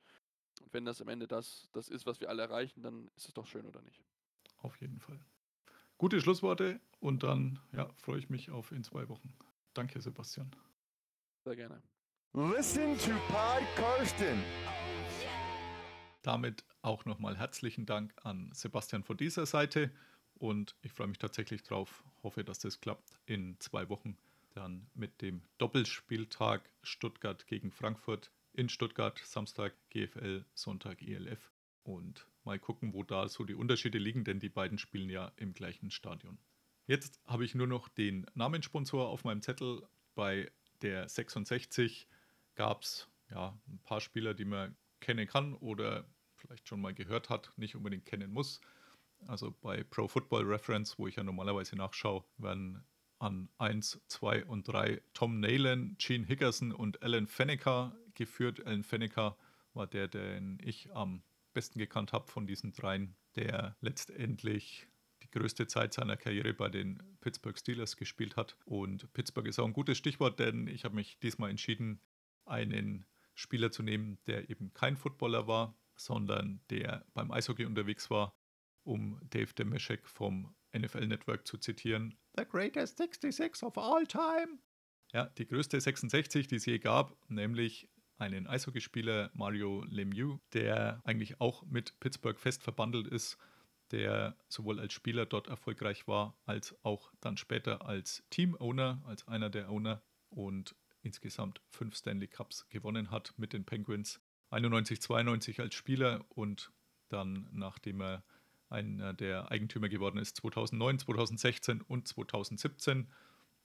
Und 0.62 0.72
wenn 0.72 0.84
das 0.84 1.02
am 1.02 1.08
Ende 1.08 1.26
das, 1.26 1.68
das 1.72 1.88
ist, 1.88 2.06
was 2.06 2.20
wir 2.20 2.28
alle 2.28 2.42
erreichen, 2.42 2.82
dann 2.82 3.08
ist 3.16 3.26
es 3.26 3.34
doch 3.34 3.46
schön, 3.46 3.66
oder 3.66 3.82
nicht? 3.82 4.02
Auf 4.58 4.80
jeden 4.80 5.00
Fall. 5.00 5.18
Gute 5.98 6.20
Schlussworte 6.20 6.80
und 7.00 7.24
dann 7.24 7.58
ja, 7.72 7.92
freue 7.96 8.18
ich 8.18 8.30
mich 8.30 8.50
auf 8.50 8.70
in 8.70 8.84
zwei 8.84 9.08
Wochen. 9.08 9.34
Danke, 9.74 10.00
Sebastian. 10.00 10.50
Sehr 11.46 11.54
gerne. 11.54 11.80
Listen 12.32 12.98
to 12.98 13.12
Pod 13.28 13.62
Karsten. 13.76 14.42
Damit 16.22 16.64
auch 16.82 17.04
nochmal 17.04 17.36
herzlichen 17.36 17.86
Dank 17.86 18.12
an 18.24 18.50
Sebastian 18.52 19.04
von 19.04 19.16
dieser 19.16 19.46
Seite 19.46 19.92
und 20.34 20.74
ich 20.82 20.90
freue 20.90 21.06
mich 21.06 21.18
tatsächlich 21.18 21.62
drauf. 21.62 22.02
Hoffe, 22.24 22.42
dass 22.42 22.58
das 22.58 22.80
klappt 22.80 23.20
in 23.26 23.54
zwei 23.60 23.88
Wochen. 23.88 24.18
Dann 24.54 24.90
mit 24.94 25.22
dem 25.22 25.40
Doppelspieltag 25.58 26.68
Stuttgart 26.82 27.46
gegen 27.46 27.70
Frankfurt 27.70 28.32
in 28.52 28.68
Stuttgart, 28.68 29.16
Samstag 29.24 29.72
GFL, 29.90 30.44
Sonntag 30.52 31.00
ELF. 31.00 31.52
Und 31.84 32.26
mal 32.42 32.58
gucken, 32.58 32.92
wo 32.92 33.04
da 33.04 33.28
so 33.28 33.44
die 33.44 33.54
Unterschiede 33.54 33.98
liegen, 33.98 34.24
denn 34.24 34.40
die 34.40 34.48
beiden 34.48 34.78
spielen 34.78 35.10
ja 35.10 35.30
im 35.36 35.54
gleichen 35.54 35.92
Stadion. 35.92 36.38
Jetzt 36.88 37.20
habe 37.24 37.44
ich 37.44 37.54
nur 37.54 37.68
noch 37.68 37.88
den 37.88 38.26
Namenssponsor 38.34 39.06
auf 39.06 39.22
meinem 39.22 39.42
Zettel. 39.42 39.86
Bei 40.16 40.50
der 40.82 41.08
66 41.08 42.08
gab 42.54 42.82
es 42.82 43.08
ja, 43.30 43.58
ein 43.68 43.80
paar 43.82 44.00
Spieler, 44.00 44.34
die 44.34 44.44
man 44.44 44.76
kennen 45.00 45.26
kann 45.26 45.54
oder 45.54 46.04
vielleicht 46.36 46.68
schon 46.68 46.80
mal 46.80 46.94
gehört 46.94 47.28
hat, 47.30 47.52
nicht 47.56 47.74
unbedingt 47.76 48.06
kennen 48.06 48.32
muss. 48.32 48.60
Also 49.26 49.52
bei 49.62 49.82
Pro 49.82 50.08
Football 50.08 50.44
Reference, 50.44 50.98
wo 50.98 51.06
ich 51.06 51.16
ja 51.16 51.24
normalerweise 51.24 51.76
nachschaue, 51.76 52.24
werden 52.38 52.84
an 53.18 53.48
1, 53.58 54.00
2 54.08 54.44
und 54.44 54.68
3 54.68 55.00
Tom 55.14 55.40
Nalen, 55.40 55.96
Gene 55.98 56.26
Hickerson 56.26 56.72
und 56.72 57.02
Alan 57.02 57.26
Fenneker 57.26 57.96
geführt. 58.14 58.64
Alan 58.66 58.84
Fenneker 58.84 59.36
war 59.72 59.86
der, 59.86 60.08
den 60.08 60.58
ich 60.62 60.94
am 60.94 61.22
besten 61.54 61.78
gekannt 61.78 62.12
habe 62.12 62.26
von 62.28 62.46
diesen 62.46 62.72
dreien, 62.72 63.16
der 63.34 63.76
letztendlich 63.80 64.86
größte 65.36 65.66
Zeit 65.66 65.92
seiner 65.92 66.16
Karriere 66.16 66.54
bei 66.54 66.70
den 66.70 67.02
Pittsburgh 67.20 67.58
Steelers 67.58 67.96
gespielt 67.96 68.36
hat. 68.36 68.56
Und 68.64 69.12
Pittsburgh 69.12 69.46
ist 69.46 69.58
auch 69.58 69.66
ein 69.66 69.74
gutes 69.74 69.98
Stichwort, 69.98 70.38
denn 70.38 70.66
ich 70.66 70.84
habe 70.84 70.94
mich 70.94 71.18
diesmal 71.18 71.50
entschieden, 71.50 72.00
einen 72.46 73.04
Spieler 73.34 73.70
zu 73.70 73.82
nehmen, 73.82 74.18
der 74.26 74.48
eben 74.48 74.72
kein 74.72 74.96
Footballer 74.96 75.46
war, 75.46 75.76
sondern 75.94 76.60
der 76.70 77.04
beim 77.12 77.30
Eishockey 77.30 77.66
unterwegs 77.66 78.08
war, 78.08 78.34
um 78.82 79.20
Dave 79.28 79.52
Demeshek 79.52 80.08
vom 80.08 80.54
NFL 80.74 81.06
Network 81.06 81.46
zu 81.46 81.58
zitieren. 81.58 82.16
The 82.36 82.44
greatest 82.44 82.96
66 82.96 83.62
of 83.62 83.76
all 83.76 84.06
time. 84.06 84.58
Ja, 85.12 85.26
die 85.26 85.46
größte 85.46 85.78
66, 85.78 86.48
die 86.48 86.56
es 86.56 86.66
je 86.66 86.78
gab, 86.78 87.14
nämlich 87.28 87.90
einen 88.16 88.46
Eishockeyspieler 88.46 89.30
Mario 89.34 89.84
Lemieux, 89.84 90.40
der 90.54 91.02
eigentlich 91.04 91.40
auch 91.42 91.62
mit 91.66 92.00
Pittsburgh 92.00 92.40
fest 92.40 92.62
verbandelt 92.62 93.06
ist, 93.06 93.36
der 93.92 94.36
sowohl 94.48 94.80
als 94.80 94.92
Spieler 94.92 95.26
dort 95.26 95.48
erfolgreich 95.48 96.06
war, 96.08 96.36
als 96.44 96.74
auch 96.82 97.12
dann 97.20 97.36
später 97.36 97.86
als 97.86 98.24
Team-Owner, 98.30 99.02
als 99.04 99.26
einer 99.28 99.50
der 99.50 99.70
Owner 99.70 100.02
und 100.30 100.74
insgesamt 101.02 101.60
fünf 101.70 101.96
Stanley 101.96 102.26
Cups 102.26 102.68
gewonnen 102.68 103.10
hat 103.10 103.34
mit 103.36 103.52
den 103.52 103.64
Penguins. 103.64 104.20
91, 104.50 105.00
92 105.00 105.60
als 105.60 105.74
Spieler 105.74 106.24
und 106.30 106.72
dann, 107.08 107.48
nachdem 107.52 108.00
er 108.00 108.24
einer 108.68 109.12
der 109.12 109.50
Eigentümer 109.50 109.88
geworden 109.88 110.18
ist, 110.18 110.36
2009, 110.36 110.98
2016 111.00 111.80
und 111.82 112.08
2017 112.08 113.08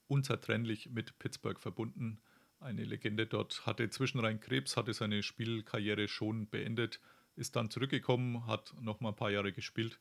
unzertrennlich 0.06 0.90
mit 0.90 1.18
Pittsburgh 1.18 1.58
verbunden. 1.58 2.20
Eine 2.60 2.84
Legende 2.84 3.26
dort 3.26 3.66
hatte 3.66 3.90
zwischenrein 3.90 4.38
Krebs, 4.38 4.76
hatte 4.76 4.92
seine 4.92 5.22
Spielkarriere 5.24 6.06
schon 6.06 6.48
beendet, 6.48 7.00
ist 7.34 7.56
dann 7.56 7.70
zurückgekommen, 7.70 8.46
hat 8.46 8.74
noch 8.80 9.00
mal 9.00 9.08
ein 9.08 9.16
paar 9.16 9.30
Jahre 9.30 9.52
gespielt 9.52 9.98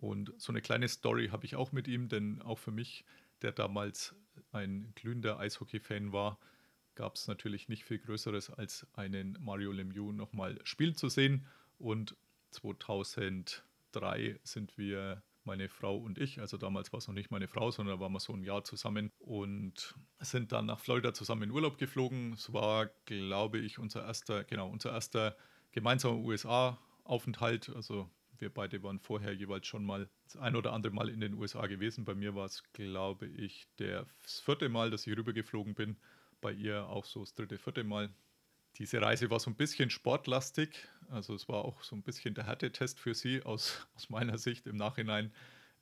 und 0.00 0.32
so 0.38 0.52
eine 0.52 0.62
kleine 0.62 0.88
Story 0.88 1.28
habe 1.28 1.44
ich 1.44 1.56
auch 1.56 1.72
mit 1.72 1.86
ihm, 1.86 2.08
denn 2.08 2.40
auch 2.42 2.58
für 2.58 2.70
mich, 2.70 3.04
der 3.42 3.52
damals 3.52 4.14
ein 4.52 4.92
glühender 4.94 5.38
Eishockey-Fan 5.38 6.12
war, 6.12 6.38
gab 6.94 7.16
es 7.16 7.28
natürlich 7.28 7.68
nicht 7.68 7.84
viel 7.84 7.98
Größeres, 7.98 8.50
als 8.50 8.86
einen 8.94 9.38
Mario 9.40 9.72
Lemieux 9.72 10.12
nochmal 10.12 10.58
spielen 10.64 10.94
zu 10.94 11.08
sehen. 11.08 11.46
Und 11.78 12.16
2003 12.50 14.40
sind 14.42 14.76
wir, 14.76 15.22
meine 15.44 15.68
Frau 15.68 15.96
und 15.96 16.18
ich, 16.18 16.40
also 16.40 16.56
damals 16.56 16.92
war 16.92 16.98
es 16.98 17.08
noch 17.08 17.14
nicht 17.14 17.30
meine 17.30 17.48
Frau, 17.48 17.70
sondern 17.70 17.96
da 17.96 18.00
waren 18.00 18.12
wir 18.12 18.20
so 18.20 18.34
ein 18.34 18.44
Jahr 18.44 18.62
zusammen 18.62 19.10
und 19.18 19.94
sind 20.18 20.52
dann 20.52 20.66
nach 20.66 20.78
Florida 20.78 21.14
zusammen 21.14 21.44
in 21.44 21.50
Urlaub 21.50 21.78
geflogen. 21.78 22.34
Es 22.34 22.52
war, 22.52 22.90
glaube 23.06 23.58
ich, 23.58 23.78
unser 23.78 24.04
erster, 24.04 24.44
genau, 24.44 24.68
unser 24.68 24.92
erster 24.92 25.36
gemeinsamer 25.72 26.18
USA-Aufenthalt. 26.18 27.70
Also 27.70 28.10
wir 28.40 28.52
beide 28.52 28.82
waren 28.82 28.98
vorher 28.98 29.32
jeweils 29.32 29.66
schon 29.66 29.84
mal 29.84 30.08
das 30.24 30.36
ein 30.36 30.56
oder 30.56 30.72
andere 30.72 30.92
Mal 30.92 31.08
in 31.08 31.20
den 31.20 31.34
USA 31.34 31.66
gewesen. 31.66 32.04
Bei 32.04 32.14
mir 32.14 32.34
war 32.34 32.46
es, 32.46 32.62
glaube 32.72 33.26
ich, 33.26 33.66
das 33.76 34.40
vierte 34.40 34.68
Mal, 34.68 34.90
dass 34.90 35.06
ich 35.06 35.16
rübergeflogen 35.16 35.74
bin. 35.74 35.96
Bei 36.40 36.52
ihr 36.52 36.86
auch 36.88 37.04
so 37.04 37.20
das 37.20 37.34
dritte, 37.34 37.58
vierte 37.58 37.84
Mal. 37.84 38.10
Diese 38.78 39.02
Reise 39.02 39.30
war 39.30 39.40
so 39.40 39.50
ein 39.50 39.56
bisschen 39.56 39.90
sportlastig. 39.90 40.88
Also 41.08 41.34
es 41.34 41.48
war 41.48 41.64
auch 41.64 41.82
so 41.82 41.96
ein 41.96 42.02
bisschen 42.02 42.34
der 42.34 42.46
Härtetest 42.46 42.98
für 42.98 43.14
sie 43.14 43.42
aus, 43.42 43.86
aus 43.94 44.08
meiner 44.08 44.38
Sicht 44.38 44.66
im 44.66 44.76
Nachhinein. 44.76 45.32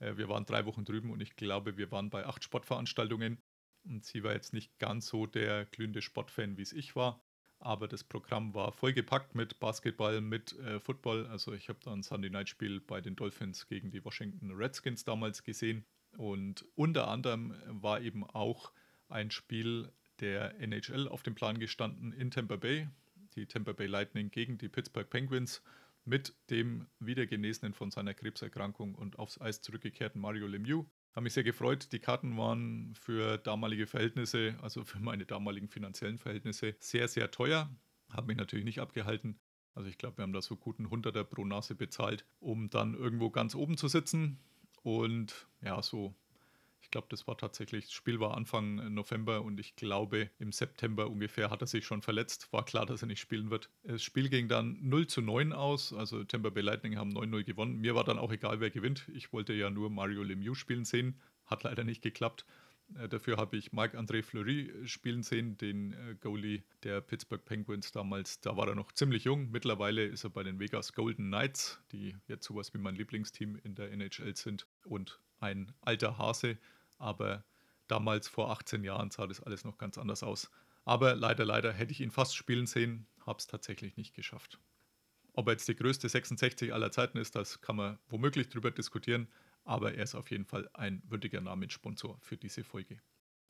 Äh, 0.01 0.17
Wir 0.17 0.29
waren 0.29 0.47
drei 0.47 0.65
Wochen 0.67 0.85
drüben 0.85 1.11
und 1.11 1.21
ich 1.21 1.37
glaube, 1.37 1.77
wir 1.77 1.91
waren 1.93 2.11
bei 2.11 2.27
acht 2.27 2.43
Sportveranstaltungen. 2.43 3.39
Und 3.85 4.05
sie 4.05 4.23
war 4.25 4.33
jetzt 4.33 4.53
nicht 4.53 4.79
ganz 4.79 5.07
so 5.07 5.27
der 5.27 5.65
glühende 5.67 6.03
Sportfan, 6.03 6.57
wie 6.57 6.63
es 6.63 6.73
ich 6.73 6.97
war. 6.97 7.23
Aber 7.61 7.89
das 7.89 8.05
Programm 8.05 8.55
war 8.55 8.73
vollgepackt 8.73 9.35
mit 9.35 9.59
Basketball, 9.59 10.21
mit 10.21 10.57
äh, 10.59 10.79
Football. 10.79 11.27
Also 11.27 11.53
ich 11.53 11.69
habe 11.69 11.81
da 11.83 11.93
ein 11.93 12.03
Sunday 12.03 12.31
Night 12.31 12.49
Spiel 12.49 12.81
bei 12.81 13.01
den 13.01 13.17
Dolphins 13.17 13.67
gegen 13.67 13.91
die 13.91 14.05
Washington 14.05 14.53
Redskins 14.53 15.05
damals 15.05 15.43
gesehen. 15.43 15.85
Und 16.17 16.65
unter 16.75 17.09
anderem 17.09 17.55
war 17.67 18.01
eben 18.01 18.25
auch 18.25 18.73
ein 19.09 19.31
Spiel 19.31 19.91
der 20.21 20.61
NHL 20.61 21.09
auf 21.09 21.23
dem 21.23 21.35
Plan 21.35 21.59
gestanden 21.59 22.13
in 22.13 22.31
Tampa 22.31 22.57
Bay. 22.57 22.89
Die 23.35 23.47
Tampa 23.47 23.73
Bay 23.73 23.87
Lightning 23.87 24.31
gegen 24.31 24.59
die 24.59 24.69
Pittsburgh 24.69 25.09
Penguins 25.09 25.63
mit 26.05 26.35
dem 26.51 26.87
Wiedergenesenen 27.01 27.75
von 27.75 27.91
seiner 27.91 28.15
Krebserkrankung 28.15 28.95
und 28.95 29.19
aufs 29.19 29.41
Eis 29.41 29.61
zurückgekehrten 29.61 30.21
Mario 30.21 30.47
Lemieux. 30.47 30.87
Habe 31.19 31.25
mich 31.25 31.33
sehr 31.33 31.43
gefreut. 31.43 31.89
Die 31.91 31.99
Karten 31.99 32.37
waren 32.37 32.95
für 32.95 33.39
damalige 33.39 33.89
Verhältnisse, 33.89 34.57
also 34.62 34.85
für 34.85 35.01
meine 35.01 35.27
damaligen 35.27 35.66
finanziellen 35.66 36.16
Verhältnisse, 36.16 36.77
sehr, 36.79 37.09
sehr 37.09 37.33
teuer. 37.33 37.69
Habe 38.09 38.29
mich 38.29 38.37
natürlich 38.37 38.64
nicht 38.64 38.79
abgehalten. 38.79 39.41
Also 39.75 39.89
ich 39.89 39.99
glaube, 39.99 40.19
wir 40.19 40.23
haben 40.23 40.33
da 40.33 40.41
so 40.41 40.55
guten 40.55 40.91
Hunderter 40.91 41.25
pro 41.25 41.45
Nase 41.45 41.75
bezahlt, 41.75 42.25
um 42.39 42.71
dann 42.71 42.95
irgendwo 42.95 43.31
ganz 43.31 43.57
oben 43.57 43.77
zu 43.77 43.89
sitzen. 43.89 44.39
Und 44.85 45.49
ja, 45.61 45.83
so, 45.83 46.14
ich 46.81 46.91
glaube, 46.91 47.09
das 47.11 47.26
war 47.26 47.37
tatsächlich, 47.37 47.87
das 47.87 47.93
Spiel 47.93 48.20
war 48.20 48.37
Anfang 48.37 48.95
November 48.95 49.43
und 49.43 49.61
ich 49.61 49.76
glaube, 49.76 50.31
im 50.39 50.53
September 50.53 51.11
ungefähr 51.11 51.51
hat 51.51 51.61
er 51.61 51.66
sich 51.66 51.85
schon 51.85 52.03
verletzt. 52.03 52.53
War 52.53 52.64
klar, 52.64 52.87
dass 52.87 53.03
er 53.03 53.09
nicht 53.09 53.20
spielen 53.20 53.51
wird. 53.51 53.70
Das 53.83 54.03
Spiel 54.03 54.29
ging 54.29 54.49
dann 54.49 54.79
0 54.81 55.07
zu 55.07 55.20
9 55.20 55.53
aus, 55.53 55.93
also 55.93 56.24
Tampa 56.24 56.51
Bay 56.51 56.62
Lightning 56.62 56.97
haben 56.97 57.12
9-0 57.12 57.45
gewonnen. 57.45 57.79
Mir 57.79 57.95
war 57.95 58.05
dann 58.05 58.18
auch 58.18 58.33
egal, 58.33 58.61
wer 58.61 58.70
gewinnt. 58.70 59.09
Ich 59.12 59.33
wollte 59.33 59.53
ja 59.53 59.70
nur 59.70 59.91
Mario 59.91 60.22
Lemieux 60.22 60.57
spielen 60.57 60.85
sehen. 60.85 61.20
Hat 61.47 61.62
leider 61.62 61.85
nicht 61.85 62.03
geklappt. 62.03 62.45
Äh, 62.97 63.09
Dafür 63.09 63.37
habe 63.37 63.57
ich 63.57 63.72
Marc-André 63.72 64.22
Fleury 64.22 64.72
spielen 64.85 65.22
sehen, 65.22 65.57
den 65.57 65.93
äh, 65.93 66.14
Goalie 66.20 66.62
der 66.83 67.01
Pittsburgh 67.01 67.45
Penguins 67.45 67.93
damals. 67.93 68.41
Da 68.41 68.57
war 68.57 68.68
er 68.68 68.74
noch 68.74 68.93
ziemlich 68.93 69.24
jung. 69.24 69.51
Mittlerweile 69.51 70.05
ist 70.05 70.24
er 70.24 70.31
bei 70.31 70.43
den 70.43 70.59
Vegas 70.59 70.93
Golden 70.93 71.26
Knights, 71.26 71.83
die 71.93 72.16
jetzt 72.26 72.47
sowas 72.47 72.72
wie 72.74 72.79
mein 72.79 72.95
Lieblingsteam 72.95 73.57
in 73.62 73.74
der 73.74 73.93
NHL 73.93 74.35
sind. 74.37 74.66
Und 74.85 75.20
ein 75.41 75.72
alter 75.80 76.18
Hase. 76.18 76.59
Aber 76.99 77.45
damals 77.86 78.28
vor 78.28 78.51
18 78.51 78.84
Jahren 78.84 79.11
sah 79.11 79.26
das 79.26 79.43
alles 79.43 79.64
noch 79.64 79.78
ganz 79.78 79.99
anders 79.99 80.22
aus. 80.22 80.51
Aber 80.84 81.14
leider, 81.14 81.45
leider 81.45 81.72
hätte 81.72 81.93
ich 81.93 82.01
ihn 82.01 82.11
fast 82.11 82.34
spielen 82.34 82.66
sehen, 82.66 83.07
habe 83.26 83.39
es 83.39 83.47
tatsächlich 83.47 83.97
nicht 83.97 84.14
geschafft. 84.14 84.59
Ob 85.34 85.47
er 85.47 85.53
jetzt 85.53 85.68
die 85.68 85.76
größte 85.76 86.09
66 86.09 86.72
aller 86.72 86.91
Zeiten 86.91 87.18
ist, 87.18 87.36
das 87.36 87.61
kann 87.61 87.76
man 87.76 87.99
womöglich 88.09 88.49
drüber 88.49 88.70
diskutieren, 88.70 89.28
aber 89.64 89.95
er 89.95 90.05
ist 90.05 90.14
auf 90.14 90.30
jeden 90.30 90.47
Fall 90.47 90.68
ein 90.72 91.03
würdiger 91.07 91.41
Namenssponsor 91.41 92.18
für 92.20 92.36
diese 92.36 92.64
Folge. 92.64 93.01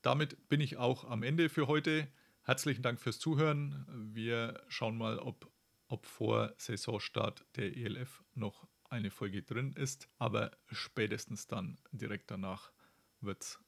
Damit 0.03 0.49
bin 0.49 0.61
ich 0.61 0.76
auch 0.76 1.05
am 1.05 1.22
Ende 1.22 1.49
für 1.49 1.66
heute. 1.66 2.09
Herzlichen 2.43 2.82
Dank 2.82 3.01
fürs 3.01 3.18
Zuhören. 3.18 3.86
Wir 4.12 4.62
schauen 4.68 4.99
mal, 4.99 5.18
ob, 5.18 5.51
ob 5.86 6.07
vor 6.07 6.53
Saisonstart 6.57 7.47
der 7.57 7.76
ELF 7.76 8.22
noch 8.34 8.66
eine 8.89 9.11
Folge 9.11 9.43
drin 9.43 9.72
ist, 9.72 10.09
aber 10.18 10.51
spätestens 10.70 11.47
dann 11.47 11.78
direkt 11.93 12.30
danach 12.30 12.72
wird 13.20 13.43
es 13.43 13.59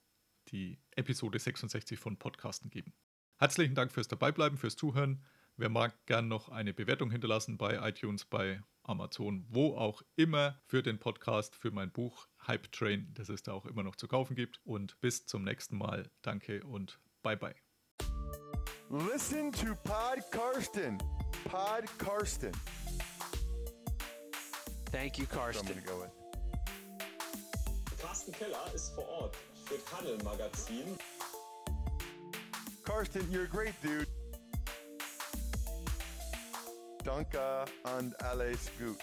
die 0.49 0.79
Episode 0.93 1.39
66 1.39 1.99
von 1.99 2.19
Podcasten 2.19 2.71
geben. 2.71 2.95
Herzlichen 3.39 3.75
Dank 3.75 3.93
fürs 3.93 4.09
Dabeibleiben, 4.09 4.59
fürs 4.59 4.77
Zuhören. 4.77 5.25
Wer 5.57 5.69
mag 5.69 6.07
gern 6.07 6.29
noch 6.29 6.49
eine 6.49 6.73
Bewertung 6.73 7.11
hinterlassen 7.11 7.59
bei 7.59 7.89
iTunes, 7.89 8.25
bei 8.25 8.63
Amazon, 8.83 9.47
wo 9.49 9.77
auch 9.77 10.03
immer 10.17 10.61
für 10.67 10.83
den 10.83 10.99
Podcast, 10.99 11.55
für 11.55 11.71
mein 11.71 11.93
Buch 11.93 12.27
Hype 12.47 12.73
Train, 12.73 13.13
das 13.15 13.29
es 13.29 13.43
da 13.43 13.53
auch 13.53 13.67
immer 13.67 13.83
noch 13.83 13.97
zu 13.97 14.09
kaufen 14.09 14.35
gibt. 14.35 14.61
Und 14.65 15.01
bis 15.01 15.27
zum 15.27 15.45
nächsten 15.45 15.77
Mal. 15.77 16.11
Danke 16.23 16.65
und 16.65 16.99
bye 17.23 17.37
bye. 17.37 17.55
Listen 18.91 19.53
to 19.53 19.75
Pod 19.85 20.25
Karsten. 20.33 20.99
Pod 21.45 21.87
Karsten. 21.99 22.53
Thank 24.93 25.19
you, 25.19 25.27
So 25.31 25.41
I'm 25.41 25.67
gonna 25.67 25.81
go 25.87 26.01
with. 26.01 26.11
Carsten 28.03 28.33
Keller 28.33 28.75
ist 28.75 28.93
vor 28.95 29.09
Ort 29.09 29.37
für 29.67 29.79
Paddle 29.79 30.19
Magazin. 30.25 30.97
Karsten, 32.85 33.31
you're 33.31 33.45
a 33.45 33.47
great 33.47 33.75
dude. 33.83 34.07
Danke 37.05 37.65
and 37.85 38.15
alles 38.25 38.69
gut. 38.79 39.01